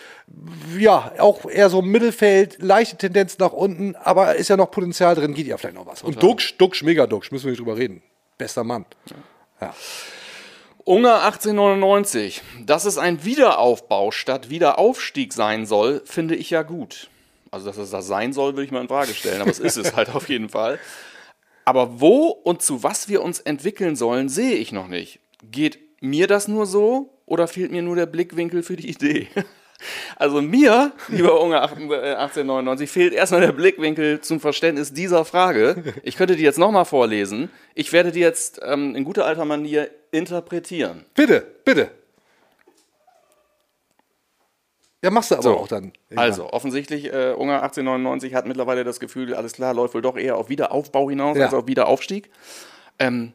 ja, 0.79 1.13
auch 1.19 1.45
eher 1.51 1.69
so 1.69 1.83
Mittelfeld, 1.83 2.63
leichte 2.63 2.97
Tendenz 2.97 3.39
nach 3.39 3.53
unten, 3.53 3.95
aber 3.97 4.37
ist 4.37 4.49
ja 4.49 4.57
noch 4.57 4.71
Potenzial 4.71 5.15
drin, 5.15 5.35
geht 5.35 5.47
ja 5.49 5.57
vielleicht 5.57 5.77
noch 5.77 5.87
was. 5.87 6.03
Und 6.03 6.23
Duxch, 6.23 6.57
Duxch, 6.59 6.83
mega 6.83 7.07
Duxch, 7.07 7.33
müssen 7.33 7.45
wir 7.45 7.51
nicht 7.51 7.61
drüber 7.61 7.77
reden. 7.77 8.03
Bester 8.39 8.65
Mann. 8.65 8.87
Ja. 9.61 9.75
Ungar 10.87 11.25
1899. 11.25 12.43
Dass 12.65 12.85
es 12.85 12.97
ein 12.97 13.25
Wiederaufbau 13.25 14.13
statt 14.13 14.51
Wiederaufstieg 14.51 15.33
sein 15.33 15.67
soll, 15.67 16.01
finde 16.05 16.37
ich 16.37 16.51
ja 16.51 16.63
gut. 16.63 17.11
Also, 17.51 17.67
dass 17.67 17.77
es 17.77 17.91
das 17.91 18.07
sein 18.07 18.33
soll, 18.33 18.53
würde 18.53 18.67
ich 18.67 18.71
mal 18.71 18.83
in 18.83 18.89
Frage 18.89 19.13
stellen, 19.13 19.41
aber 19.41 19.51
es 19.51 19.59
ist 19.59 19.77
es 19.77 19.97
halt 19.97 20.11
auf 20.15 20.29
jeden 20.29 20.49
Fall. 20.49 20.79
Aber 21.65 22.01
wo 22.01 22.29
und 22.29 22.63
zu 22.63 22.85
was 22.85 23.09
wir 23.09 23.23
uns 23.23 23.41
entwickeln 23.41 23.97
sollen, 23.97 24.29
sehe 24.29 24.55
ich 24.55 24.71
noch 24.71 24.87
nicht. 24.87 25.19
Geht 25.43 25.81
mir 26.01 26.29
das 26.29 26.47
nur 26.47 26.67
so 26.67 27.19
oder 27.27 27.49
fehlt 27.49 27.73
mir 27.73 27.83
nur 27.83 27.97
der 27.97 28.07
Blickwinkel 28.07 28.63
für 28.63 28.77
die 28.77 28.89
Idee? 28.89 29.27
Also 30.17 30.41
mir, 30.41 30.93
lieber 31.09 31.41
Ungar 31.41 31.63
1899, 31.63 32.91
fehlt 32.91 33.13
erstmal 33.13 33.43
der 33.43 33.53
Blickwinkel 33.53 34.21
zum 34.21 34.41
Verständnis 34.41 34.93
dieser 34.93 35.25
Frage. 35.25 35.95
Ich 36.03 36.17
könnte 36.17 36.37
die 36.37 36.43
jetzt 36.43 36.59
nochmal 36.59 36.85
vorlesen. 36.87 37.51
Ich 37.75 37.93
werde 37.93 38.11
die 38.13 38.21
jetzt 38.21 38.61
ähm, 38.65 38.95
in 38.97 39.05
guter 39.05 39.27
alter 39.27 39.45
Manier 39.45 39.91
interpretieren. 40.13 41.05
Bitte, 41.15 41.47
bitte. 41.65 41.91
Ja, 45.03 45.11
machst 45.11 45.31
du 45.31 45.35
aber 45.35 45.43
So, 45.43 45.57
auch 45.59 45.69
dann. 45.69 45.93
Also, 46.17 46.51
offensichtlich, 46.51 47.07
äh, 47.13 47.33
Ungar 47.37 47.63
1899 47.63 48.35
hat 48.35 48.47
mittlerweile 48.47 48.83
das 48.83 48.99
Gefühl, 48.99 49.35
alles 49.35 49.53
klar, 49.53 49.75
läuft 49.75 49.95
wohl 49.95 50.03
doch 50.03 50.17
eher 50.17 50.37
auf 50.37 50.49
Wiederaufbau 50.49 51.09
hinaus 51.11 51.37
Ja. 51.37 51.45
als 51.45 51.55
auf 51.55 51.67
Wiederaufstieg. 51.67 52.31
Ähm, 52.99 53.33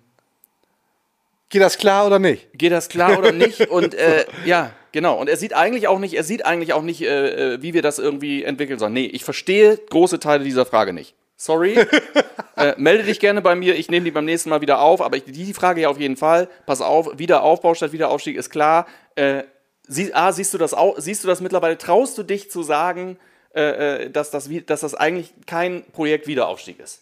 Geht 1.49 1.62
das 1.62 1.77
klar 1.77 2.08
oder 2.08 2.17
nicht? 2.17 2.47
geht 2.58 2.71
das 2.71 2.89
klar 2.89 3.17
oder 3.19 3.32
nicht? 3.32 3.69
Und 3.69 3.93
äh, 3.93 4.25
ja, 4.45 4.71
genau. 4.91 5.19
Und 5.19 5.30
er 5.30 5.38
sieht 5.38 5.54
eigentlich 5.54 5.88
auch 5.88 5.99
nicht, 5.99 6.13
er 6.13 6.23
sieht 6.23 6.45
eigentlich 6.45 6.73
auch 6.73 6.82
nicht, 6.82 7.01
äh, 7.01 7.54
äh, 7.54 7.62
wie 7.62 7.73
wir 7.73 7.82
das 7.82 7.99
irgendwie 7.99 8.43
entwickeln 8.43 8.80
sollen. 8.80 8.93
Nee, 8.93 9.06
ich 9.06 9.23
verstehe 9.23 9.77
große 9.77 10.19
Teile 10.19 10.43
dieser 10.43 10.65
Frage 10.65 10.93
nicht. 10.93 11.15
Sorry. 11.38 11.75
äh, 12.56 12.75
melde 12.77 13.04
dich 13.04 13.19
gerne 13.19 13.41
bei 13.41 13.56
mir, 13.56 13.75
ich 13.75 13.89
nehme 13.89 14.06
die 14.06 14.12
beim 14.12 14.25
nächsten 14.25 14.49
Mal 14.49 14.62
wieder 14.62 14.80
auf, 14.80 15.01
aber 15.01 15.17
ich, 15.17 15.23
die, 15.23 15.54
Frage 15.54 15.82
ja 15.82 15.89
auf 15.89 15.99
jeden 15.99 16.17
Fall. 16.17 16.47
Pass 16.65 16.82
auf, 16.82 17.17
Wiederaufbau 17.17 17.73
statt 17.73 17.93
Wiederaufstieg 17.93 18.38
ist 18.38 18.51
klar. 18.51 18.86
Äh, 19.15 19.43
sie, 19.88 20.13
A, 20.13 20.32
siehst 20.32 20.54
du 20.54 20.58
das 20.60 20.73
auch, 20.73 20.99
siehst 20.99 21.23
du 21.23 21.27
das 21.27 21.41
mittlerweile, 21.41 21.77
traust 21.77 22.17
du 22.17 22.23
dich 22.23 22.51
zu 22.51 22.62
sagen, 22.62 23.17
äh, 23.56 24.04
äh, 24.04 24.10
dass, 24.12 24.30
das, 24.30 24.49
dass 24.67 24.82
das 24.82 24.93
eigentlich 24.93 25.34
kein 25.47 25.84
Projekt 25.93 26.27
Wiederaufstieg 26.27 26.80
ist? 26.80 27.01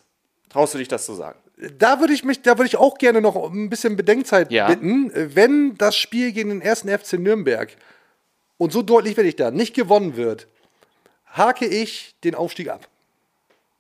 Traust 0.50 0.74
du 0.74 0.78
dich 0.78 0.88
das 0.88 1.06
zu 1.06 1.14
sagen? 1.14 1.38
Da 1.78 2.00
würde 2.00 2.14
ich 2.14 2.24
mich, 2.24 2.42
da 2.42 2.58
würde 2.58 2.68
ich 2.68 2.78
auch 2.78 2.98
gerne 2.98 3.20
noch 3.22 3.36
ein 3.52 3.70
bisschen 3.70 3.96
Bedenkzeit 3.98 4.52
Ja. 4.52 4.68
bitten. 4.68 5.12
Wenn 5.14 5.78
das 5.78 5.96
Spiel 5.98 6.32
gegen 6.32 6.50
den 6.50 6.62
ersten 6.62 6.88
FC 6.90 7.14
Nürnberg 7.20 7.76
und 8.58 8.72
so 8.72 8.82
deutlich 8.82 9.18
werde 9.18 9.28
ich 9.30 9.36
da 9.36 9.52
nicht 9.52 9.74
gewonnen 9.74 10.16
wird, 10.16 10.48
hake 11.34 11.66
ich 11.66 12.16
den 12.24 12.36
Aufstieg 12.36 12.70
ab. 12.70 12.88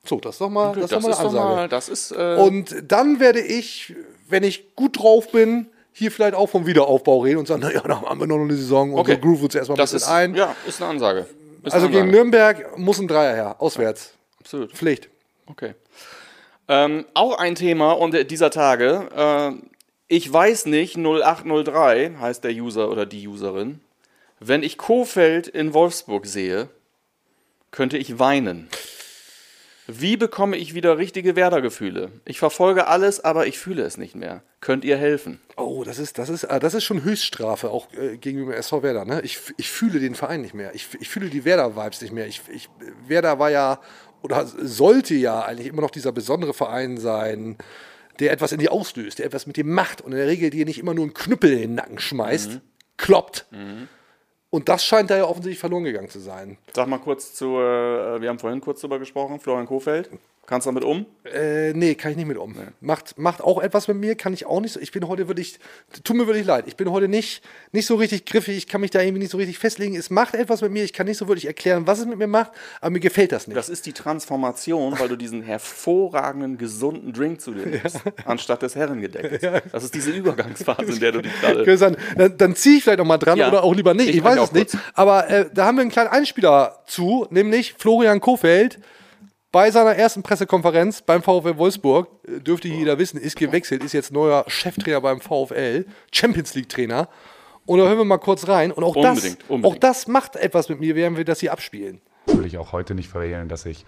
So, 0.05 0.19
das 0.19 0.35
ist 0.35 0.41
doch 0.41 0.49
mal, 0.49 0.73
das 0.75 0.91
ist 0.91 0.93
doch 0.93 1.01
mal 1.01 1.13
eine 1.13 1.17
Ansage. 1.19 1.69
das 1.69 1.89
ist, 1.89 2.11
äh, 2.11 2.35
Und 2.37 2.75
dann 2.87 3.19
werde 3.19 3.39
ich, 3.41 3.93
wenn 4.27 4.43
ich 4.43 4.75
gut 4.75 4.99
drauf 4.99 5.31
bin, 5.31 5.67
hier 5.93 6.11
vielleicht 6.11 6.35
auch 6.35 6.47
vom 6.47 6.65
Wiederaufbau 6.65 7.19
reden 7.19 7.39
und 7.39 7.47
sagen, 7.47 7.61
naja, 7.61 7.81
da 7.81 8.01
haben 8.01 8.19
wir 8.19 8.27
noch 8.27 8.39
eine 8.39 8.55
Saison 8.55 8.93
und 8.93 8.99
Okay. 8.99 9.13
so 9.15 9.19
groove 9.19 9.43
uns 9.43 9.55
erstmal 9.55 9.75
ein 9.75 9.79
das 9.79 9.91
bisschen 9.91 10.07
ist, 10.07 10.13
ein. 10.13 10.35
ja, 10.35 10.55
ist 10.67 10.81
eine 10.81 10.91
Ansage. 10.91 11.25
Ist 11.63 11.73
also 11.73 11.87
eine 11.87 11.95
gegen 11.95 12.07
Ansage. 12.07 12.11
Nürnberg 12.11 12.77
muss 12.77 12.99
ein 12.99 13.07
Dreier 13.07 13.35
her, 13.35 13.55
auswärts. 13.59 14.13
Absolut. 14.39 14.71
Pflicht. 14.73 15.09
Okay. 15.47 15.73
Ähm, 16.69 17.05
auch 17.15 17.39
ein 17.39 17.55
Thema 17.55 17.93
und 17.93 18.13
äh, 18.13 18.25
dieser 18.25 18.51
Tage. 18.51 19.09
Äh, 19.15 19.65
ich 20.07 20.31
weiß 20.31 20.67
nicht, 20.67 20.97
0803 20.97 22.15
heißt 22.19 22.43
der 22.43 22.51
User 22.51 22.89
oder 22.89 23.05
die 23.07 23.27
Userin. 23.27 23.81
Wenn 24.39 24.63
ich 24.63 24.77
Kofeld 24.77 25.47
in 25.47 25.73
Wolfsburg 25.73 26.25
sehe, 26.27 26.69
könnte 27.71 27.97
ich 27.97 28.19
weinen. 28.19 28.69
Wie 29.87 30.17
bekomme 30.17 30.55
ich 30.57 30.75
wieder 30.75 30.99
richtige 30.99 31.35
Werder-Gefühle? 31.35 32.11
Ich 32.25 32.37
verfolge 32.37 32.85
alles, 32.85 33.25
aber 33.25 33.47
ich 33.47 33.57
fühle 33.57 33.81
es 33.81 33.97
nicht 33.97 34.15
mehr. 34.15 34.43
Könnt 34.61 34.85
ihr 34.85 34.97
helfen? 34.97 35.41
Oh, 35.57 35.83
das 35.83 35.97
ist, 35.97 36.19
das 36.19 36.29
ist, 36.29 36.45
ah, 36.45 36.59
das 36.59 36.75
ist 36.75 36.83
schon 36.83 37.03
Höchststrafe, 37.03 37.71
auch 37.71 37.91
äh, 37.93 38.17
gegenüber 38.17 38.55
SV 38.55 38.83
Werder. 38.83 39.05
Ne? 39.05 39.21
Ich, 39.23 39.39
ich 39.57 39.71
fühle 39.71 39.99
den 39.99 40.13
Verein 40.13 40.41
nicht 40.41 40.53
mehr. 40.53 40.75
Ich, 40.75 40.87
ich 40.99 41.09
fühle 41.09 41.29
die 41.29 41.43
Werder-Vibes 41.43 42.01
nicht 42.01 42.13
mehr. 42.13 42.27
Ich, 42.27 42.41
ich, 42.53 42.69
Werder 43.07 43.39
war 43.39 43.49
ja, 43.49 43.79
oder 44.21 44.45
sollte 44.45 45.15
ja 45.15 45.41
eigentlich 45.41 45.67
immer 45.67 45.81
noch 45.81 45.91
dieser 45.91 46.11
besondere 46.11 46.53
Verein 46.53 46.97
sein, 46.97 47.57
der 48.19 48.31
etwas 48.31 48.51
in 48.51 48.59
dir 48.59 48.71
auslöst, 48.71 49.19
der 49.19 49.25
etwas 49.25 49.47
mit 49.47 49.55
dir 49.57 49.63
macht 49.65 50.01
und 50.01 50.11
in 50.11 50.17
der 50.17 50.27
Regel 50.27 50.49
dir 50.49 50.65
nicht 50.65 50.79
immer 50.79 50.93
nur 50.93 51.05
einen 51.05 51.13
Knüppel 51.13 51.53
in 51.53 51.59
den 51.59 51.75
Nacken 51.75 51.99
schmeißt, 51.99 52.59
kloppt. 52.97 53.45
Und 54.49 54.67
das 54.67 54.83
scheint 54.83 55.09
da 55.09 55.17
ja 55.17 55.25
offensichtlich 55.25 55.59
verloren 55.59 55.83
gegangen 55.83 56.09
zu 56.09 56.19
sein. 56.19 56.57
Sag 56.73 56.87
mal 56.87 56.97
kurz 56.97 57.33
zu, 57.35 57.57
äh, 57.57 58.19
wir 58.19 58.29
haben 58.29 58.39
vorhin 58.39 58.61
kurz 58.61 58.81
drüber 58.81 58.99
gesprochen, 58.99 59.39
Florian 59.39 59.67
Kofeld. 59.67 60.09
Kannst 60.49 60.65
du 60.65 60.71
damit 60.71 60.83
um? 60.83 61.05
Äh, 61.31 61.73
nee, 61.73 61.93
kann 61.93 62.09
ich 62.09 62.17
nicht 62.17 62.25
mit 62.25 62.37
um. 62.37 62.55
Macht, 62.81 63.19
macht 63.19 63.39
auch 63.41 63.61
etwas 63.61 63.87
mit 63.87 63.97
mir, 63.97 64.15
kann 64.15 64.33
ich 64.33 64.47
auch 64.47 64.59
nicht 64.61 64.71
so. 64.73 64.79
Ich 64.79 64.91
bin 64.91 65.07
heute 65.07 65.27
wirklich, 65.27 65.59
tut 66.03 66.15
mir 66.15 66.25
wirklich 66.25 66.47
leid, 66.47 66.65
ich 66.67 66.75
bin 66.75 66.91
heute 66.91 67.07
nicht, 67.07 67.43
nicht 67.71 67.85
so 67.85 67.93
richtig 67.93 68.25
griffig, 68.25 68.57
ich 68.57 68.67
kann 68.67 68.81
mich 68.81 68.89
da 68.89 68.99
irgendwie 68.99 69.19
nicht 69.19 69.29
so 69.29 69.37
richtig 69.37 69.59
festlegen. 69.59 69.95
Es 69.95 70.09
macht 70.09 70.33
etwas 70.33 70.63
mit 70.63 70.71
mir, 70.71 70.83
ich 70.83 70.91
kann 70.91 71.05
nicht 71.05 71.17
so 71.17 71.27
wirklich 71.27 71.45
erklären, 71.45 71.85
was 71.85 71.99
es 71.99 72.07
mit 72.07 72.17
mir 72.17 72.25
macht, 72.25 72.51
aber 72.81 72.89
mir 72.89 72.99
gefällt 72.99 73.31
das 73.31 73.45
nicht. 73.45 73.57
Das 73.57 73.69
ist 73.69 73.85
die 73.85 73.93
Transformation, 73.93 74.99
weil 74.99 75.07
du 75.07 75.15
diesen 75.17 75.43
hervorragenden, 75.43 76.57
gesunden 76.57 77.13
Drink 77.13 77.41
zu 77.41 77.51
dir 77.53 77.67
nimmst, 77.67 78.01
anstatt 78.25 78.63
des 78.63 78.75
Herrengedeckels. 78.75 79.61
Das 79.71 79.83
ist 79.83 79.93
diese 79.93 80.09
Übergangsphase, 80.09 80.81
in 80.93 80.99
der 80.99 81.11
du 81.11 81.21
dich 81.21 81.31
gerade. 81.41 81.77
Dann, 82.17 82.37
dann 82.39 82.55
ziehe 82.55 82.77
ich 82.77 82.83
vielleicht 82.83 82.97
noch 82.99 83.05
mal 83.05 83.19
dran 83.19 83.37
Ja. 83.37 83.49
oder 83.49 83.63
auch 83.63 83.75
lieber 83.75 83.93
nicht. 83.93 84.09
Ich 84.09 84.15
Ich, 84.17 84.23
weiß 84.23 84.39
es 84.39 84.51
nicht. 84.51 84.71
kurz. 84.71 84.81
Aber 84.95 85.29
äh, 85.29 85.45
da 85.53 85.65
haben 85.67 85.77
wir 85.77 85.81
einen 85.83 85.91
kleinen 85.91 86.09
Einspieler 86.09 86.81
zu, 86.87 87.27
nämlich 87.29 87.75
Florian 87.77 88.19
Kofeld 88.19 88.79
bei 89.51 89.71
seiner 89.71 89.95
ersten 89.95 90.23
Pressekonferenz 90.23 91.01
beim 91.01 91.21
VfL 91.23 91.57
Wolfsburg. 91.57 92.07
Äh, 92.27 92.39
Dürfte 92.39 92.67
jeder 92.67 92.97
wissen, 92.99 93.19
ist 93.19 93.35
gewechselt, 93.35 93.83
ist 93.83 93.93
jetzt 93.93 94.11
neuer 94.11 94.45
Cheftrainer 94.47 95.01
beim 95.01 95.21
VfL, 95.21 95.85
Champions 96.13 96.53
League 96.55 96.69
Trainer. 96.69 97.09
Und 97.65 97.79
da 97.79 97.85
hören 97.85 97.97
wir 97.99 98.05
mal 98.05 98.17
kurz 98.17 98.47
rein. 98.47 98.71
Und 98.71 98.83
auch, 98.83 98.95
Unbedingt, 98.95 99.41
das, 99.41 99.49
unbedingt. 99.49 99.65
auch 99.75 99.79
das 99.79 100.07
macht 100.07 100.35
etwas 100.35 100.69
mit 100.69 100.79
mir, 100.79 100.95
während 100.95 101.17
wir 101.17 101.25
das 101.25 101.39
hier 101.39 101.51
abspielen. 101.51 102.01
will 102.25 102.45
ich 102.45 102.57
auch 102.57 102.71
heute 102.71 102.95
nicht 102.95 103.09
verhehlen, 103.09 103.47
dass 103.47 103.65
ich 103.65 103.85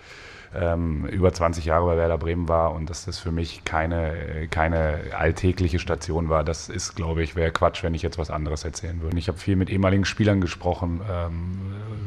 ähm, 0.53 1.05
über 1.05 1.31
20 1.31 1.65
Jahre 1.65 1.85
bei 1.85 1.97
Werder 1.97 2.17
Bremen 2.17 2.49
war 2.49 2.73
und 2.73 2.89
dass 2.89 3.05
das 3.05 3.19
für 3.19 3.31
mich 3.31 3.63
keine, 3.63 4.47
keine 4.49 4.99
alltägliche 5.17 5.79
Station 5.79 6.29
war. 6.29 6.43
Das 6.43 6.69
ist, 6.69 6.95
glaube 6.95 7.23
ich, 7.23 7.35
wäre 7.35 7.51
Quatsch, 7.51 7.83
wenn 7.83 7.93
ich 7.93 8.01
jetzt 8.01 8.17
was 8.17 8.29
anderes 8.29 8.65
erzählen 8.65 9.01
würde. 9.01 9.17
Ich 9.17 9.27
habe 9.27 9.37
viel 9.37 9.55
mit 9.55 9.69
ehemaligen 9.69 10.05
Spielern 10.05 10.41
gesprochen, 10.41 11.01
ähm, 11.09 11.57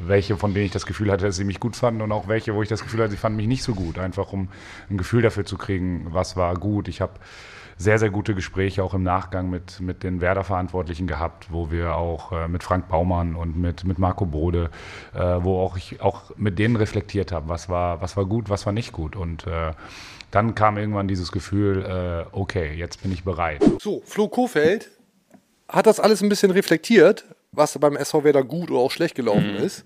welche, 0.07 0.37
von 0.37 0.52
denen 0.52 0.66
ich 0.66 0.72
das 0.72 0.87
Gefühl 0.87 1.11
hatte, 1.11 1.24
dass 1.26 1.37
sie 1.37 1.44
mich 1.44 1.61
gut 1.61 1.76
fanden 1.76 2.02
und 2.02 2.12
auch 2.12 2.28
welche, 2.28 2.54
wo 2.54 2.62
ich 2.62 2.68
das 2.68 2.83
Gefühl 2.83 3.00
hatte, 3.00 3.12
sie 3.12 3.16
fanden 3.16 3.37
mich 3.37 3.46
nicht 3.46 3.62
so 3.62 3.74
gut. 3.74 3.98
Einfach 3.98 4.33
um 4.33 4.48
ein 4.90 4.98
Gefühl 4.98 5.22
dafür 5.22 5.46
zu 5.46 5.57
kriegen, 5.57 6.09
was 6.11 6.37
war 6.37 6.54
gut. 6.54 6.88
Ich 6.88 7.00
habe 7.00 7.14
sehr, 7.77 7.99
sehr 7.99 8.11
gute 8.11 8.35
Gespräche 8.35 8.83
auch 8.83 8.95
im 8.95 9.03
Nachgang 9.03 9.51
mit, 9.51 9.81
mit 9.81 10.03
den 10.03 10.21
Werder-Verantwortlichen 10.21 11.07
gehabt, 11.07 11.49
wo 11.51 11.71
wir 11.71 11.97
auch 11.97 12.33
äh, 12.33 12.49
mit 12.49 12.63
Frank 12.63 12.89
Baumann 12.89 13.35
und 13.35 13.57
mit, 13.57 13.85
mit 13.85 13.99
Marco 13.99 14.27
Bode, 14.27 14.71
äh, 15.15 15.19
wo 15.19 15.61
auch 15.61 15.77
ich 15.77 16.01
auch 16.01 16.31
mit 16.37 16.59
denen 16.59 16.77
reflektiert 16.77 17.33
habe, 17.33 17.49
was 17.49 17.69
war, 17.69 18.01
was 18.01 18.17
war 18.17 18.25
gut, 18.25 18.49
was 18.49 18.67
war 18.67 18.73
nicht 18.73 18.93
gut. 18.93 19.17
Und 19.17 19.47
äh, 19.47 19.73
dann 20.31 20.55
kam 20.55 20.79
irgendwann 20.79 21.09
dieses 21.09 21.33
Gefühl, 21.33 21.85
äh, 21.85 22.37
okay, 22.37 22.75
jetzt 22.75 23.03
bin 23.03 23.13
ich 23.13 23.25
bereit. 23.25 23.63
So, 23.81 24.03
Flo 24.05 24.29
Kofeld 24.29 24.91
hat 25.69 25.87
das 25.87 26.01
alles 26.01 26.23
ein 26.23 26.29
bisschen 26.29 26.51
reflektiert, 26.51 27.25
was 27.53 27.79
beim 27.79 27.97
SV 27.97 28.25
Werder 28.25 28.45
gut 28.45 28.71
oder 28.71 28.81
auch 28.81 28.91
schlecht 28.91 29.15
gelaufen 29.15 29.57
ist. 29.57 29.85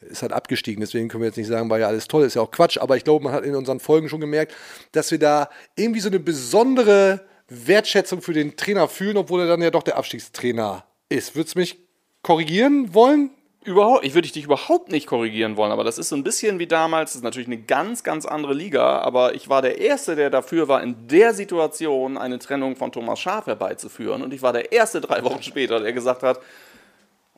Ist 0.00 0.22
halt 0.22 0.32
abgestiegen, 0.32 0.80
deswegen 0.80 1.08
können 1.08 1.22
wir 1.22 1.28
jetzt 1.28 1.36
nicht 1.36 1.48
sagen, 1.48 1.68
war 1.68 1.78
ja 1.78 1.86
alles 1.86 2.08
toll, 2.08 2.24
ist 2.24 2.34
ja 2.34 2.40
auch 2.40 2.50
Quatsch, 2.50 2.78
aber 2.78 2.96
ich 2.96 3.04
glaube, 3.04 3.22
man 3.22 3.34
hat 3.34 3.44
in 3.44 3.54
unseren 3.54 3.80
Folgen 3.80 4.08
schon 4.08 4.20
gemerkt, 4.20 4.54
dass 4.92 5.10
wir 5.10 5.18
da 5.18 5.50
irgendwie 5.76 6.00
so 6.00 6.08
eine 6.08 6.18
besondere 6.18 7.20
Wertschätzung 7.50 8.22
für 8.22 8.32
den 8.32 8.56
Trainer 8.56 8.88
fühlen, 8.88 9.16
obwohl 9.16 9.42
er 9.42 9.46
dann 9.46 9.60
ja 9.60 9.70
doch 9.70 9.82
der 9.82 9.98
Abstiegstrainer 9.98 10.84
ist. 11.08 11.34
Würdest 11.34 11.56
du 11.56 11.58
mich 11.58 11.78
korrigieren 12.22 12.94
wollen? 12.94 13.30
Überhaupt, 13.62 14.06
ich 14.06 14.14
würde 14.14 14.26
dich 14.26 14.44
überhaupt 14.44 14.90
nicht 14.90 15.06
korrigieren 15.06 15.58
wollen, 15.58 15.70
aber 15.70 15.84
das 15.84 15.98
ist 15.98 16.08
so 16.08 16.16
ein 16.16 16.24
bisschen 16.24 16.58
wie 16.58 16.66
damals. 16.66 17.10
Das 17.10 17.16
ist 17.16 17.24
natürlich 17.24 17.48
eine 17.48 17.58
ganz, 17.58 18.02
ganz 18.02 18.24
andere 18.24 18.54
Liga, 18.54 19.00
aber 19.00 19.34
ich 19.34 19.50
war 19.50 19.60
der 19.60 19.78
Erste, 19.78 20.16
der 20.16 20.30
dafür 20.30 20.66
war, 20.66 20.82
in 20.82 21.08
der 21.08 21.34
Situation 21.34 22.16
eine 22.16 22.38
Trennung 22.38 22.76
von 22.76 22.90
Thomas 22.90 23.20
Schaaf 23.20 23.46
herbeizuführen. 23.46 24.22
Und 24.22 24.32
ich 24.32 24.40
war 24.40 24.54
der 24.54 24.72
Erste 24.72 25.02
drei 25.02 25.22
Wochen 25.24 25.42
später, 25.42 25.78
der 25.78 25.92
gesagt 25.92 26.22
hat: 26.22 26.40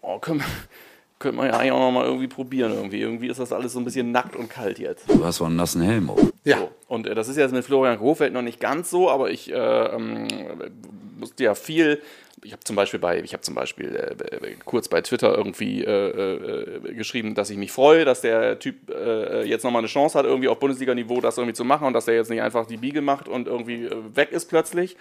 Oh, 0.01 0.20
können 0.20 0.40
wir, 0.40 0.46
könnte 1.22 1.38
man 1.38 1.46
ja 1.46 1.54
eigentlich 1.54 1.72
auch 1.72 1.78
noch 1.78 1.92
mal 1.92 2.04
irgendwie 2.04 2.28
probieren. 2.28 2.72
Irgendwie. 2.72 3.00
irgendwie 3.00 3.28
ist 3.28 3.40
das 3.40 3.52
alles 3.52 3.72
so 3.72 3.80
ein 3.80 3.85
bisschen 3.85 4.11
nackt 4.11 4.37
und 4.37 4.50
kalt 4.50 4.78
jetzt. 4.78 5.04
Du 5.08 5.24
hast 5.24 5.37
so 5.37 5.44
einen 5.44 5.56
nassen 5.56 5.80
Helm 5.80 6.11
auf. 6.11 6.20
Ja. 6.44 6.58
So. 6.58 6.70
Und 6.88 7.06
äh, 7.06 7.14
das 7.14 7.28
ist 7.28 7.37
jetzt 7.37 7.52
mit 7.52 7.64
Florian 7.64 7.98
Kofeld 7.98 8.32
noch 8.32 8.42
nicht 8.42 8.61
ganz 8.61 8.90
so, 8.90 9.08
aber 9.08 9.30
ich 9.30 9.50
äh, 9.50 9.54
ähm, 9.56 10.28
musste 11.18 11.44
ja 11.44 11.54
viel 11.54 12.02
ich 12.45 12.53
habe 12.53 12.64
zum 12.64 12.77
Beispiel 12.77 12.99
bei, 12.99 13.21
ich 13.21 13.33
habe 13.33 13.42
zum 13.42 13.55
Beispiel 13.55 13.95
äh, 13.95 14.55
kurz 14.64 14.88
bei 14.88 15.01
Twitter 15.01 15.37
irgendwie 15.37 15.85
äh, 15.85 15.90
äh, 15.90 16.95
geschrieben, 16.95 17.35
dass 17.35 17.51
ich 17.51 17.57
mich 17.57 17.71
freue, 17.71 18.05
dass 18.05 18.21
der 18.21 18.59
Typ 18.59 18.90
äh, 18.90 19.45
jetzt 19.45 19.62
nochmal 19.62 19.81
eine 19.81 19.88
Chance 19.88 20.18
hat, 20.18 20.25
irgendwie 20.25 20.49
auf 20.49 20.59
Bundesliga-Niveau 20.59 21.21
das 21.21 21.38
irgendwie 21.38 21.55
zu 21.55 21.64
machen 21.64 21.87
und 21.87 21.92
dass 21.92 22.09
er 22.09 22.14
jetzt 22.14 22.31
nicht 22.31 22.42
einfach 22.42 22.66
die 22.66 22.79
Biege 22.79 23.01
macht 23.01 23.29
und 23.29 23.47
irgendwie 23.47 23.85
äh, 23.85 23.97
weg 24.14 24.33
ist 24.33 24.47
plötzlich. 24.47 24.97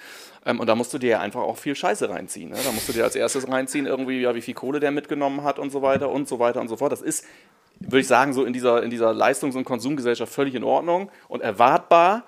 Ähm, 0.46 0.60
und 0.60 0.68
da 0.68 0.76
musst 0.76 0.94
du 0.94 0.98
dir 0.98 1.10
ja 1.12 1.20
einfach 1.20 1.42
auch 1.42 1.58
viel 1.58 1.76
Scheiße 1.76 2.10
reinziehen. 2.10 2.50
Ne? 2.50 2.58
Da 2.64 2.72
musst 2.72 2.88
du 2.90 2.94
dir 2.94 3.04
als 3.04 3.16
erstes 3.16 3.48
reinziehen, 3.48 3.86
irgendwie, 3.86 4.22
ja, 4.22 4.36
wie 4.36 4.42
viel 4.42 4.54
Kohle 4.54 4.80
der 4.80 4.92
mitgenommen 4.92 5.44
hat 5.44 5.58
und 5.58 5.72
so 5.72 5.82
weiter 5.82 6.10
und 6.10 6.28
so 6.28 6.40
weiter 6.40 6.62
und 6.62 6.68
so 6.68 6.78
fort. 6.78 6.92
Das 6.92 7.02
ist, 7.02 7.26
würde 7.80 8.00
ich 8.00 8.08
sagen, 8.08 8.34
so 8.34 8.46
in 8.46 8.54
dieser, 8.54 8.84
in 8.84 8.90
dieser 8.90 9.14
Leistungs- 9.14 9.56
und 9.56 9.64
Konsumgesellschaft 9.64 10.32
völlig 10.32 10.56
in 10.56 10.64
Ordnung 10.64 11.10
und 11.28 11.42
erwartbar. 11.42 12.26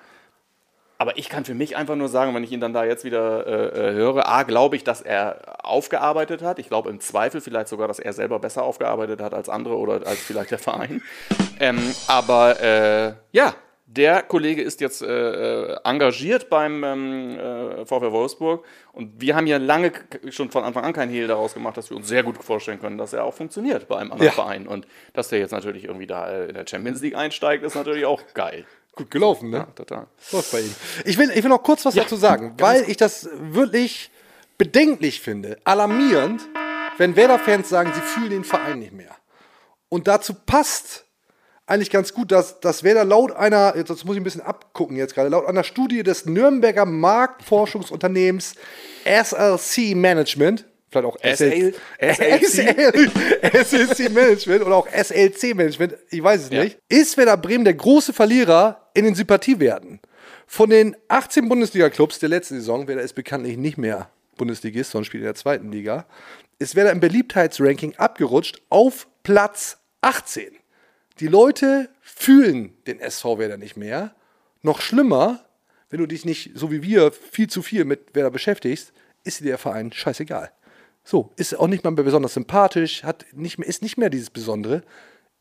Aber 1.04 1.18
ich 1.18 1.28
kann 1.28 1.44
für 1.44 1.52
mich 1.52 1.76
einfach 1.76 1.96
nur 1.96 2.08
sagen, 2.08 2.34
wenn 2.34 2.44
ich 2.44 2.50
ihn 2.50 2.60
dann 2.60 2.72
da 2.72 2.82
jetzt 2.82 3.04
wieder 3.04 3.46
äh, 3.46 3.90
äh, 3.90 3.92
höre, 3.92 4.26
A, 4.26 4.42
glaube 4.44 4.74
ich, 4.74 4.84
dass 4.84 5.02
er 5.02 5.62
aufgearbeitet 5.62 6.40
hat. 6.40 6.58
Ich 6.58 6.68
glaube 6.68 6.88
im 6.88 6.98
Zweifel 6.98 7.42
vielleicht 7.42 7.68
sogar, 7.68 7.88
dass 7.88 7.98
er 7.98 8.14
selber 8.14 8.38
besser 8.38 8.62
aufgearbeitet 8.62 9.20
hat 9.20 9.34
als 9.34 9.50
andere 9.50 9.76
oder 9.76 10.06
als 10.06 10.20
vielleicht 10.20 10.50
der 10.50 10.58
Verein. 10.58 11.02
Ähm, 11.60 11.78
aber 12.06 12.58
äh, 12.58 13.12
ja, 13.32 13.54
der 13.84 14.22
Kollege 14.22 14.62
ist 14.62 14.80
jetzt 14.80 15.02
äh, 15.02 15.72
äh 15.72 15.76
engagiert 15.84 16.48
beim 16.48 16.82
ähm, 16.82 17.38
äh, 17.38 17.84
VfL 17.84 18.10
Wolfsburg 18.10 18.64
und 18.92 19.20
wir 19.20 19.36
haben 19.36 19.46
ja 19.46 19.58
lange 19.58 19.92
schon 20.30 20.50
von 20.50 20.64
Anfang 20.64 20.84
an 20.84 20.94
kein 20.94 21.10
Hehl 21.10 21.26
daraus 21.26 21.52
gemacht, 21.52 21.76
dass 21.76 21.90
wir 21.90 21.98
uns 21.98 22.08
sehr 22.08 22.22
gut 22.22 22.42
vorstellen 22.42 22.80
können, 22.80 22.96
dass 22.96 23.12
er 23.12 23.24
auch 23.24 23.34
funktioniert 23.34 23.88
bei 23.88 23.98
einem 23.98 24.10
anderen 24.10 24.28
ja. 24.28 24.32
Verein 24.32 24.66
und 24.66 24.86
dass 25.12 25.28
der 25.28 25.38
jetzt 25.38 25.52
natürlich 25.52 25.84
irgendwie 25.84 26.06
da 26.06 26.44
in 26.44 26.54
der 26.54 26.64
Champions 26.66 27.02
League 27.02 27.14
einsteigt, 27.14 27.62
ist 27.62 27.74
natürlich 27.74 28.06
auch 28.06 28.22
geil. 28.32 28.64
Gut 28.96 29.10
gelaufen, 29.10 29.50
ne? 29.50 29.58
Ja, 29.58 29.64
total. 29.64 30.06
Läuft 30.32 30.52
bei 30.52 30.60
ihm. 30.60 30.74
Ich 31.04 31.18
will, 31.18 31.30
ich 31.30 31.42
will 31.42 31.50
noch 31.50 31.62
kurz 31.62 31.84
was 31.84 31.94
ja, 31.94 32.04
dazu 32.04 32.16
sagen, 32.16 32.54
weil 32.58 32.88
ich 32.88 32.96
das 32.96 33.28
wirklich 33.32 34.10
bedenklich 34.56 35.20
finde, 35.20 35.58
alarmierend, 35.64 36.42
wenn 36.98 37.16
Werder-Fans 37.16 37.68
sagen, 37.68 37.92
sie 37.92 38.00
fühlen 38.00 38.30
den 38.30 38.44
Verein 38.44 38.78
nicht 38.78 38.92
mehr. 38.92 39.14
Und 39.88 40.06
dazu 40.06 40.34
passt 40.34 41.04
eigentlich 41.66 41.90
ganz 41.90 42.12
gut, 42.12 42.30
dass, 42.30 42.60
dass 42.60 42.82
Werder 42.82 43.04
laut 43.04 43.32
einer, 43.32 43.74
jetzt 43.76 43.88
das 43.88 44.04
muss 44.04 44.16
ich 44.16 44.20
ein 44.20 44.24
bisschen 44.24 44.42
abgucken 44.42 44.96
jetzt 44.96 45.14
gerade, 45.14 45.28
laut 45.28 45.46
einer 45.46 45.64
Studie 45.64 46.02
des 46.02 46.26
Nürnberger 46.26 46.84
Marktforschungsunternehmens 46.84 48.54
SLC 49.04 49.94
Management, 49.96 50.66
vielleicht 50.94 51.06
auch 51.06 51.18
SL, 51.20 51.74
SLC. 51.98 53.10
SLC 53.64 54.12
Management 54.12 54.64
oder 54.64 54.76
auch 54.76 54.88
SLC 54.88 55.54
Management, 55.54 55.94
ich 56.10 56.22
weiß 56.22 56.44
es 56.44 56.50
ja. 56.50 56.64
nicht, 56.64 56.78
ist 56.88 57.16
Werder 57.16 57.36
Bremen 57.36 57.64
der 57.64 57.74
große 57.74 58.12
Verlierer 58.12 58.90
in 58.94 59.04
den 59.04 59.14
Sympathiewerten. 59.14 60.00
Von 60.46 60.70
den 60.70 60.96
18 61.08 61.48
Bundesliga-Clubs 61.48 62.18
der 62.18 62.28
letzten 62.28 62.56
Saison, 62.56 62.86
Werder 62.86 63.02
ist 63.02 63.14
bekanntlich 63.14 63.56
nicht 63.56 63.78
mehr 63.78 64.10
Bundesligist, 64.36 64.90
sondern 64.90 65.04
spielt 65.04 65.22
in 65.22 65.26
der 65.26 65.34
zweiten 65.34 65.72
Liga, 65.72 66.06
ist 66.58 66.76
Werder 66.76 66.92
im 66.92 67.00
Beliebtheitsranking 67.00 67.96
abgerutscht 67.96 68.62
auf 68.68 69.08
Platz 69.22 69.78
18. 70.00 70.52
Die 71.20 71.28
Leute 71.28 71.88
fühlen 72.00 72.76
den 72.86 73.00
SV 73.00 73.38
Werder 73.38 73.56
nicht 73.56 73.76
mehr. 73.76 74.14
Noch 74.62 74.80
schlimmer, 74.80 75.44
wenn 75.90 76.00
du 76.00 76.06
dich 76.06 76.24
nicht, 76.24 76.52
so 76.54 76.70
wie 76.70 76.82
wir, 76.82 77.12
viel 77.12 77.48
zu 77.48 77.62
viel 77.62 77.84
mit 77.84 78.14
Werder 78.14 78.30
beschäftigst, 78.30 78.92
ist 79.24 79.40
dir 79.40 79.44
der 79.44 79.58
Verein 79.58 79.92
scheißegal. 79.92 80.50
So, 81.04 81.32
ist 81.36 81.58
auch 81.58 81.68
nicht 81.68 81.84
mal 81.84 81.90
mehr 81.90 82.04
besonders 82.04 82.34
sympathisch, 82.34 83.04
hat 83.04 83.26
nicht 83.32 83.58
mehr, 83.58 83.68
ist 83.68 83.82
nicht 83.82 83.98
mehr 83.98 84.08
dieses 84.08 84.30
Besondere, 84.30 84.82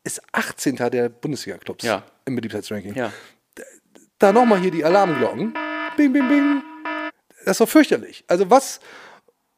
ist 0.04 0.22
18. 0.34 0.76
der 0.76 1.08
Bundesliga-Clubs 1.08 1.86
ja. 1.86 2.04
im 2.26 2.36
Beliebtheitsranking. 2.36 2.94
Ja. 2.96 3.14
Da 4.20 4.34
nochmal 4.34 4.60
hier 4.60 4.72
die 4.72 4.84
Alarmglocken. 4.84 5.54
Bing, 5.96 6.12
bing, 6.12 6.28
bing. 6.28 6.62
Das 7.46 7.52
ist 7.52 7.62
doch 7.62 7.70
fürchterlich. 7.70 8.26
Also 8.28 8.50
was, 8.50 8.82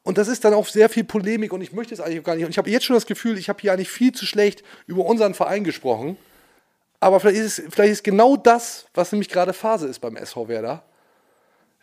und 0.04 0.18
das 0.18 0.28
ist 0.28 0.44
dann 0.44 0.54
auch 0.54 0.68
sehr 0.68 0.88
viel 0.88 1.02
Polemik 1.02 1.52
und 1.52 1.60
ich 1.60 1.72
möchte 1.72 1.92
es 1.92 2.00
eigentlich 2.00 2.22
gar 2.22 2.36
nicht. 2.36 2.44
Und 2.44 2.50
ich 2.50 2.58
habe 2.58 2.70
jetzt 2.70 2.84
schon 2.84 2.94
das 2.94 3.06
Gefühl, 3.06 3.36
ich 3.36 3.48
habe 3.48 3.60
hier 3.60 3.72
eigentlich 3.72 3.90
viel 3.90 4.12
zu 4.12 4.26
schlecht 4.26 4.62
über 4.86 5.04
unseren 5.04 5.34
Verein 5.34 5.64
gesprochen. 5.64 6.16
Aber 7.00 7.18
vielleicht 7.18 7.38
ist, 7.38 7.58
es, 7.58 7.74
vielleicht 7.74 7.92
ist 7.92 8.04
genau 8.04 8.36
das, 8.36 8.86
was 8.94 9.10
nämlich 9.10 9.28
gerade 9.28 9.52
Phase 9.52 9.88
ist 9.88 9.98
beim 9.98 10.16
SV 10.16 10.46
Werder 10.46 10.84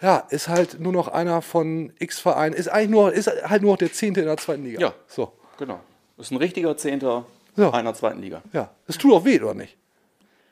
ja, 0.04 0.18
ist 0.30 0.50
halt 0.50 0.82
nur 0.82 0.92
noch 0.92 1.08
einer 1.08 1.42
von 1.42 1.94
X 1.98 2.20
Vereinen, 2.20 2.54
ist 2.54 2.68
eigentlich 2.68 2.90
nur, 2.90 3.14
ist 3.14 3.28
halt 3.28 3.62
nur 3.62 3.72
noch 3.72 3.78
der 3.78 3.94
Zehnte 3.94 4.20
in 4.20 4.28
der 4.28 4.38
zweiten 4.38 4.66
Liga. 4.66 4.80
Ja, 4.80 4.94
so. 5.08 5.32
Genau. 5.58 5.80
Ist 6.18 6.32
ein 6.32 6.38
richtiger 6.38 6.76
Zehnter 6.76 7.26
ja. 7.56 7.72
einer 7.72 7.94
zweiten 7.94 8.22
Liga. 8.22 8.42
Ja, 8.52 8.72
das 8.86 8.98
tut 8.98 9.14
auch 9.14 9.26
weh, 9.26 9.40
oder 9.40 9.54
nicht? 9.54 9.78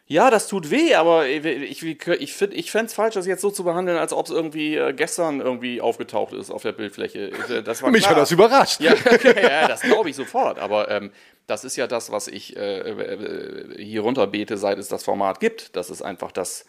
Ja, 0.07 0.29
das 0.29 0.47
tut 0.47 0.71
weh, 0.71 0.95
aber 0.95 1.27
ich, 1.27 1.45
ich, 1.45 1.83
ich, 1.83 2.33
find, 2.33 2.53
ich 2.53 2.71
fände 2.71 2.87
es 2.87 2.93
falsch, 2.93 3.13
das 3.13 3.25
jetzt 3.25 3.41
so 3.41 3.49
zu 3.49 3.63
behandeln, 3.63 3.97
als 3.97 4.11
ob 4.11 4.25
es 4.25 4.31
irgendwie 4.31 4.75
äh, 4.75 4.93
gestern 4.93 5.39
irgendwie 5.39 5.79
aufgetaucht 5.79 6.33
ist 6.33 6.49
auf 6.49 6.63
der 6.63 6.73
Bildfläche. 6.73 7.31
Äh, 7.49 7.63
das 7.63 7.81
war 7.81 7.91
Mich 7.91 8.03
klar. 8.03 8.15
hat 8.15 8.21
das 8.21 8.31
überrascht. 8.31 8.81
Ja, 8.81 8.93
okay, 8.93 9.35
ja 9.43 9.67
das 9.67 9.81
glaube 9.81 10.09
ich 10.09 10.15
sofort. 10.15 10.59
Aber 10.59 10.89
ähm, 10.89 11.11
das 11.47 11.63
ist 11.63 11.75
ja 11.77 11.87
das, 11.87 12.11
was 12.11 12.27
ich 12.27 12.57
äh, 12.57 12.79
äh, 12.79 13.81
hier 13.81 14.01
runterbete, 14.01 14.57
seit 14.57 14.79
es 14.79 14.89
das 14.89 15.03
Format 15.03 15.39
gibt. 15.39 15.75
Das 15.75 15.89
ist 15.89 16.01
einfach 16.01 16.33
das, 16.33 16.65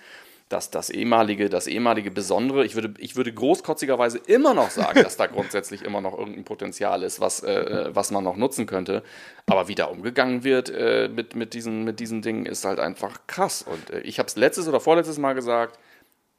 dass 0.52 0.70
das 0.70 0.90
ehemalige, 0.90 1.48
das 1.48 1.66
ehemalige 1.66 2.10
Besondere, 2.10 2.64
ich 2.64 2.74
würde, 2.74 2.94
ich 2.98 3.16
würde 3.16 3.32
großkotzigerweise 3.32 4.18
immer 4.18 4.52
noch 4.52 4.70
sagen, 4.70 5.02
dass 5.02 5.16
da 5.16 5.26
grundsätzlich 5.28 5.82
immer 5.82 6.00
noch 6.00 6.16
irgendein 6.18 6.44
Potenzial 6.44 7.02
ist, 7.02 7.20
was, 7.20 7.42
äh, 7.42 7.88
was 7.92 8.10
man 8.10 8.22
noch 8.22 8.36
nutzen 8.36 8.66
könnte. 8.66 9.02
Aber 9.46 9.68
wie 9.68 9.74
da 9.74 9.86
umgegangen 9.86 10.44
wird 10.44 10.70
äh, 10.70 11.08
mit, 11.08 11.34
mit, 11.34 11.54
diesen, 11.54 11.84
mit 11.84 12.00
diesen 12.00 12.20
Dingen, 12.20 12.46
ist 12.46 12.64
halt 12.64 12.78
einfach 12.78 13.26
krass. 13.26 13.62
Und 13.62 13.90
äh, 13.90 14.00
ich 14.00 14.18
habe 14.18 14.26
es 14.26 14.36
letztes 14.36 14.68
oder 14.68 14.80
vorletztes 14.80 15.18
Mal 15.18 15.32
gesagt, 15.32 15.78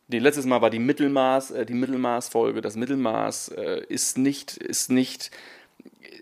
die 0.07 0.19
letztes 0.19 0.45
Mal 0.45 0.61
war 0.61 0.69
die 0.69 0.79
Mittelmaß, 0.79 1.51
äh, 1.51 1.65
die 1.65 1.73
Mittelmaßfolge. 1.73 2.61
Das 2.61 2.75
Mittelmaß 2.75 3.49
äh, 3.49 3.81
ist 3.87 4.17
nicht, 4.17 4.57
ist 4.57 4.91
nicht 4.91 5.31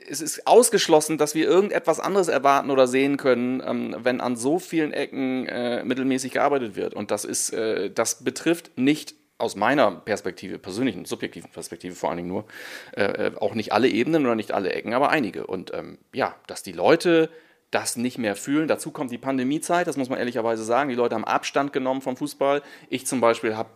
es 0.09 0.21
ist 0.21 0.47
ausgeschlossen, 0.47 1.17
dass 1.17 1.35
wir 1.35 1.47
irgendetwas 1.47 1.99
anderes 1.99 2.27
erwarten 2.27 2.71
oder 2.71 2.87
sehen 2.87 3.17
können, 3.17 3.61
ähm, 3.65 3.95
wenn 3.99 4.21
an 4.21 4.35
so 4.35 4.59
vielen 4.59 4.93
Ecken 4.93 5.47
äh, 5.47 5.83
mittelmäßig 5.83 6.33
gearbeitet 6.33 6.75
wird. 6.75 6.93
Und 6.93 7.11
das 7.11 7.25
ist, 7.25 7.51
äh, 7.51 7.89
das 7.89 8.23
betrifft 8.23 8.71
nicht 8.77 9.15
aus 9.37 9.55
meiner 9.55 9.91
Perspektive, 9.91 10.59
persönlichen, 10.59 11.05
subjektiven 11.05 11.49
Perspektive 11.49 11.95
vor 11.95 12.09
allen 12.09 12.17
Dingen 12.17 12.29
nur, 12.29 12.45
äh, 12.95 13.03
äh, 13.03 13.31
auch 13.37 13.55
nicht 13.55 13.73
alle 13.73 13.89
Ebenen 13.89 14.25
oder 14.25 14.35
nicht 14.35 14.51
alle 14.51 14.71
Ecken, 14.71 14.93
aber 14.93 15.09
einige. 15.09 15.47
Und 15.47 15.73
ähm, 15.73 15.97
ja, 16.13 16.35
dass 16.47 16.63
die 16.63 16.73
Leute 16.73 17.29
das 17.71 17.95
nicht 17.95 18.17
mehr 18.17 18.35
fühlen. 18.35 18.67
Dazu 18.67 18.91
kommt 18.91 19.11
die 19.11 19.17
Pandemiezeit, 19.17 19.87
das 19.87 19.97
muss 19.97 20.09
man 20.09 20.19
ehrlicherweise 20.19 20.63
sagen. 20.63 20.89
Die 20.89 20.95
Leute 20.95 21.15
haben 21.15 21.25
Abstand 21.25 21.71
genommen 21.73 22.01
vom 22.01 22.17
Fußball. 22.17 22.61
Ich 22.89 23.07
zum 23.07 23.21
Beispiel 23.21 23.55
habe 23.55 23.69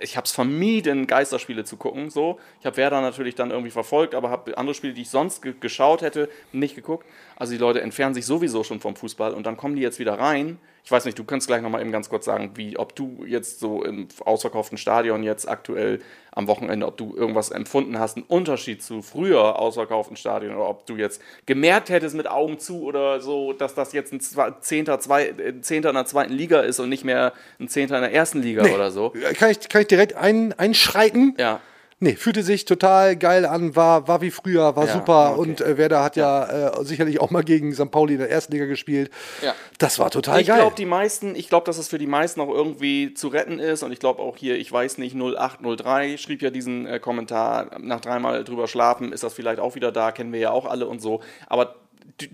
ich 0.00 0.16
habe 0.16 0.24
es 0.24 0.32
vermieden, 0.32 1.06
Geisterspiele 1.06 1.64
zu 1.64 1.76
gucken. 1.76 2.10
So. 2.10 2.38
Ich 2.60 2.66
habe 2.66 2.76
Werder 2.76 3.00
natürlich 3.00 3.34
dann 3.34 3.50
irgendwie 3.50 3.70
verfolgt, 3.70 4.14
aber 4.14 4.30
habe 4.30 4.56
andere 4.56 4.74
Spiele, 4.74 4.94
die 4.94 5.02
ich 5.02 5.10
sonst 5.10 5.42
ge 5.42 5.54
geschaut 5.58 6.02
hätte, 6.02 6.28
nicht 6.52 6.74
geguckt. 6.74 7.06
Also 7.38 7.52
die 7.52 7.58
Leute 7.58 7.80
entfernen 7.80 8.14
sich 8.14 8.26
sowieso 8.26 8.64
schon 8.64 8.80
vom 8.80 8.96
Fußball 8.96 9.32
und 9.32 9.46
dann 9.46 9.56
kommen 9.56 9.76
die 9.76 9.82
jetzt 9.82 10.00
wieder 10.00 10.18
rein. 10.18 10.58
Ich 10.82 10.90
weiß 10.90 11.04
nicht, 11.04 11.16
du 11.16 11.22
kannst 11.22 11.46
gleich 11.46 11.62
nochmal 11.62 11.82
eben 11.82 11.92
ganz 11.92 12.08
kurz 12.08 12.24
sagen, 12.24 12.50
wie, 12.56 12.76
ob 12.76 12.96
du 12.96 13.24
jetzt 13.24 13.60
so 13.60 13.84
im 13.84 14.08
ausverkauften 14.24 14.76
Stadion 14.76 15.22
jetzt 15.22 15.48
aktuell 15.48 16.00
am 16.32 16.48
Wochenende, 16.48 16.84
ob 16.84 16.96
du 16.96 17.14
irgendwas 17.16 17.52
empfunden 17.52 18.00
hast, 18.00 18.16
einen 18.16 18.26
Unterschied 18.26 18.82
zu 18.82 19.02
früher 19.02 19.56
ausverkauften 19.56 20.16
Stadion 20.16 20.56
oder 20.56 20.68
ob 20.68 20.84
du 20.86 20.96
jetzt 20.96 21.22
gemerkt 21.46 21.90
hättest 21.90 22.16
mit 22.16 22.28
Augen 22.28 22.58
zu 22.58 22.82
oder 22.82 23.20
so, 23.20 23.52
dass 23.52 23.74
das 23.74 23.92
jetzt 23.92 24.12
ein 24.12 24.20
Zehnter, 24.60 24.98
zwei, 24.98 25.32
Zehnter 25.60 25.90
in 25.90 25.94
der 25.94 26.06
zweiten 26.06 26.32
Liga 26.32 26.60
ist 26.60 26.80
und 26.80 26.88
nicht 26.88 27.04
mehr 27.04 27.34
ein 27.60 27.68
Zehnter 27.68 27.96
in 27.96 28.02
der 28.02 28.12
ersten 28.12 28.42
Liga 28.42 28.64
nee. 28.64 28.74
oder 28.74 28.90
so. 28.90 29.12
Kann 29.34 29.52
ich, 29.52 29.68
kann 29.68 29.82
ich 29.82 29.88
direkt 29.88 30.16
ein, 30.16 30.54
einschreiten? 30.58 31.36
Ja. 31.38 31.60
Nee, 32.00 32.14
fühlte 32.14 32.44
sich 32.44 32.64
total 32.64 33.16
geil 33.16 33.44
an, 33.44 33.74
war, 33.74 34.06
war 34.06 34.20
wie 34.20 34.30
früher, 34.30 34.76
war 34.76 34.86
ja, 34.86 34.92
super 34.92 35.32
okay. 35.32 35.40
und 35.40 35.60
äh, 35.60 35.76
Werder 35.76 36.04
hat 36.04 36.14
ja, 36.14 36.46
ja 36.46 36.68
äh, 36.80 36.84
sicherlich 36.84 37.20
auch 37.20 37.30
mal 37.30 37.42
gegen 37.42 37.74
St. 37.74 37.90
Pauli 37.90 38.12
in 38.12 38.20
der 38.20 38.30
ersten 38.30 38.52
Liga 38.52 38.66
gespielt. 38.66 39.10
Ja. 39.42 39.52
Das 39.78 39.98
war 39.98 40.10
total 40.10 40.40
ich 40.40 40.46
geil. 40.46 40.58
Ich 40.58 40.62
glaube, 40.62 40.76
die 40.76 40.86
meisten, 40.86 41.34
ich 41.34 41.48
glaube, 41.48 41.66
dass 41.66 41.76
es 41.76 41.88
für 41.88 41.98
die 41.98 42.06
meisten 42.06 42.40
auch 42.40 42.50
irgendwie 42.50 43.14
zu 43.14 43.26
retten 43.26 43.58
ist 43.58 43.82
und 43.82 43.90
ich 43.90 43.98
glaube 43.98 44.22
auch 44.22 44.36
hier, 44.36 44.56
ich 44.56 44.70
weiß 44.70 44.98
nicht, 44.98 45.16
0803 45.16 46.18
schrieb 46.18 46.40
ja 46.40 46.50
diesen 46.50 46.86
äh, 46.86 47.00
Kommentar, 47.00 47.78
nach 47.80 48.00
dreimal 48.00 48.44
drüber 48.44 48.68
schlafen, 48.68 49.12
ist 49.12 49.24
das 49.24 49.34
vielleicht 49.34 49.58
auch 49.58 49.74
wieder 49.74 49.90
da, 49.90 50.12
kennen 50.12 50.32
wir 50.32 50.38
ja 50.38 50.50
auch 50.52 50.66
alle 50.66 50.86
und 50.86 51.02
so. 51.02 51.20
Aber 51.48 51.74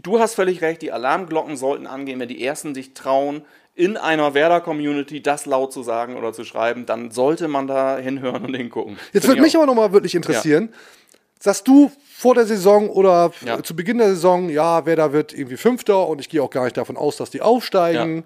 du 0.03 0.21
hast 0.21 0.35
völlig 0.35 0.61
recht, 0.61 0.83
die 0.83 0.93
Alarmglocken 0.93 1.57
sollten 1.57 1.87
angehen, 1.87 2.21
wenn 2.21 2.29
die 2.29 2.45
Ersten 2.45 2.75
sich 2.75 2.93
trauen, 2.93 3.43
in 3.75 3.97
einer 3.97 4.35
Werder-Community 4.35 5.21
das 5.21 5.47
laut 5.47 5.73
zu 5.73 5.83
sagen 5.83 6.17
oder 6.17 6.33
zu 6.33 6.45
schreiben, 6.45 6.87
dann 6.87 7.11
sollte 7.11 7.49
man 7.49 7.67
da 7.67 7.99
hinhören 7.99 8.45
und 8.45 8.55
hingucken. 8.55 8.99
Jetzt 9.13 9.27
würde 9.27 9.41
mich 9.41 9.57
aber 9.57 9.67
nochmal 9.67 9.93
wirklich 9.93 10.15
interessieren, 10.15 10.69
ja. 10.71 11.19
sagst 11.41 11.67
du 11.67 11.91
vor 12.17 12.35
der 12.35 12.47
Saison 12.47 12.89
oder 12.89 13.33
ja. 13.45 13.63
zu 13.63 13.75
Beginn 13.75 13.99
der 13.99 14.11
Saison, 14.11 14.49
ja, 14.49 14.87
Werder 14.87 15.13
wird 15.13 15.33
irgendwie 15.33 15.57
Fünfter 15.57 16.07
und 16.07 16.21
ich 16.21 16.29
gehe 16.29 16.43
auch 16.43 16.51
gar 16.51 16.65
nicht 16.65 16.77
davon 16.77 16.97
aus, 16.97 17.17
dass 17.17 17.31
die 17.31 17.43
aufsteigen. 17.43 18.25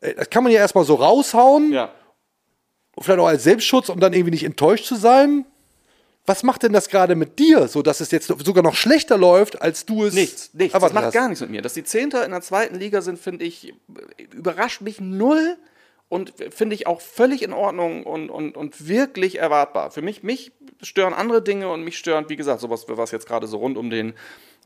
Ja. 0.00 0.08
Äh, 0.08 0.14
das 0.14 0.30
kann 0.30 0.44
man 0.44 0.52
ja 0.52 0.60
erstmal 0.60 0.84
so 0.84 0.94
raushauen. 0.94 1.72
Ja. 1.72 1.90
Vielleicht 2.98 3.20
auch 3.20 3.26
als 3.26 3.42
Selbstschutz, 3.42 3.88
um 3.88 4.00
dann 4.00 4.12
irgendwie 4.12 4.30
nicht 4.30 4.44
enttäuscht 4.44 4.86
zu 4.86 4.94
sein 4.94 5.44
was 6.26 6.42
macht 6.42 6.62
denn 6.64 6.72
das 6.72 6.88
gerade 6.88 7.14
mit 7.14 7.38
dir, 7.38 7.68
so 7.68 7.82
dass 7.82 8.00
es 8.00 8.10
jetzt 8.10 8.26
sogar 8.44 8.62
noch 8.62 8.74
schlechter 8.74 9.16
läuft, 9.16 9.62
als 9.62 9.86
du 9.86 10.04
es 10.04 10.14
Nichts, 10.14 10.50
nichts. 10.52 10.78
Das 10.78 10.92
macht 10.92 11.06
hast. 11.06 11.14
gar 11.14 11.28
nichts 11.28 11.40
mit 11.40 11.50
mir. 11.50 11.62
Dass 11.62 11.74
die 11.74 11.84
Zehnter 11.84 12.24
in 12.24 12.32
der 12.32 12.42
zweiten 12.42 12.76
Liga 12.76 13.00
sind, 13.00 13.18
finde 13.18 13.44
ich, 13.44 13.74
überrascht 14.32 14.80
mich 14.80 15.00
null. 15.00 15.56
und 16.08 16.34
finde 16.50 16.74
ich 16.74 16.86
auch 16.86 17.00
völlig 17.00 17.42
in 17.42 17.52
Ordnung 17.52 18.04
und, 18.04 18.30
und, 18.30 18.56
und 18.56 18.86
wirklich 18.88 19.38
erwartbar. 19.38 19.90
Für 19.90 20.02
mich, 20.02 20.22
mich 20.22 20.52
stören 20.82 21.14
andere 21.14 21.42
Dinge 21.42 21.68
und 21.68 21.82
mich 21.82 21.98
stören, 21.98 22.26
wie 22.28 22.36
gesagt, 22.36 22.60
sowas, 22.60 22.86
was 22.88 23.10
jetzt 23.10 23.26
gerade 23.26 23.46
so 23.46 23.58
rund 23.58 23.76
um 23.76 23.90
den, 23.90 24.14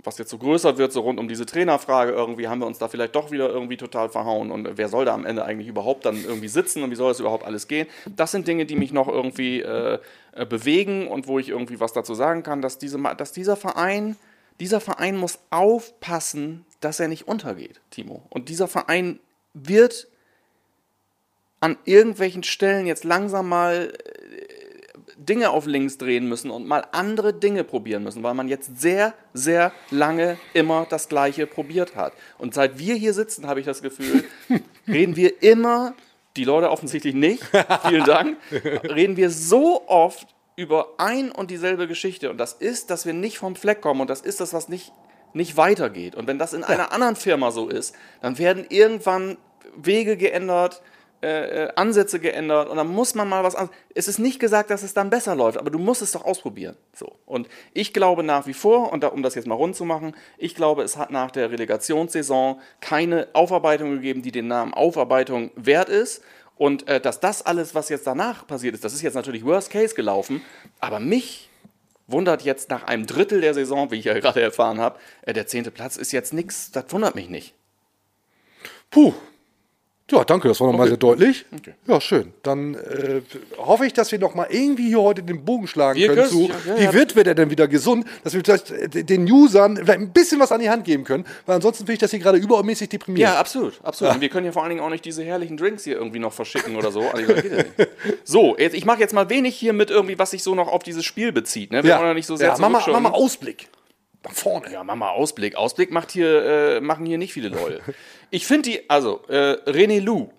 was 0.05 0.19
jetzt 0.19 0.31
so 0.31 0.39
größer 0.39 0.77
wird, 0.77 0.93
so 0.93 1.01
rund 1.01 1.19
um 1.19 1.29
diese 1.29 1.47
Trainerfrage, 1.47 2.13
irgendwie 2.13 2.49
haben 2.49 2.59
wir 2.59 2.67
uns 2.67 2.79
da 2.79 2.89
vielleicht 2.89 3.15
doch 3.15 3.31
wieder 3.31 3.49
irgendwie 3.49 3.77
total 3.77 4.11
verhauen 4.11 4.51
und 4.51 4.77
wer 4.77 4.89
soll 4.89 5.05
da 5.07 5.15
am 5.15 5.25
Ende 5.25 5.45
eigentlich 5.45 5.69
überhaupt 5.69 6.05
dann 6.05 6.23
irgendwie 6.23 6.49
sitzen 6.49 6.83
und 6.83 6.91
wie 6.91 6.97
soll 6.97 7.09
das 7.09 7.21
überhaupt 7.21 7.45
alles 7.45 7.69
gehen? 7.69 7.87
Das 8.17 8.33
sind 8.33 8.47
Dinge, 8.47 8.67
die 8.67 8.77
mich 8.77 8.93
noch 8.93 9.09
irgendwie 9.09 9.61
äh, 9.61 9.99
äh 10.33 10.47
bewegen 10.47 11.09
und 11.09 11.26
wo 11.26 11.39
ich 11.39 11.49
irgendwie 11.49 11.81
was 11.81 11.93
dazu 11.93 12.14
sagen 12.14 12.43
kann, 12.43 12.62
dass, 12.62 12.78
diese, 12.78 12.99
dass 13.16 13.33
dieser 13.33 13.57
Verein, 13.57 14.16
dieser 14.59 14.81
Verein 14.81 15.16
muss 15.16 15.39
aufpassen, 15.51 16.64
dass 16.81 17.01
er 17.01 17.09
nicht 17.09 17.28
untergeht, 17.28 17.81
Timo. 17.91 18.22
Und 18.31 18.49
dieser 18.49 18.68
Verein 18.68 19.20
wird 19.55 20.09
an 21.61 21.76
irgendwelchen 21.85 22.43
Stellen 22.43 22.87
jetzt 22.87 23.05
langsam 23.05 23.49
mal 23.49 23.93
äh, 23.93 24.61
Dinge 25.16 25.51
auf 25.51 25.66
links 25.66 25.99
drehen 25.99 26.26
müssen 26.28 26.51
und 26.51 26.66
mal 26.66 26.87
andere 26.93 27.35
Dinge 27.35 27.62
probieren 27.62 28.03
müssen, 28.03 28.22
weil 28.22 28.33
man 28.35 28.49
jetzt 28.49 28.81
sehr, 28.81 29.12
sehr 29.35 29.72
lange 29.91 30.39
immer 30.55 30.87
das 30.89 31.09
Gleiche 31.09 31.47
probiert 31.47 31.95
hat. 31.95 32.14
Und 32.39 32.55
seit 32.55 32.78
wir 32.78 32.95
hier 32.95 33.12
sitzen, 33.12 33.47
habe 33.47 33.61
ich 33.61 33.66
das 33.66 33.83
Gefühl, 33.83 34.24
reden 34.89 35.16
wir 35.16 35.43
immer, 35.43 35.95
die 36.41 36.45
Leute 36.45 36.70
offensichtlich 36.70 37.14
nicht, 37.14 37.45
vielen 37.86 38.05
Dank, 38.05 38.38
reden 38.51 39.18
wir 39.18 39.28
so 39.28 39.86
oft 39.86 40.26
über 40.57 40.95
ein 40.97 41.30
und 41.30 41.51
dieselbe 41.51 41.86
Geschichte. 41.86 42.30
Und 42.30 42.38
das 42.38 42.55
ist, 42.55 42.88
dass 42.88 43.05
wir 43.05 43.12
nicht 43.12 43.38
vom 43.38 43.57
Fleck 43.57 43.82
kommen 43.82 44.01
und 44.01 44.09
das 44.09 44.22
ist 44.22 44.41
das, 44.41 44.55
was 44.55 44.70
nicht, 44.70 44.91
nicht 45.34 45.59
weitergeht. 45.59 46.14
Und 46.14 46.26
wenn 46.26 46.38
das 46.38 46.55
in 46.55 46.64
einer 46.64 46.93
anderen 46.93 47.16
Firma 47.16 47.51
so 47.51 47.68
ist, 47.68 47.95
dann 48.22 48.38
werden 48.38 48.64
irgendwann 48.70 49.36
Wege 49.76 50.16
geändert, 50.16 50.80
äh, 51.23 51.64
äh, 51.64 51.73
Ansätze 51.77 52.18
geändert 52.18 52.71
und 52.71 52.79
dann 52.79 52.89
muss 52.89 53.14
man 53.14 53.29
mal 53.29 53.45
was 53.45 53.55
anderes. 53.55 53.77
Es 53.95 54.09
ist 54.09 54.18
nicht 54.18 54.41
gesagt, 54.41 54.71
dass 54.71 54.83
es 54.83 54.95
dann 54.95 55.11
besser 55.11 55.35
läuft, 55.35 55.59
aber 55.59 55.71
du 55.71 55.79
musst 55.79 56.01
es 56.01 56.12
doch 56.12 56.25
ausprobieren. 56.25 56.77
So. 56.95 57.12
Und 57.27 57.49
ich 57.75 57.93
glaube 57.93 58.23
nach 58.23 58.47
wie 58.47 58.55
vor, 58.55 58.91
und 58.91 59.03
da, 59.03 59.09
um 59.09 59.23
das 59.23 59.35
jetzt 59.35 59.47
mal 59.47 59.55
rund 59.55 59.77
zu 59.77 59.85
machen, 59.85 60.14
ich 60.39 60.55
glaube, 60.55 60.83
es 60.83 60.97
hat 60.97 61.11
nach 61.11 61.31
der 61.31 61.51
Relegationssaison 61.51 62.61
keine 62.81 63.29
Aufarbeitung 63.35 63.91
gegeben, 63.91 64.23
die 64.23 64.33
den 64.33 64.49
Namen 64.49 64.73
Aufarbeitung 64.73 65.51
wert 65.57 65.91
ist. 65.91 66.23
Und 66.57 66.89
äh, 66.89 67.01
dass 67.01 67.21
das 67.21 67.45
alles, 67.45 67.75
was 67.75 67.91
jetzt 67.91 68.07
danach 68.07 68.47
passiert 68.47 68.75
ist, 68.75 68.85
das 68.85 68.95
ist 68.95 69.03
jetzt 69.03 69.14
natürlich 69.14 69.45
Worst 69.45 69.71
Case 69.71 69.95
gelaufen, 69.95 70.43
aber 70.79 71.01
mich 71.01 71.51
wundert 72.07 72.43
jetzt 72.43 72.71
nach 72.71 72.85
einem 72.85 73.07
Drittel 73.07 73.41
der 73.41 73.55
Saison, 73.55 73.91
wie 73.91 73.97
ich 73.97 74.05
ja 74.07 74.18
gerade 74.18 74.41
erfahren 74.41 74.81
habe, 74.81 74.99
äh, 75.23 75.33
der 75.33 75.47
zehnte 75.47 75.71
Platz 75.71 75.97
ist 75.97 76.12
jetzt 76.12 76.33
nichts, 76.33 76.71
das 76.71 76.85
wundert 76.91 77.14
mich 77.14 77.29
nicht. 77.29 77.55
Puh, 78.91 79.14
ja, 80.11 80.25
danke, 80.25 80.49
das 80.49 80.61
war 80.61 80.67
nochmal 80.67 80.83
okay. 80.83 80.91
sehr 80.91 80.97
deutlich. 80.99 81.47
Okay. 81.57 81.75
Ja, 81.87 82.01
schön. 82.01 82.33
Dann 82.43 82.75
äh, 82.75 83.21
hoffe 83.59 83.87
ich, 83.87 83.93
dass 83.93 84.13
wir 84.13 84.19
noch 84.19 84.35
mal 84.35 84.47
irgendwie 84.51 84.89
hier 84.89 85.01
heute 85.01 85.23
den 85.23 85.45
Bogen 85.45 85.67
schlagen 85.67 85.99
wir 85.99 86.09
können 86.09 86.29
zu, 86.29 86.49
ja, 86.49 86.55
ja, 86.67 86.79
wie 86.79 86.85
ja. 86.85 86.93
wird 86.93 87.17
wir 87.17 87.25
denn 87.25 87.51
wieder 87.51 87.69
gesund, 87.69 88.07
dass 88.25 88.35
wir 88.35 88.43
vielleicht 88.45 88.71
äh, 88.71 89.05
den 89.05 89.31
Usern 89.31 89.77
vielleicht 89.77 90.01
ein 90.01 90.13
bisschen 90.13 90.41
was 90.41 90.53
an 90.53 90.61
die 90.61 90.71
Hand 90.71 90.85
geben 90.85 91.05
können, 91.05 91.25
weil 91.47 91.57
ansonsten 91.57 91.85
finde 91.85 91.95
ich 91.95 91.99
das 91.99 92.11
hier 92.11 92.21
gerade 92.21 92.39
übermäßig 92.39 92.89
deprimiert. 92.89 93.29
Ja, 93.29 93.39
absolut, 93.39 93.81
absolut. 93.83 94.15
Und 94.15 94.21
wir 94.21 94.29
können 94.29 94.47
ja 94.47 94.53
vor 94.53 94.63
allen 94.63 94.71
Dingen 94.71 94.83
auch 94.83 94.91
nicht 94.91 95.05
diese 95.05 95.23
herrlichen 95.23 95.57
Drinks 95.57 95.85
hier 95.85 95.97
irgendwie 95.97 96.19
noch 96.19 96.33
verschicken 96.33 96.77
oder 96.77 96.91
so. 96.91 97.03
Also, 97.03 97.33
so, 98.25 98.57
jetzt, 98.59 98.75
ich 98.75 98.85
mache 98.85 99.01
jetzt 99.01 99.15
mal 99.15 99.29
wenig 99.31 99.57
hier 99.57 99.73
mit 99.73 99.91
irgendwie, 99.91 100.19
was 100.19 100.31
sich 100.31 100.43
so 100.43 100.55
noch 100.55 100.69
auf 100.69 100.83
dieses 100.83 101.05
Spiel 101.05 101.33
bezieht. 101.33 101.73
Ne? 101.73 101.83
Wir 101.83 101.91
ja. 101.91 101.99
wollen 101.99 102.09
ja 102.09 102.15
nicht 102.15 102.27
so 102.27 102.37
sehr 102.37 102.49
ja, 102.49 102.57
mach 102.59 102.69
mal, 102.69 102.83
mach 102.87 103.01
mal 103.01 103.11
Ausblick. 103.11 103.69
Nach 104.23 104.33
vorne. 104.33 104.71
Ja, 104.71 104.85
mach 104.85 104.97
mal 104.97 105.11
Ausblick. 105.11 105.57
Ausblick 105.57 105.91
macht 105.91 106.11
hier, 106.11 106.45
äh, 106.45 106.81
machen 106.81 107.07
hier 107.07 107.18
nicht 107.18 107.33
viele 107.33 107.49
Leute. 107.49 107.81
Ich 108.33 108.47
finde 108.47 108.71
die, 108.71 108.89
also, 108.89 109.23
äh, 109.27 109.59
René 109.66 110.01
Lou. 110.01 110.31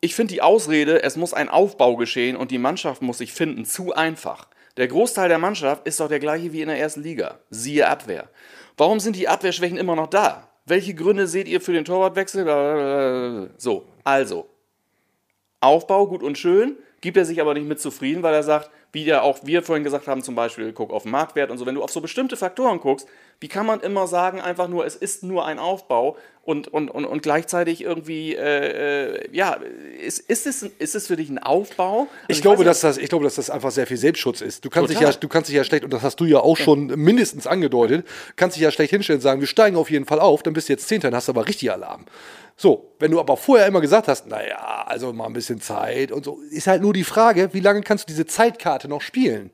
Ich 0.00 0.14
finde 0.14 0.34
die 0.34 0.40
Ausrede, 0.40 1.02
es 1.02 1.16
muss 1.16 1.34
ein 1.34 1.48
Aufbau 1.48 1.96
geschehen 1.96 2.36
und 2.36 2.52
die 2.52 2.58
Mannschaft 2.58 3.02
muss 3.02 3.18
sich 3.18 3.32
finden, 3.32 3.64
zu 3.64 3.92
einfach. 3.92 4.46
Der 4.76 4.86
Großteil 4.86 5.28
der 5.28 5.38
Mannschaft 5.38 5.84
ist 5.88 5.98
doch 5.98 6.08
der 6.08 6.20
gleiche 6.20 6.52
wie 6.52 6.62
in 6.62 6.68
der 6.68 6.78
ersten 6.78 7.02
Liga. 7.02 7.40
Siehe 7.50 7.88
Abwehr. 7.88 8.30
Warum 8.76 9.00
sind 9.00 9.16
die 9.16 9.26
Abwehrschwächen 9.26 9.78
immer 9.78 9.96
noch 9.96 10.06
da? 10.06 10.48
Welche 10.64 10.94
Gründe 10.94 11.26
seht 11.26 11.48
ihr 11.48 11.60
für 11.60 11.72
den 11.72 11.84
Torwartwechsel? 11.84 13.50
So, 13.56 13.84
also. 14.04 14.48
Aufbau 15.60 16.06
gut 16.06 16.22
und 16.22 16.38
schön, 16.38 16.76
gibt 17.00 17.16
er 17.16 17.24
sich 17.24 17.40
aber 17.40 17.54
nicht 17.54 17.66
mit 17.66 17.80
zufrieden, 17.80 18.22
weil 18.22 18.34
er 18.34 18.42
sagt, 18.42 18.70
wie 18.92 19.04
ja 19.04 19.22
auch 19.22 19.38
wir 19.44 19.62
vorhin 19.62 19.84
gesagt 19.84 20.08
haben, 20.08 20.22
zum 20.22 20.34
Beispiel, 20.34 20.72
guck 20.72 20.92
auf 20.92 21.04
den 21.04 21.12
Marktwert 21.12 21.50
und 21.50 21.58
so. 21.58 21.66
Wenn 21.66 21.76
du 21.76 21.82
auf 21.82 21.90
so 21.90 22.00
bestimmte 22.00 22.36
Faktoren 22.36 22.80
guckst, 22.80 23.06
wie 23.38 23.48
kann 23.48 23.64
man 23.64 23.80
immer 23.80 24.06
sagen, 24.06 24.40
einfach 24.40 24.68
nur, 24.68 24.84
es 24.84 24.96
ist 24.96 25.22
nur 25.22 25.46
ein 25.46 25.58
Aufbau 25.58 26.16
und, 26.42 26.68
und, 26.68 26.90
und, 26.90 27.04
und 27.04 27.22
gleichzeitig 27.22 27.82
irgendwie, 27.82 28.34
äh, 28.34 29.14
äh 29.14 29.28
ja, 29.32 29.58
ist, 30.00 30.18
ist, 30.18 30.46
es, 30.46 30.62
ist 30.62 30.94
es 30.94 31.06
für 31.06 31.16
dich 31.16 31.30
ein 31.30 31.38
Aufbau? 31.38 32.00
Also 32.00 32.08
ich, 32.28 32.42
glaube, 32.42 32.64
dass 32.64 32.80
das, 32.80 32.98
ich 32.98 33.08
glaube, 33.08 33.24
dass 33.24 33.36
das 33.36 33.48
einfach 33.48 33.70
sehr 33.70 33.86
viel 33.86 33.96
Selbstschutz 33.96 34.40
ist. 34.40 34.64
Du 34.64 34.70
kannst, 34.70 34.90
dich 34.90 34.98
ja, 34.98 35.12
du 35.12 35.28
kannst 35.28 35.48
dich 35.48 35.56
ja 35.56 35.64
schlecht, 35.64 35.84
und 35.84 35.92
das 35.92 36.02
hast 36.02 36.16
du 36.16 36.24
ja 36.24 36.40
auch 36.40 36.56
schon 36.56 36.86
mindestens 36.86 37.46
angedeutet, 37.46 38.06
kannst 38.36 38.56
dich 38.56 38.62
ja 38.62 38.72
schlecht 38.72 38.90
hinstellen 38.90 39.18
und 39.18 39.22
sagen, 39.22 39.40
wir 39.40 39.48
steigen 39.48 39.76
auf 39.76 39.90
jeden 39.90 40.06
Fall 40.06 40.18
auf, 40.18 40.42
dann 40.42 40.52
bist 40.52 40.68
du 40.68 40.72
jetzt 40.72 40.88
Zehnter, 40.88 41.08
dann 41.10 41.16
hast 41.16 41.28
du 41.28 41.32
aber 41.32 41.46
richtig 41.46 41.70
Alarm. 41.70 42.06
So, 42.62 42.92
wenn 42.98 43.10
du 43.10 43.18
aber 43.18 43.38
vorher 43.38 43.66
immer 43.66 43.80
gesagt 43.80 44.06
hast, 44.06 44.26
naja, 44.26 44.84
also 44.86 45.14
mal 45.14 45.24
ein 45.24 45.32
bisschen 45.32 45.62
Zeit 45.62 46.12
und 46.12 46.26
so, 46.26 46.40
ist 46.50 46.66
halt 46.66 46.82
nur 46.82 46.92
die 46.92 47.04
Frage, 47.04 47.54
wie 47.54 47.60
lange 47.60 47.80
kannst 47.80 48.04
du 48.04 48.12
diese 48.12 48.26
Zeitkarte 48.26 48.86
noch 48.86 49.00
spielen? 49.00 49.50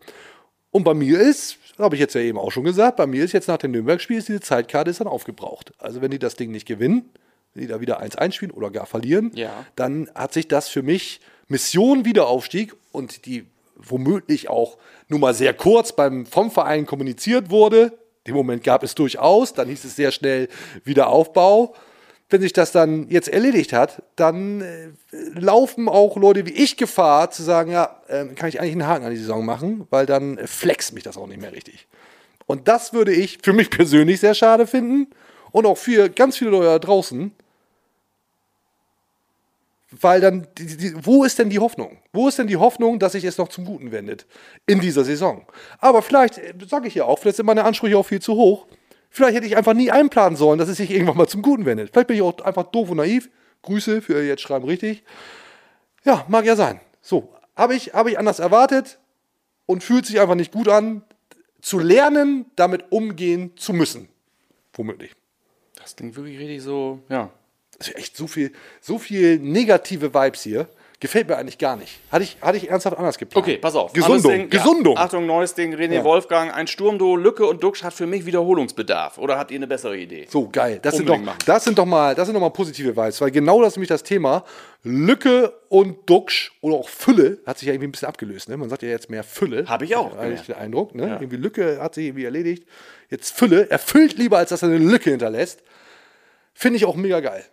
Und 0.72 0.82
bei 0.82 0.92
mir 0.92 1.20
ist, 1.20 1.56
habe 1.78 1.94
ich 1.94 2.00
jetzt 2.00 2.16
ja 2.16 2.20
eben 2.20 2.36
auch 2.36 2.50
schon 2.50 2.64
gesagt, 2.64 2.96
bei 2.96 3.06
mir 3.06 3.22
ist 3.22 3.30
jetzt 3.30 3.46
nach 3.46 3.58
dem 3.58 3.70
Nürnberg-Spiel, 3.70 4.20
diese 4.20 4.40
Zeitkarte 4.40 4.90
ist 4.90 4.98
dann 4.98 5.06
aufgebraucht. 5.06 5.72
Also 5.78 6.02
wenn 6.02 6.10
die 6.10 6.18
das 6.18 6.34
Ding 6.34 6.50
nicht 6.50 6.66
gewinnen, 6.66 7.08
wenn 7.54 7.62
die 7.62 7.68
da 7.68 7.80
wieder 7.80 8.02
1-1 8.02 8.32
spielen 8.32 8.50
oder 8.50 8.72
gar 8.72 8.86
verlieren, 8.86 9.30
ja. 9.36 9.52
dann 9.76 10.10
hat 10.16 10.32
sich 10.32 10.48
das 10.48 10.68
für 10.68 10.82
mich 10.82 11.20
Mission 11.46 12.04
Wiederaufstieg 12.04 12.74
und 12.90 13.24
die 13.24 13.46
womöglich 13.76 14.50
auch 14.50 14.78
nur 15.06 15.20
mal 15.20 15.32
sehr 15.32 15.54
kurz 15.54 15.94
beim, 15.94 16.26
vom 16.26 16.50
Verein 16.50 16.86
kommuniziert 16.86 17.50
wurde. 17.50 17.96
Den 18.26 18.34
Moment 18.34 18.64
gab 18.64 18.82
es 18.82 18.96
durchaus, 18.96 19.54
dann 19.54 19.68
hieß 19.68 19.84
es 19.84 19.94
sehr 19.94 20.10
schnell 20.10 20.48
Wiederaufbau 20.82 21.72
wenn 22.28 22.40
sich 22.40 22.52
das 22.52 22.72
dann 22.72 23.08
jetzt 23.08 23.28
erledigt 23.28 23.72
hat, 23.72 24.02
dann 24.16 24.60
äh, 24.60 24.88
laufen 25.34 25.88
auch 25.88 26.16
Leute 26.16 26.44
wie 26.46 26.52
ich 26.52 26.76
Gefahr 26.76 27.30
zu 27.30 27.42
sagen, 27.42 27.70
ja, 27.70 28.00
äh, 28.08 28.26
kann 28.34 28.48
ich 28.48 28.60
eigentlich 28.60 28.72
einen 28.72 28.86
Haken 28.86 29.04
an 29.04 29.12
die 29.12 29.18
Saison 29.18 29.44
machen, 29.44 29.86
weil 29.90 30.06
dann 30.06 30.38
flext 30.46 30.92
mich 30.92 31.04
das 31.04 31.16
auch 31.16 31.28
nicht 31.28 31.40
mehr 31.40 31.52
richtig. 31.52 31.86
Und 32.46 32.68
das 32.68 32.92
würde 32.92 33.12
ich 33.12 33.38
für 33.42 33.52
mich 33.52 33.70
persönlich 33.70 34.20
sehr 34.20 34.34
schade 34.34 34.66
finden 34.66 35.08
und 35.52 35.66
auch 35.66 35.78
für 35.78 36.08
ganz 36.08 36.36
viele 36.36 36.50
Leute 36.50 36.66
da 36.66 36.78
draußen, 36.78 37.32
weil 39.90 40.20
dann, 40.20 40.48
die, 40.58 40.76
die, 40.76 41.06
wo 41.06 41.24
ist 41.24 41.38
denn 41.38 41.48
die 41.48 41.60
Hoffnung? 41.60 41.98
Wo 42.12 42.28
ist 42.28 42.38
denn 42.38 42.48
die 42.48 42.56
Hoffnung, 42.56 42.98
dass 42.98 43.12
sich 43.12 43.24
es 43.24 43.38
noch 43.38 43.48
zum 43.48 43.64
Guten 43.64 43.92
wendet 43.92 44.26
in 44.66 44.80
dieser 44.80 45.04
Saison? 45.04 45.46
Aber 45.78 46.02
vielleicht, 46.02 46.38
äh, 46.38 46.54
sage 46.68 46.88
ich 46.88 46.96
ja 46.96 47.04
auch, 47.04 47.18
vielleicht 47.18 47.36
sind 47.36 47.46
meine 47.46 47.64
Ansprüche 47.64 47.96
auch 47.96 48.06
viel 48.06 48.20
zu 48.20 48.34
hoch. 48.34 48.66
Vielleicht 49.16 49.36
hätte 49.36 49.46
ich 49.46 49.56
einfach 49.56 49.72
nie 49.72 49.90
einplanen 49.90 50.36
sollen, 50.36 50.58
dass 50.58 50.68
es 50.68 50.76
sich 50.76 50.90
irgendwann 50.90 51.16
mal 51.16 51.26
zum 51.26 51.40
Guten 51.40 51.64
wendet. 51.64 51.88
Vielleicht 51.90 52.08
bin 52.08 52.16
ich 52.16 52.22
auch 52.22 52.38
einfach 52.40 52.64
doof 52.64 52.90
und 52.90 52.98
naiv. 52.98 53.30
Grüße 53.62 54.02
für 54.02 54.22
jetzt 54.22 54.42
schreiben 54.42 54.66
richtig. 54.66 55.04
Ja, 56.04 56.26
mag 56.28 56.44
ja 56.44 56.54
sein. 56.54 56.82
So, 57.00 57.32
habe 57.56 57.74
ich, 57.74 57.94
hab 57.94 58.08
ich 58.08 58.18
anders 58.18 58.40
erwartet 58.40 58.98
und 59.64 59.82
fühlt 59.82 60.04
sich 60.04 60.20
einfach 60.20 60.34
nicht 60.34 60.52
gut 60.52 60.68
an, 60.68 61.02
zu 61.62 61.78
lernen, 61.78 62.44
damit 62.56 62.92
umgehen 62.92 63.56
zu 63.56 63.72
müssen. 63.72 64.10
Womöglich. 64.74 65.12
Das 65.76 65.96
klingt 65.96 66.14
wirklich 66.14 66.38
richtig 66.38 66.62
so, 66.62 67.00
ja. 67.08 67.30
Das 67.78 67.88
ist 67.88 67.96
echt 67.96 68.18
so 68.18 68.26
viel, 68.26 68.52
so 68.82 68.98
viel 68.98 69.38
negative 69.38 70.12
Vibes 70.12 70.42
hier. 70.42 70.68
Gefällt 70.98 71.28
mir 71.28 71.36
eigentlich 71.36 71.58
gar 71.58 71.76
nicht. 71.76 72.00
Hatte 72.10 72.24
ich, 72.24 72.38
hatte 72.40 72.56
ich 72.56 72.70
ernsthaft 72.70 72.96
anders 72.96 73.18
geplant. 73.18 73.46
Okay, 73.46 73.58
pass 73.58 73.74
auf. 73.74 73.92
Gesundung. 73.92 74.32
Ding, 74.32 74.48
Gesundung. 74.48 74.94
Ja. 74.94 75.02
Achtung, 75.02 75.26
neues 75.26 75.52
Ding. 75.52 75.74
René 75.74 75.96
ja. 75.96 76.04
Wolfgang, 76.04 76.54
ein 76.54 76.66
Sturmduo, 76.66 77.16
Lücke 77.16 77.44
und 77.44 77.62
Duxch 77.62 77.84
hat 77.84 77.92
für 77.92 78.06
mich 78.06 78.24
Wiederholungsbedarf. 78.24 79.18
Oder 79.18 79.36
habt 79.36 79.50
ihr 79.50 79.56
eine 79.56 79.66
bessere 79.66 79.98
Idee? 79.98 80.26
So, 80.30 80.48
geil. 80.48 80.78
Das, 80.80 80.96
sind 80.96 81.06
doch, 81.06 81.18
das 81.44 81.64
sind 81.64 81.76
doch, 81.76 81.84
mal, 81.84 82.14
das 82.14 82.26
sind 82.26 82.34
doch 82.34 82.40
mal 82.40 82.48
positive 82.48 82.96
Vibes. 82.96 83.20
Weil 83.20 83.30
genau 83.30 83.60
das 83.60 83.74
ist 83.74 83.76
nämlich 83.76 83.90
das 83.90 84.04
Thema. 84.04 84.42
Lücke 84.84 85.52
und 85.68 86.08
Duxch 86.08 86.52
oder 86.62 86.76
auch 86.76 86.88
Fülle 86.88 87.40
hat 87.44 87.58
sich 87.58 87.66
ja 87.66 87.74
irgendwie 87.74 87.88
ein 87.88 87.92
bisschen 87.92 88.08
abgelöst. 88.08 88.48
Ne? 88.48 88.56
Man 88.56 88.70
sagt 88.70 88.82
ja 88.82 88.88
jetzt 88.88 89.10
mehr 89.10 89.22
Fülle. 89.22 89.66
Habe 89.66 89.84
ich 89.84 89.96
auch. 89.96 90.16
Eigentlich 90.16 90.46
den 90.46 90.54
Eindruck. 90.54 90.94
Ne? 90.94 91.08
Ja. 91.08 91.20
Irgendwie 91.20 91.36
Lücke 91.36 91.78
hat 91.82 91.94
sich 91.94 92.06
irgendwie 92.06 92.24
erledigt. 92.24 92.66
Jetzt 93.10 93.36
Fülle. 93.36 93.68
Erfüllt 93.68 94.16
lieber, 94.16 94.38
als 94.38 94.48
dass 94.48 94.62
er 94.62 94.70
eine 94.70 94.78
Lücke 94.78 95.10
hinterlässt. 95.10 95.62
Finde 96.54 96.78
ich 96.78 96.86
auch 96.86 96.96
mega 96.96 97.20
geil. 97.20 97.44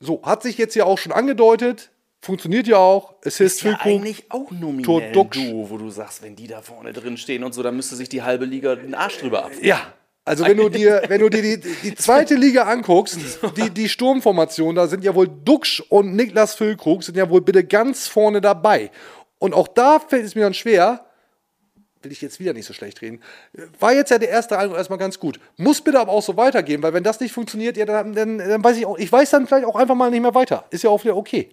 So, 0.00 0.22
hat 0.22 0.42
sich 0.42 0.56
jetzt 0.56 0.74
ja 0.74 0.84
auch 0.84 0.96
schon 0.96 1.12
angedeutet 1.12 1.90
Funktioniert 2.20 2.66
ja 2.66 2.78
auch. 2.78 3.14
Assist 3.24 3.58
ist 3.58 3.62
ja 3.62 3.78
eigentlich 3.80 4.24
auch 4.30 4.50
nominell 4.50 5.12
Duo, 5.12 5.70
wo 5.70 5.78
du 5.78 5.90
sagst, 5.90 6.22
wenn 6.22 6.34
die 6.34 6.46
da 6.48 6.60
vorne 6.60 6.92
drin 6.92 7.16
stehen 7.16 7.44
und 7.44 7.54
so, 7.54 7.62
dann 7.62 7.76
müsste 7.76 7.94
sich 7.94 8.08
die 8.08 8.22
halbe 8.22 8.44
Liga 8.44 8.74
den 8.74 8.94
Arsch 8.94 9.18
drüber 9.18 9.44
ab. 9.44 9.52
Ja. 9.62 9.92
Also 10.24 10.44
wenn 10.44 10.56
du 10.56 10.68
dir, 10.68 11.02
wenn 11.06 11.20
du 11.20 11.28
dir 11.28 11.40
die, 11.40 11.60
die 11.60 11.94
zweite 11.94 12.34
Liga 12.36 12.64
anguckst, 12.64 13.18
die, 13.56 13.70
die 13.70 13.88
Sturmformation, 13.88 14.74
da 14.74 14.88
sind 14.88 15.04
ja 15.04 15.14
wohl 15.14 15.28
Duxch 15.28 15.80
und 15.88 16.16
Niklas 16.16 16.54
Füllkrug 16.54 17.04
sind 17.04 17.16
ja 17.16 17.30
wohl 17.30 17.42
bitte 17.42 17.62
ganz 17.62 18.08
vorne 18.08 18.40
dabei. 18.40 18.90
Und 19.38 19.54
auch 19.54 19.68
da 19.68 20.00
fällt 20.00 20.24
es 20.24 20.34
mir 20.34 20.40
dann 20.40 20.54
schwer, 20.54 21.06
will 22.02 22.10
ich 22.10 22.20
jetzt 22.22 22.40
wieder 22.40 22.52
nicht 22.52 22.66
so 22.66 22.72
schlecht 22.72 23.02
reden, 23.02 23.20
war 23.78 23.92
jetzt 23.92 24.10
ja 24.10 24.18
der 24.18 24.30
erste 24.30 24.58
Eindruck 24.58 24.78
erstmal 24.78 24.98
ganz 24.98 25.20
gut. 25.20 25.38
Muss 25.58 25.80
bitte 25.80 26.00
aber 26.00 26.10
auch 26.10 26.22
so 26.22 26.36
weitergehen, 26.36 26.82
weil 26.82 26.92
wenn 26.92 27.04
das 27.04 27.20
nicht 27.20 27.32
funktioniert, 27.32 27.76
ja, 27.76 27.84
dann, 27.84 28.12
dann, 28.12 28.38
dann 28.38 28.64
weiß 28.64 28.76
ich 28.78 28.86
auch, 28.86 28.98
ich 28.98 29.12
weiß 29.12 29.30
dann 29.30 29.46
vielleicht 29.46 29.66
auch 29.66 29.76
einfach 29.76 29.94
mal 29.94 30.10
nicht 30.10 30.22
mehr 30.22 30.34
weiter. 30.34 30.64
Ist 30.70 30.82
ja 30.82 30.90
auch 30.90 31.04
wieder 31.04 31.16
okay. 31.16 31.50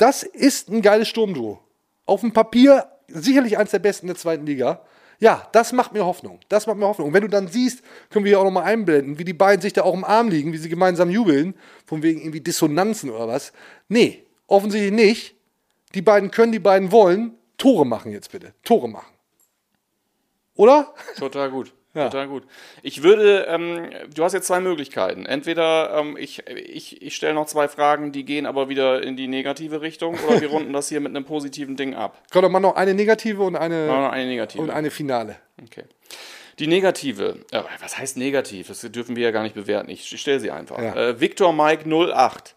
Das 0.00 0.22
ist 0.22 0.70
ein 0.70 0.82
geiles 0.82 1.08
Sturmduo. 1.08 1.60
Auf 2.06 2.22
dem 2.22 2.32
Papier 2.32 2.86
sicherlich 3.08 3.58
eins 3.58 3.70
der 3.70 3.80
besten 3.80 4.06
der 4.06 4.16
zweiten 4.16 4.46
Liga. 4.46 4.82
Ja, 5.18 5.46
das 5.52 5.72
macht 5.72 5.92
mir 5.92 6.06
Hoffnung. 6.06 6.40
Das 6.48 6.66
macht 6.66 6.78
mir 6.78 6.86
Hoffnung. 6.86 7.08
Und 7.08 7.14
wenn 7.14 7.22
du 7.22 7.28
dann 7.28 7.48
siehst, 7.48 7.82
können 8.08 8.24
wir 8.24 8.30
hier 8.30 8.40
auch 8.40 8.44
nochmal 8.44 8.64
einblenden, 8.64 9.18
wie 9.18 9.24
die 9.24 9.34
beiden 9.34 9.60
sich 9.60 9.74
da 9.74 9.82
auch 9.82 9.92
im 9.92 10.04
Arm 10.04 10.28
liegen, 10.28 10.54
wie 10.54 10.56
sie 10.56 10.70
gemeinsam 10.70 11.10
jubeln, 11.10 11.54
von 11.84 12.02
wegen 12.02 12.20
irgendwie 12.20 12.40
Dissonanzen 12.40 13.10
oder 13.10 13.28
was. 13.28 13.52
Nee, 13.88 14.24
offensichtlich 14.46 14.92
nicht. 14.92 15.34
Die 15.94 16.02
beiden 16.02 16.30
können, 16.30 16.52
die 16.52 16.58
beiden 16.58 16.90
wollen. 16.90 17.34
Tore 17.58 17.84
machen 17.84 18.10
jetzt 18.10 18.32
bitte. 18.32 18.54
Tore 18.64 18.88
machen. 18.88 19.12
Oder? 20.54 20.94
Total 21.16 21.50
gut. 21.50 21.74
Ja. 21.92 22.08
Total 22.08 22.28
gut. 22.28 22.44
Ich 22.82 23.02
würde, 23.02 23.46
ähm, 23.48 23.90
du 24.14 24.22
hast 24.22 24.32
jetzt 24.32 24.46
zwei 24.46 24.60
Möglichkeiten. 24.60 25.26
Entweder 25.26 25.98
ähm, 25.98 26.16
ich, 26.16 26.46
ich, 26.46 27.02
ich 27.02 27.16
stelle 27.16 27.34
noch 27.34 27.46
zwei 27.46 27.66
Fragen, 27.66 28.12
die 28.12 28.24
gehen 28.24 28.46
aber 28.46 28.68
wieder 28.68 29.02
in 29.02 29.16
die 29.16 29.26
negative 29.26 29.80
Richtung, 29.80 30.16
oder 30.28 30.40
wir 30.40 30.48
runden 30.50 30.72
das 30.72 30.88
hier 30.88 31.00
mit 31.00 31.10
einem 31.10 31.24
positiven 31.24 31.76
Ding 31.76 31.94
ab. 31.94 32.22
Komm 32.30 32.42
doch 32.42 32.48
mal 32.48 32.60
noch 32.60 32.76
eine 32.76 32.94
negative 32.94 33.42
und 33.42 33.56
eine, 33.56 33.86
noch 33.86 34.10
eine 34.10 34.26
negative. 34.26 34.62
und 34.62 34.70
eine 34.70 34.90
Finale. 34.90 35.36
Okay. 35.60 35.84
Die 36.60 36.68
negative, 36.68 37.38
äh, 37.50 37.62
was 37.80 37.98
heißt 37.98 38.16
negativ? 38.16 38.68
Das 38.68 38.80
dürfen 38.82 39.16
wir 39.16 39.24
ja 39.24 39.30
gar 39.32 39.42
nicht 39.42 39.54
bewerten. 39.54 39.90
Ich 39.90 40.06
stelle 40.20 40.38
sie 40.38 40.50
einfach. 40.52 40.78
Ja. 40.78 40.94
Äh, 40.94 41.20
Victor 41.20 41.52
Mike 41.52 41.88
08. 41.88 42.54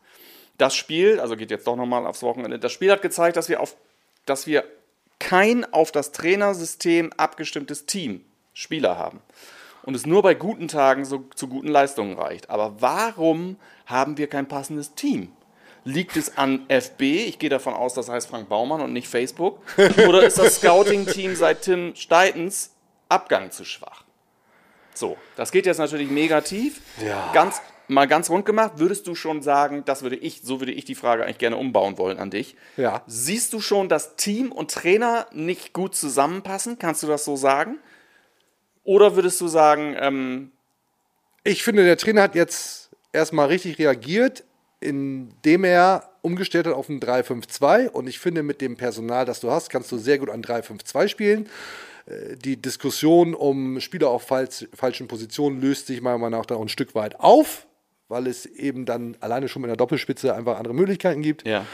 Das 0.60 0.76
Spiel, 0.76 1.20
also 1.20 1.36
geht 1.36 1.50
jetzt 1.50 1.66
doch 1.66 1.76
nochmal 1.76 2.06
aufs 2.06 2.22
Wochenende, 2.22 2.60
das 2.60 2.72
Spiel 2.72 2.92
hat 2.92 3.02
gezeigt, 3.02 3.38
dass 3.38 3.50
wir, 3.50 3.60
auf, 3.60 3.76
dass 4.26 4.46
wir 4.46 4.64
kein 5.18 5.66
auf 5.74 5.92
das 5.92 6.12
Trainersystem 6.12 7.12
abgestimmtes 7.18 7.88
Team, 7.88 8.24
Spieler 8.54 8.98
haben. 8.98 9.22
Und 9.84 9.96
es 9.96 10.06
nur 10.06 10.22
bei 10.22 10.34
guten 10.34 10.68
Tagen 10.68 11.04
so, 11.04 11.26
zu 11.36 11.48
guten 11.48 11.68
Leistungen 11.68 12.18
reicht. 12.18 12.50
Aber 12.50 12.82
warum 12.82 13.58
haben 13.86 14.18
wir 14.18 14.28
kein 14.28 14.48
passendes 14.48 14.96
Team? 14.96 15.34
Liegt 15.84 16.16
es 16.16 16.38
an 16.38 16.66
FB? 16.70 17.02
Ich 17.02 17.40
gehe 17.40 17.50
davon 17.50 17.74
aus, 17.74 17.94
das 17.94 18.08
heißt 18.08 18.30
Frank 18.30 18.48
Baumann 18.48 18.80
und 18.80 18.94
nicht 18.94 19.10
Facebook. 19.10 19.60
Oder 20.08 20.24
ist 20.24 20.40
das 20.40 20.58
Scouting-Team 20.58 21.36
seit 21.36 21.64
Tim 21.64 21.94
Steitens 21.96 22.72
Abgang 23.10 23.52
zu 23.52 23.66
schwach? 23.66 24.04
So, 24.94 25.18
das 25.36 25.52
geht 25.52 25.66
jetzt 25.66 25.80
natürlich 25.80 26.10
negativ. 26.10 26.82
Ganz, 27.34 27.62
mal 27.90 28.08
ganz 28.08 28.30
rund 28.30 28.46
gemacht, 28.46 28.74
würdest 28.78 29.08
du 29.08 29.16
schon 29.16 29.42
sagen, 29.42 29.84
das 29.86 30.04
würde 30.04 30.16
ich, 30.16 30.42
so 30.44 30.62
würde 30.62 30.72
ich 30.72 30.86
die 30.86 30.96
Frage 30.96 31.24
eigentlich 31.24 31.40
gerne 31.40 31.58
umbauen 31.58 31.98
wollen 31.98 32.20
an 32.20 32.30
dich. 32.30 32.56
Ja. 32.78 33.02
Siehst 33.08 33.52
du 33.52 33.60
schon, 33.60 33.90
dass 33.90 34.16
Team 34.16 34.52
und 34.54 34.72
Trainer 34.72 35.28
nicht 35.34 35.74
gut 35.74 35.96
zusammenpassen? 35.96 36.80
Kannst 36.80 37.04
du 37.04 37.08
das 37.08 37.26
so 37.26 37.36
sagen? 37.36 37.80
Oder 38.84 39.16
würdest 39.16 39.40
du 39.42 39.48
sagen, 39.48 39.96
ähm, 40.00 40.52
Ich 41.44 41.64
finde, 41.64 41.84
der 41.84 41.98
Trainer 41.98 42.22
hat 42.22 42.36
jetzt 42.36 42.90
erstmal 43.12 43.48
richtig 43.48 43.78
reagiert, 43.80 44.44
indem 44.80 45.64
er 45.64 46.10
umgestellt 46.22 46.68
hat 46.68 46.74
auf 46.74 46.90
ein 46.90 47.00
3-5-2. 47.02 47.90
Und 47.90 48.08
ich 48.08 48.20
finde, 48.20 48.44
mit 48.44 48.62
dem 48.62 48.78
Personal, 48.78 49.26
das 49.26 49.40
du 49.42 49.52
hast, 49.52 49.70
kannst 49.70 49.92
du 49.92 49.98
sehr 49.98 50.18
gut 50.20 50.30
ein 50.30 50.42
3-5-2 50.44 51.08
spielen. 51.08 51.50
Äh, 52.06 52.38
Die 52.38 52.62
Diskussion 52.62 53.34
um 53.34 53.80
Spieler 53.82 54.10
auf 54.10 54.24
falsch, 54.24 54.68
falschen 54.74 55.08
Positionen 55.08 55.62
löst 55.62 55.88
sich 55.88 56.02
meiner 56.02 56.18
Meinung 56.18 56.40
nach 56.40 56.46
da 56.46 56.58
ein 56.58 56.70
Stück 56.70 56.96
weit 56.96 57.20
auf, 57.20 57.68
weil 58.10 58.28
es 58.28 58.46
eben 58.46 58.86
dann 58.86 59.18
alleine 59.20 59.48
schon 59.48 59.62
mit 59.62 59.70
einer 59.70 59.78
Doppelspitze 59.78 60.34
einfach 60.36 60.58
andere 60.58 60.74
Möglichkeiten 60.74 61.22
gibt. 61.22 61.46
ja, 61.48 61.66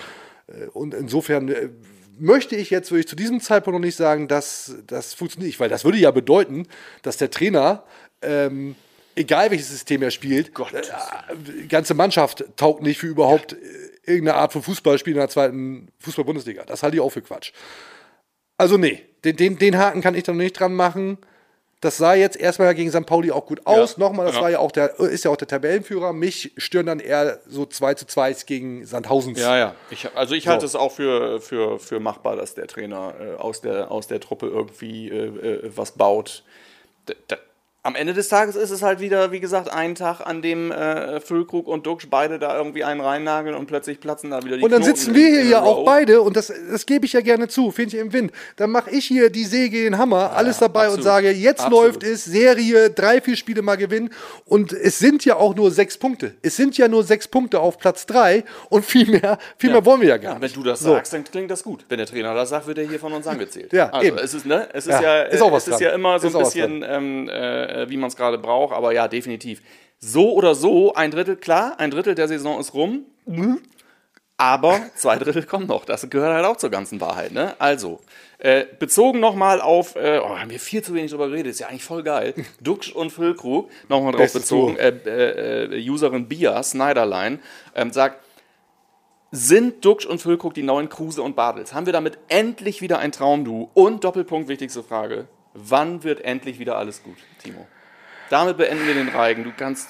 Und 0.73 0.93
insofern 0.93 1.49
äh, 1.49 1.69
möchte 2.19 2.55
ich 2.55 2.69
jetzt, 2.69 2.91
würde 2.91 3.01
ich 3.01 3.07
zu 3.07 3.15
diesem 3.15 3.41
Zeitpunkt 3.41 3.79
noch 3.79 3.85
nicht 3.85 3.95
sagen, 3.95 4.27
dass 4.27 4.75
das 4.87 5.13
funktioniert 5.13 5.47
nicht, 5.47 5.59
weil 5.59 5.69
das 5.69 5.83
würde 5.83 5.97
ja 5.97 6.11
bedeuten, 6.11 6.67
dass 7.01 7.17
der 7.17 7.31
Trainer, 7.31 7.83
ähm, 8.21 8.75
egal 9.15 9.51
welches 9.51 9.69
System 9.69 10.01
er 10.01 10.11
spielt, 10.11 10.49
äh, 10.49 10.81
die 11.61 11.67
ganze 11.67 11.93
Mannschaft 11.93 12.43
taugt 12.55 12.81
nicht 12.81 12.99
für 12.99 13.07
überhaupt 13.07 13.53
äh, 13.53 13.57
irgendeine 14.05 14.37
Art 14.37 14.53
von 14.53 14.63
Fußballspiel 14.63 15.13
in 15.13 15.19
der 15.19 15.29
zweiten 15.29 15.87
Fußball-Bundesliga. 15.99 16.63
Das 16.65 16.83
halte 16.83 16.97
ich 16.97 17.01
auch 17.01 17.11
für 17.11 17.21
Quatsch. 17.21 17.51
Also 18.57 18.77
nee, 18.77 19.05
den, 19.23 19.35
den, 19.35 19.57
den 19.57 19.77
Haken 19.77 20.01
kann 20.01 20.15
ich 20.15 20.23
da 20.23 20.31
noch 20.33 20.39
nicht 20.39 20.59
dran 20.59 20.73
machen. 20.73 21.17
Das 21.81 21.95
sah 21.97 22.13
jetzt 22.13 22.35
erstmal 22.35 22.75
gegen 22.75 22.91
St. 22.91 23.05
Pauli 23.05 23.31
auch 23.31 23.45
gut 23.45 23.65
aus. 23.65 23.97
Nochmal, 23.97 24.25
das 24.25 24.35
Ja. 24.35 24.41
war 24.41 24.49
ja 24.49 24.59
auch 24.59 24.71
der, 24.71 24.99
ist 24.99 25.23
ja 25.23 25.31
auch 25.31 25.37
der 25.37 25.47
Tabellenführer. 25.47 26.11
Mich 26.11 26.51
stören 26.57 26.87
dann 26.87 26.99
eher 26.99 27.39
so 27.47 27.65
2 27.65 27.93
zu 27.93 28.05
2 28.05 28.33
gegen 28.45 28.85
Sandhausens. 28.85 29.39
ja, 29.39 29.57
ja. 29.57 29.75
Ich, 29.89 30.07
also 30.15 30.35
ich 30.35 30.47
halte 30.49 30.65
es 30.65 30.75
auch 30.75 30.91
für, 30.91 31.39
für, 31.39 31.79
für 31.79 32.01
machbar, 32.01 32.35
dass 32.35 32.53
der 32.53 32.67
Trainer 32.67 33.13
äh, 33.19 33.35
aus, 33.35 33.61
der, 33.61 33.91
aus 33.91 34.07
der 34.07 34.19
Truppe 34.19 34.47
irgendwie 34.47 35.07
äh, 35.09 35.27
äh, 35.27 35.71
was 35.73 35.93
baut. 35.93 36.43
D 37.07 37.15
d 37.29 37.37
am 37.81 37.95
Ende 37.95 38.13
des 38.13 38.27
Tages 38.27 38.57
ist 38.57 38.71
es 38.71 38.81
halt 38.81 38.99
wieder, 38.99 39.31
wie 39.31 39.39
gesagt, 39.39 39.71
ein 39.71 39.95
Tag, 39.95 40.19
an 40.25 40.41
dem 40.41 40.69
äh, 40.69 41.21
Füllkrug 41.21 41.65
und 41.67 41.85
Duxch 41.85 42.09
beide 42.09 42.37
da 42.37 42.57
irgendwie 42.57 42.83
einen 42.83 42.99
reinnageln 42.99 43.55
und 43.55 43.67
plötzlich 43.67 44.01
platzen 44.01 44.31
da 44.31 44.43
wieder 44.43 44.57
die 44.57 44.63
Und 44.63 44.71
dann 44.71 44.81
Knoten 44.81 44.97
sitzen 44.97 45.15
wir 45.15 45.27
hier 45.27 45.45
ja 45.45 45.61
auch 45.61 45.85
beide 45.85 46.21
und 46.21 46.35
das, 46.35 46.51
das 46.71 46.85
gebe 46.85 47.05
ich 47.05 47.13
ja 47.13 47.21
gerne 47.21 47.47
zu, 47.47 47.71
finde 47.71 47.95
ich 47.95 48.01
im 48.01 48.11
Wind. 48.11 48.31
Dann 48.57 48.69
mache 48.71 48.89
ich 48.91 49.05
hier 49.05 49.29
die 49.29 49.45
Säge, 49.45 49.81
den 49.83 49.97
Hammer, 49.97 50.33
alles 50.33 50.57
dabei 50.57 50.87
und 50.87 50.95
absolut. 50.99 51.03
sage, 51.05 51.31
jetzt 51.31 51.61
Absolut. 51.61 51.85
läuft 51.85 52.03
es, 52.03 52.25
Serie, 52.25 52.89
drei, 52.89 53.21
vier 53.21 53.37
Spiele 53.37 53.61
mal 53.61 53.77
gewinnen 53.77 54.09
und 54.43 54.73
es 54.73 54.99
sind 54.99 55.23
ja 55.23 55.37
auch 55.37 55.55
nur 55.55 55.71
sechs 55.71 55.97
Punkte. 55.97 56.33
Es 56.41 56.57
sind 56.57 56.77
ja 56.77 56.89
nur 56.89 57.05
sechs 57.05 57.29
Punkte 57.29 57.61
auf 57.61 57.77
Platz 57.77 58.05
drei 58.05 58.43
und 58.69 58.83
viel 58.85 59.09
mehr, 59.09 59.37
viel 59.57 59.71
mehr 59.71 59.85
wollen 59.85 60.01
wir 60.01 60.09
ja 60.09 60.17
gar 60.17 60.33
Ja, 60.33 60.39
nicht. 60.39 60.53
wenn 60.55 60.63
du 60.63 60.69
das 60.69 60.81
So. 60.81 60.89
sagst, 60.95 61.13
dann 61.13 61.23
klingt 61.23 61.49
das 61.49 61.63
gut. 61.63 61.85
Wenn 61.87 61.97
der 61.99 62.07
Trainer 62.07 62.33
das 62.33 62.49
sagt, 62.49 62.67
wird 62.67 62.77
er 62.77 62.87
hier 62.89 62.99
von 62.99 63.13
uns 63.13 63.25
angezählt. 63.25 63.71
Ja, 63.71 63.89
also 63.89 64.05
eben. 64.05 64.17
es 64.17 64.33
ist, 64.33 64.45
ne, 64.45 64.67
es 64.73 64.85
ist 64.85 64.91
Ja, 64.91 65.01
ja, 65.01 65.21
ist 65.23 65.41
auch 65.41 65.51
was 65.51 65.65
es 65.65 65.75
ist 65.75 65.79
ja 65.79 65.91
immer 65.91 66.19
so 66.19 66.27
Ist 66.27 66.35
ein 66.35 66.43
bisschen, 66.43 66.85
ähm, 66.85 67.29
äh, 67.29 67.68
wie 67.87 67.97
man 67.97 68.07
es 68.09 68.15
gerade 68.15 68.37
braucht, 68.37 68.73
aber 68.73 68.93
ja, 68.93 69.07
definitiv. 69.07 69.61
So 69.99 70.33
oder 70.33 70.55
so, 70.55 70.93
ein 70.93 71.11
Drittel, 71.11 71.35
klar, 71.35 71.79
ein 71.79 71.91
Drittel 71.91 72.15
der 72.15 72.27
Saison 72.27 72.59
ist 72.59 72.73
rum, 72.73 73.05
aber 74.39 74.79
zwei 74.95 75.17
Drittel 75.17 75.43
kommen 75.43 75.67
noch. 75.67 75.83
Das 75.83 76.09
gehört 76.09 76.33
halt 76.33 76.45
auch 76.45 76.55
zur 76.55 76.69
ganzen 76.69 77.01
Wahrheit, 77.01 77.33
ne? 77.33 77.55
Also, 77.59 77.99
äh, 78.37 78.65
bezogen 78.79 79.19
nochmal 79.19 79.59
auf, 79.59 79.97
äh, 79.97 80.21
oh, 80.23 80.39
haben 80.39 80.49
wir 80.49 80.61
viel 80.61 80.81
zu 80.81 80.93
wenig 80.93 81.11
drüber 81.11 81.27
geredet, 81.27 81.51
ist 81.51 81.59
ja 81.59 81.67
eigentlich 81.67 81.83
voll 81.83 82.03
geil. 82.03 82.33
Duxch 82.61 82.93
und 82.93 83.11
Füllkrug, 83.11 83.69
nochmal 83.89 84.13
drauf 84.13 84.21
Bestes 84.21 84.43
bezogen, 84.43 84.77
äh, 84.77 84.93
äh, 85.05 85.77
äh, 85.77 85.89
Userin 85.89 86.29
Bia, 86.29 86.63
Snyderline, 86.63 87.39
ähm, 87.75 87.91
sagt, 87.91 88.23
sind 89.31 89.83
Duxch 89.83 90.05
und 90.05 90.21
Füllkrug 90.21 90.53
die 90.53 90.63
neuen 90.63 90.87
Kruse 90.87 91.21
und 91.21 91.35
Bartels? 91.35 91.73
Haben 91.73 91.85
wir 91.85 91.93
damit 91.93 92.17
endlich 92.29 92.81
wieder 92.81 92.99
ein 92.99 93.11
Traumduo? 93.11 93.69
Und 93.73 94.05
Doppelpunkt, 94.05 94.47
wichtigste 94.47 94.83
Frage, 94.83 95.27
wann 95.53 96.03
wird 96.03 96.21
endlich 96.21 96.59
wieder 96.59 96.77
alles 96.77 97.03
gut, 97.03 97.17
Timo? 97.41 97.67
Damit 98.29 98.57
beenden 98.57 98.85
wir 98.85 98.93
den 98.93 99.09
Reigen. 99.09 99.43
Du 99.43 99.51
kannst, 99.55 99.89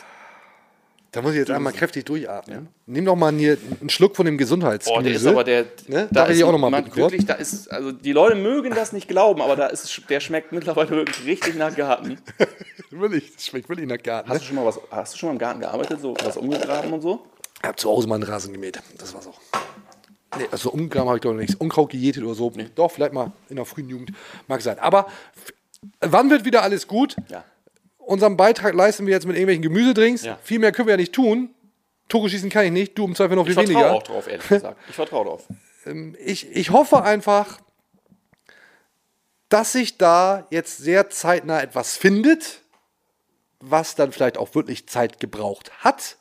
Da 1.12 1.22
muss 1.22 1.32
ich 1.34 1.40
jetzt 1.40 1.52
einmal 1.52 1.74
kräftig 1.74 2.06
durchatmen. 2.06 2.70
Nimm 2.86 3.04
doch 3.06 3.16
mal 3.16 3.34
hier 3.34 3.58
einen 3.82 3.90
Schluck 3.90 4.16
von 4.16 4.26
dem 4.26 4.38
Gesundheitsgemüse. 4.38 5.00
oh, 5.00 5.04
der 5.04 5.14
ist 5.16 5.26
aber 5.28 5.44
der, 5.44 5.62
Ne? 5.88 6.08
da 6.12 6.22
Darf 6.26 6.30
ich 6.30 6.44
auch 6.44 6.52
noch 6.52 6.58
mal 6.60 6.70
man 6.70 6.84
bitten, 6.84 6.96
kurz? 6.96 7.12
wirklich, 7.12 7.26
da 7.28 7.34
ist, 7.34 7.70
also 7.72 7.92
die 7.92 8.14
Leute 8.14 8.36
mögen 8.36 8.74
das 8.74 8.94
nicht 8.94 9.08
glauben, 9.08 9.42
aber 9.42 9.56
da 9.56 9.68
ist, 9.68 10.04
der 10.10 10.20
schmeckt 10.20 10.52
mittlerweile 10.52 10.92
wirklich 10.92 11.26
richtig 11.26 11.56
nach 11.56 11.76
Garten. 11.76 12.20
Wirklich, 12.92 13.36
das 13.36 13.46
schmeckt 13.46 13.70
wirklich 13.70 13.88
nach 13.88 14.02
Garten. 14.02 14.30
Hast 14.30 14.36
Ne? 14.36 14.40
du 14.40 14.46
schon 14.48 14.56
mal 14.56 14.66
was, 14.66 14.80
hast 14.90 15.14
du 15.14 15.18
schon 15.20 15.30
mal 15.30 15.34
im 15.34 15.38
Garten 15.40 15.60
gearbeitet, 15.60 16.02
so 16.02 16.16
was 16.24 16.38
umgegraben 16.38 16.92
und 16.92 17.02
so? 17.02 17.24
Ich 17.62 17.68
habe 17.68 17.76
zu 17.76 17.88
Hause 17.88 18.08
mal 18.08 18.16
einen 18.16 18.24
Rasen 18.24 18.52
gemäht. 18.52 18.80
Das 18.98 19.14
war's 19.14 19.28
auch. 19.28 19.40
Nee, 20.38 20.48
also 20.52 20.72
umgegraben 20.72 21.08
habe 21.08 21.18
ich 21.18 21.22
doch 21.22 21.32
noch 21.32 21.40
nichts. 21.40 21.56
Unkraut 21.56 21.90
gejätet 21.90 22.24
oder 22.24 22.36
so. 22.36 22.52
Doch, 22.76 22.92
vielleicht 22.92 23.14
mal 23.14 23.32
in 23.50 23.56
der 23.56 23.66
frühen 23.66 23.90
Jugend. 23.90 24.12
Mag 24.48 24.62
sein. 24.62 24.78
Aber 24.80 25.08
f- 25.36 25.54
wann 26.02 26.30
wird 26.30 26.46
wieder 26.46 26.62
alles 26.62 26.88
gut? 26.88 27.16
Ja. 27.30 27.44
Unseren 27.98 28.38
Beitrag 28.38 28.74
leisten 28.76 29.06
wir 29.08 29.14
jetzt 29.14 29.26
mit 29.26 29.36
irgendwelchen 29.36 29.64
Gemüsedrinks. 29.64 30.24
Ja. 30.24 30.38
Viel 30.44 30.60
mehr 30.60 30.72
können 30.72 30.88
wir 30.88 30.94
ja 30.94 30.98
nicht 30.98 31.14
tun. 31.14 31.50
Tore 32.10 32.30
schießen 32.30 32.50
kann 32.50 32.66
ich 32.66 32.72
nicht. 32.72 32.98
Du 32.98 33.06
im 33.06 33.16
Zweifel 33.16 33.36
noch 33.36 33.48
Ich 33.48 33.54
viel 33.56 33.64
vertraue 33.66 33.76
weniger. 33.84 33.94
auch 33.96 34.04
drauf, 34.04 34.28
ehrlich 34.28 34.48
gesagt. 34.48 34.78
Ich 34.90 34.96
vertraue 34.96 35.26
drauf. 35.26 35.48
Ich, 36.24 36.46
ich 36.56 36.70
hoffe 36.72 37.02
einfach, 37.04 37.58
dass 39.48 39.72
sich 39.72 39.98
da 39.98 40.46
jetzt 40.52 40.78
sehr 40.78 41.10
zeitnah 41.10 41.62
etwas 41.62 41.98
findet, 41.98 42.62
was 43.60 43.96
dann 43.96 44.12
vielleicht 44.12 44.38
auch 44.38 44.54
wirklich 44.54 44.88
Zeit 44.88 45.20
gebraucht 45.20 45.72
hat. 45.80 46.18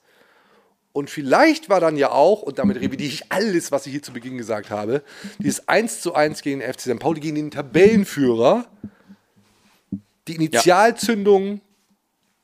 Und 0.98 1.10
vielleicht 1.10 1.68
war 1.68 1.78
dann 1.78 1.96
ja 1.96 2.10
auch, 2.10 2.42
und 2.42 2.58
damit 2.58 2.78
revidiere 2.78 3.08
ich 3.08 3.30
alles, 3.30 3.70
was 3.70 3.86
ich 3.86 3.92
hier 3.92 4.02
zu 4.02 4.12
Beginn 4.12 4.36
gesagt 4.36 4.70
habe, 4.70 5.04
dieses 5.38 5.68
1 5.68 6.00
zu 6.00 6.12
1 6.12 6.42
gegen 6.42 6.58
den 6.58 6.72
FC 6.72 6.80
St. 6.80 6.98
Pauli, 6.98 7.20
gegen 7.20 7.36
den 7.36 7.52
Tabellenführer, 7.52 8.66
die 10.26 10.34
Initialzündung 10.34 11.60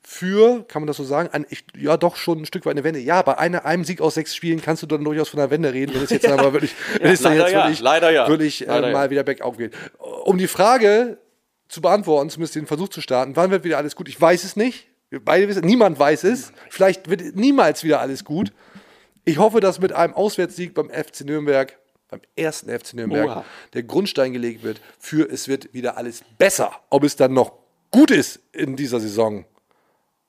für, 0.01 0.63
kann 0.69 0.83
man 0.83 0.87
das 0.87 0.95
so 0.95 1.03
sagen, 1.03 1.27
ein, 1.33 1.45
ich, 1.49 1.65
ja 1.77 1.97
doch 1.97 2.15
schon 2.15 2.43
ein 2.43 2.45
Stück 2.45 2.65
weit 2.65 2.71
eine 2.71 2.85
Wende. 2.85 3.01
Ja, 3.01 3.23
bei 3.23 3.37
einer, 3.37 3.65
einem 3.65 3.83
Sieg 3.83 3.99
aus 3.99 4.13
sechs 4.13 4.33
Spielen 4.33 4.61
kannst 4.61 4.81
du 4.83 4.87
dann 4.87 5.03
durchaus 5.03 5.27
von 5.27 5.41
einer 5.41 5.49
Wende 5.49 5.73
reden, 5.73 5.93
wenn 5.93 6.03
es 6.03 6.09
jetzt 6.11 6.23
dann 6.29 6.39
aber 6.39 6.53
wirklich, 6.53 6.73
wenn 7.01 7.11
es 7.11 7.21
dann 7.21 7.35
jetzt 7.35 7.51
ja, 7.51 7.63
wirklich, 7.65 7.81
leider 7.81 8.09
ja. 8.11 8.29
wirklich 8.29 8.65
äh, 8.65 8.67
ja. 8.67 8.89
mal 8.89 9.09
wieder 9.09 9.23
bergauf 9.23 9.57
geht. 9.57 9.73
Um 10.23 10.37
die 10.37 10.47
Frage 10.47 11.17
zu 11.67 11.81
beantworten, 11.81 12.29
zumindest 12.29 12.55
den 12.55 12.67
Versuch 12.67 12.87
zu 12.87 13.01
starten, 13.01 13.35
wann 13.35 13.51
wird 13.51 13.65
wieder 13.65 13.79
alles 13.79 13.97
gut? 13.97 14.07
Ich 14.07 14.21
weiß 14.21 14.45
es 14.45 14.55
nicht. 14.55 14.87
Wir 15.09 15.23
beide 15.23 15.47
wissen, 15.47 15.65
niemand 15.65 15.97
weiß 15.99 16.23
es. 16.25 16.51
Vielleicht 16.69 17.09
wird 17.09 17.35
niemals 17.35 17.83
wieder 17.83 17.99
alles 18.01 18.23
gut. 18.23 18.51
Ich 19.23 19.37
hoffe, 19.37 19.59
dass 19.59 19.79
mit 19.79 19.91
einem 19.93 20.13
Auswärtssieg 20.13 20.73
beim 20.73 20.89
FC 20.89 21.21
Nürnberg, 21.21 21.77
beim 22.09 22.21
ersten 22.35 22.69
FC 22.69 22.93
Nürnberg, 22.93 23.25
Oha. 23.27 23.45
der 23.73 23.83
Grundstein 23.83 24.33
gelegt 24.33 24.63
wird 24.63 24.79
für 24.99 25.29
es 25.29 25.47
wird 25.47 25.73
wieder 25.73 25.97
alles 25.97 26.23
besser. 26.37 26.71
Ob 26.89 27.03
es 27.03 27.15
dann 27.15 27.33
noch 27.33 27.53
gut 27.91 28.11
ist 28.11 28.39
in 28.51 28.75
dieser 28.75 28.99
Saison, 28.99 29.45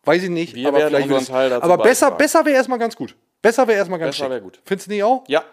weiß 0.05 0.23
ich 0.25 0.31
nicht. 0.31 0.55
Wir 0.55 0.69
aber 0.69 0.87
vielleicht 0.87 1.11
es, 1.11 1.31
aber 1.31 1.79
besser, 1.79 2.07
beitragen. 2.07 2.19
besser 2.19 2.45
wäre 2.45 2.57
erstmal 2.57 2.79
ganz 2.79 2.97
gut. 2.97 3.15
Besser 3.43 3.67
wäre 3.69 3.79
erstmal 3.79 3.99
ganz 3.99 4.17
Besser 4.17 4.33
schick. 4.33 4.43
gut. 4.43 4.61
Findest 4.65 4.87
du 4.89 4.93
nicht 4.93 5.03
auch? 5.05 5.25
Ja, 5.29 5.45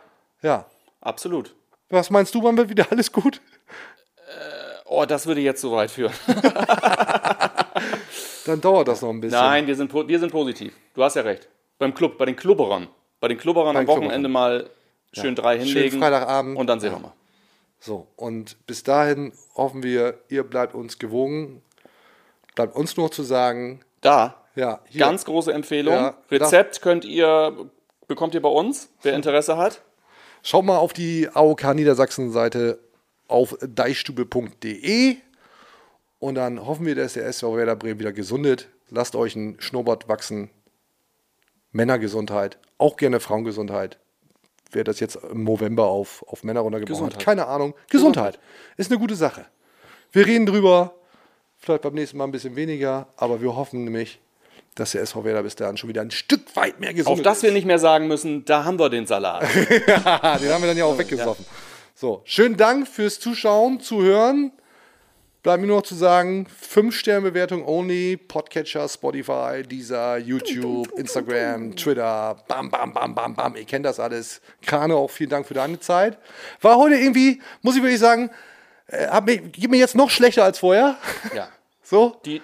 Ja. 0.41 0.65
absolut. 1.01 1.55
Was 1.89 2.09
meinst 2.09 2.33
du, 2.33 2.41
wann 2.43 2.57
wird 2.57 2.69
wieder 2.69 2.87
alles 2.91 3.11
gut? 3.11 3.41
Oh, 4.85 5.05
das 5.05 5.25
würde 5.25 5.41
jetzt 5.41 5.61
so 5.61 5.71
weit 5.71 5.91
führen. 5.91 6.13
Dann 8.45 8.61
dauert 8.61 8.87
das 8.87 9.01
noch 9.01 9.09
ein 9.09 9.21
bisschen. 9.21 9.39
Nein, 9.39 9.67
wir 9.67 9.75
sind, 9.75 9.93
wir 9.93 10.19
sind 10.19 10.31
positiv. 10.31 10.73
Du 10.93 11.03
hast 11.03 11.15
ja 11.15 11.21
recht. 11.21 11.47
Beim 11.79 11.93
Club, 11.93 12.17
bei 12.17 12.25
den 12.25 12.35
Klubberern. 12.35 12.87
Bei 13.19 13.27
den 13.27 13.37
Klubberern 13.37 13.75
am 13.75 13.85
Klubberern. 13.85 14.05
Wochenende 14.05 14.29
mal 14.29 14.69
schön 15.13 15.35
drei 15.35 15.57
hinlegen. 15.57 15.99
Freitagabend. 15.99 16.57
Und 16.57 16.67
dann 16.67 16.79
sehen 16.79 16.91
wir 16.91 16.99
mal. 16.99 17.13
So, 17.79 18.07
und 18.15 18.65
bis 18.65 18.83
dahin 18.83 19.33
hoffen 19.55 19.83
wir, 19.83 20.19
ihr 20.29 20.43
bleibt 20.43 20.73
uns 20.73 20.99
gewogen. 20.99 21.61
Bleibt 22.55 22.75
uns 22.75 22.95
nur 22.97 23.11
zu 23.11 23.23
sagen, 23.23 23.81
Da, 24.01 24.35
ja, 24.55 24.79
hier, 24.87 24.99
ganz 24.99 25.25
große 25.25 25.51
Empfehlung. 25.51 25.93
Ja, 25.93 26.17
Rezept 26.31 26.81
könnt 26.81 27.03
ihr, 27.03 27.69
bekommt 28.07 28.35
ihr 28.35 28.41
bei 28.41 28.49
uns, 28.49 28.89
wer 29.01 29.13
Interesse 29.13 29.57
hat. 29.57 29.81
schaut 30.43 30.63
mal 30.63 30.77
auf 30.77 30.93
die 30.93 31.27
AOK 31.33 31.73
Niedersachsen-Seite 31.73 32.79
auf 33.27 33.57
deichstube.de 33.61 35.17
und 36.23 36.35
dann 36.35 36.65
hoffen 36.65 36.85
wir, 36.85 36.95
dass 36.95 37.13
der 37.13 37.25
SV 37.25 37.57
Werder 37.57 37.75
Bremen 37.75 37.99
wieder 37.99 38.13
gesundet. 38.13 38.69
Lasst 38.89 39.13
euch 39.13 39.35
ein 39.35 39.57
Schnurrbart 39.59 40.07
wachsen. 40.07 40.49
Männergesundheit, 41.73 42.59
auch 42.77 42.95
gerne 42.95 43.19
Frauengesundheit. 43.19 43.99
Wer 44.71 44.85
das 44.85 45.01
jetzt 45.01 45.17
im 45.17 45.43
November 45.43 45.87
auf, 45.87 46.23
auf 46.25 46.45
Männer 46.45 46.61
runtergebrochen 46.61 47.07
hat, 47.07 47.19
keine 47.19 47.47
Ahnung. 47.47 47.73
Gesundheit 47.89 48.39
ist 48.77 48.89
eine 48.89 49.01
gute 49.01 49.15
Sache. 49.15 49.45
Wir 50.13 50.25
reden 50.25 50.45
drüber, 50.45 50.95
vielleicht 51.57 51.81
beim 51.81 51.93
nächsten 51.93 52.17
Mal 52.17 52.23
ein 52.23 52.31
bisschen 52.31 52.55
weniger, 52.55 53.07
aber 53.17 53.41
wir 53.41 53.57
hoffen 53.57 53.83
nämlich, 53.83 54.21
dass 54.75 54.91
der 54.91 55.01
SV 55.01 55.25
Werder 55.25 55.43
bis 55.43 55.57
dahin 55.57 55.75
schon 55.75 55.89
wieder 55.89 56.01
ein 56.01 56.11
Stück 56.11 56.55
weit 56.55 56.79
mehr 56.79 56.93
gesund 56.93 57.11
Auf 57.11 57.19
ist. 57.19 57.25
das 57.25 57.43
wir 57.43 57.51
nicht 57.51 57.65
mehr 57.65 57.79
sagen 57.79 58.07
müssen, 58.07 58.45
da 58.45 58.63
haben 58.63 58.79
wir 58.79 58.89
den 58.89 59.05
Salat. 59.07 59.43
Den 59.55 59.87
haben 59.89 60.39
wir 60.39 60.67
dann 60.67 60.77
ja 60.77 60.85
auch 60.85 60.97
weggesoffen. 60.97 61.45
So, 61.93 62.21
schönen 62.23 62.55
Dank 62.55 62.87
fürs 62.87 63.19
Zuschauen, 63.19 63.81
Zuhören. 63.81 64.53
Bleibt 65.43 65.59
mir 65.59 65.67
nur 65.67 65.77
noch 65.79 65.83
zu 65.83 65.95
sagen, 65.95 66.47
5-Sterne-Bewertung 66.73 67.67
only, 67.67 68.15
Podcatcher, 68.15 68.87
Spotify, 68.87 69.61
Deezer, 69.63 70.17
YouTube, 70.17 70.89
Instagram, 70.97 71.75
Twitter, 71.75 72.37
bam, 72.47 72.71
bam, 72.71 72.93
bam, 72.93 73.13
bam, 73.13 73.35
bam. 73.35 73.55
Ihr 73.57 73.65
kennt 73.65 73.85
das 73.85 73.99
alles. 73.99 74.39
Krane, 74.65 74.95
auch 74.95 75.09
vielen 75.09 75.29
Dank 75.29 75.45
für 75.45 75.53
deine 75.53 75.77
Zeit. 75.81 76.17
War 76.61 76.77
heute 76.77 76.95
irgendwie, 76.95 77.41
muss 77.61 77.75
ich 77.75 77.81
wirklich 77.83 77.99
sagen, 77.99 78.29
äh, 78.87 79.07
hab 79.07 79.25
mich, 79.25 79.51
geht 79.51 79.69
mir 79.69 79.75
jetzt 79.77 79.95
noch 79.95 80.09
schlechter 80.09 80.45
als 80.45 80.59
vorher. 80.59 80.97
ja. 81.35 81.47
So, 81.85 82.15
Die, 82.23 82.41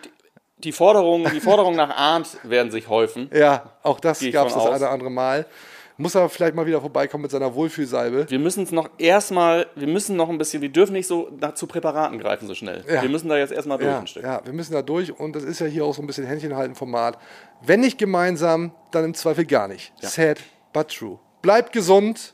die, 0.57 0.73
Forderungen, 0.73 1.31
die 1.33 1.39
Forderungen 1.39 1.77
nach 1.77 1.95
Arndt 1.95 2.37
werden 2.43 2.69
sich 2.71 2.89
häufen. 2.89 3.29
ja, 3.33 3.71
auch 3.83 4.01
das 4.01 4.19
gab 4.33 4.47
es 4.47 4.53
das 4.53 4.61
aus. 4.61 4.67
eine 4.67 4.75
oder 4.75 4.89
andere 4.91 5.09
Mal. 5.09 5.45
Muss 5.99 6.15
er 6.15 6.29
vielleicht 6.29 6.55
mal 6.55 6.65
wieder 6.65 6.79
vorbeikommen 6.79 7.23
mit 7.23 7.31
seiner 7.31 7.53
Wohlfühlsalbe. 7.53 8.25
Wir 8.29 8.39
müssen 8.39 8.63
es 8.63 8.71
noch 8.71 8.89
erstmal, 8.97 9.67
wir 9.75 9.87
müssen 9.87 10.15
noch 10.15 10.29
ein 10.29 10.37
bisschen, 10.37 10.61
wir 10.61 10.69
dürfen 10.69 10.93
nicht 10.93 11.07
so 11.07 11.29
zu 11.55 11.67
Präparaten 11.67 12.17
greifen 12.19 12.47
so 12.47 12.55
schnell. 12.55 12.85
Ja. 12.87 13.01
Wir 13.01 13.09
müssen 13.09 13.27
da 13.27 13.37
jetzt 13.37 13.51
erstmal 13.51 13.77
durch 13.77 13.89
Ja, 13.89 13.99
ein 13.99 14.07
Stück. 14.07 14.23
ja, 14.23 14.41
wir 14.45 14.53
müssen 14.53 14.71
da 14.73 14.81
durch 14.81 15.11
und 15.19 15.35
das 15.35 15.43
ist 15.43 15.59
ja 15.59 15.65
hier 15.67 15.83
auch 15.83 15.93
so 15.93 16.01
ein 16.01 16.07
bisschen 16.07 16.25
Händchen 16.25 16.55
halten 16.55 16.73
Format. 16.73 17.17
Wenn 17.61 17.81
nicht 17.81 17.97
gemeinsam, 17.97 18.71
dann 18.91 19.03
im 19.03 19.13
Zweifel 19.13 19.45
gar 19.45 19.67
nicht. 19.67 19.91
Sad, 20.01 20.39
but 20.71 20.87
true. 20.87 21.19
Bleibt 21.41 21.73
gesund. 21.73 22.33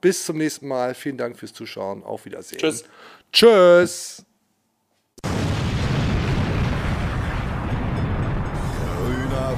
Bis 0.00 0.26
zum 0.26 0.36
nächsten 0.36 0.68
Mal. 0.68 0.94
Vielen 0.94 1.16
Dank 1.16 1.38
fürs 1.38 1.54
Zuschauen. 1.54 2.02
Auf 2.02 2.26
Wiedersehen. 2.26 2.58
Tschüss. 2.58 2.84
Tschüss. 3.32 4.24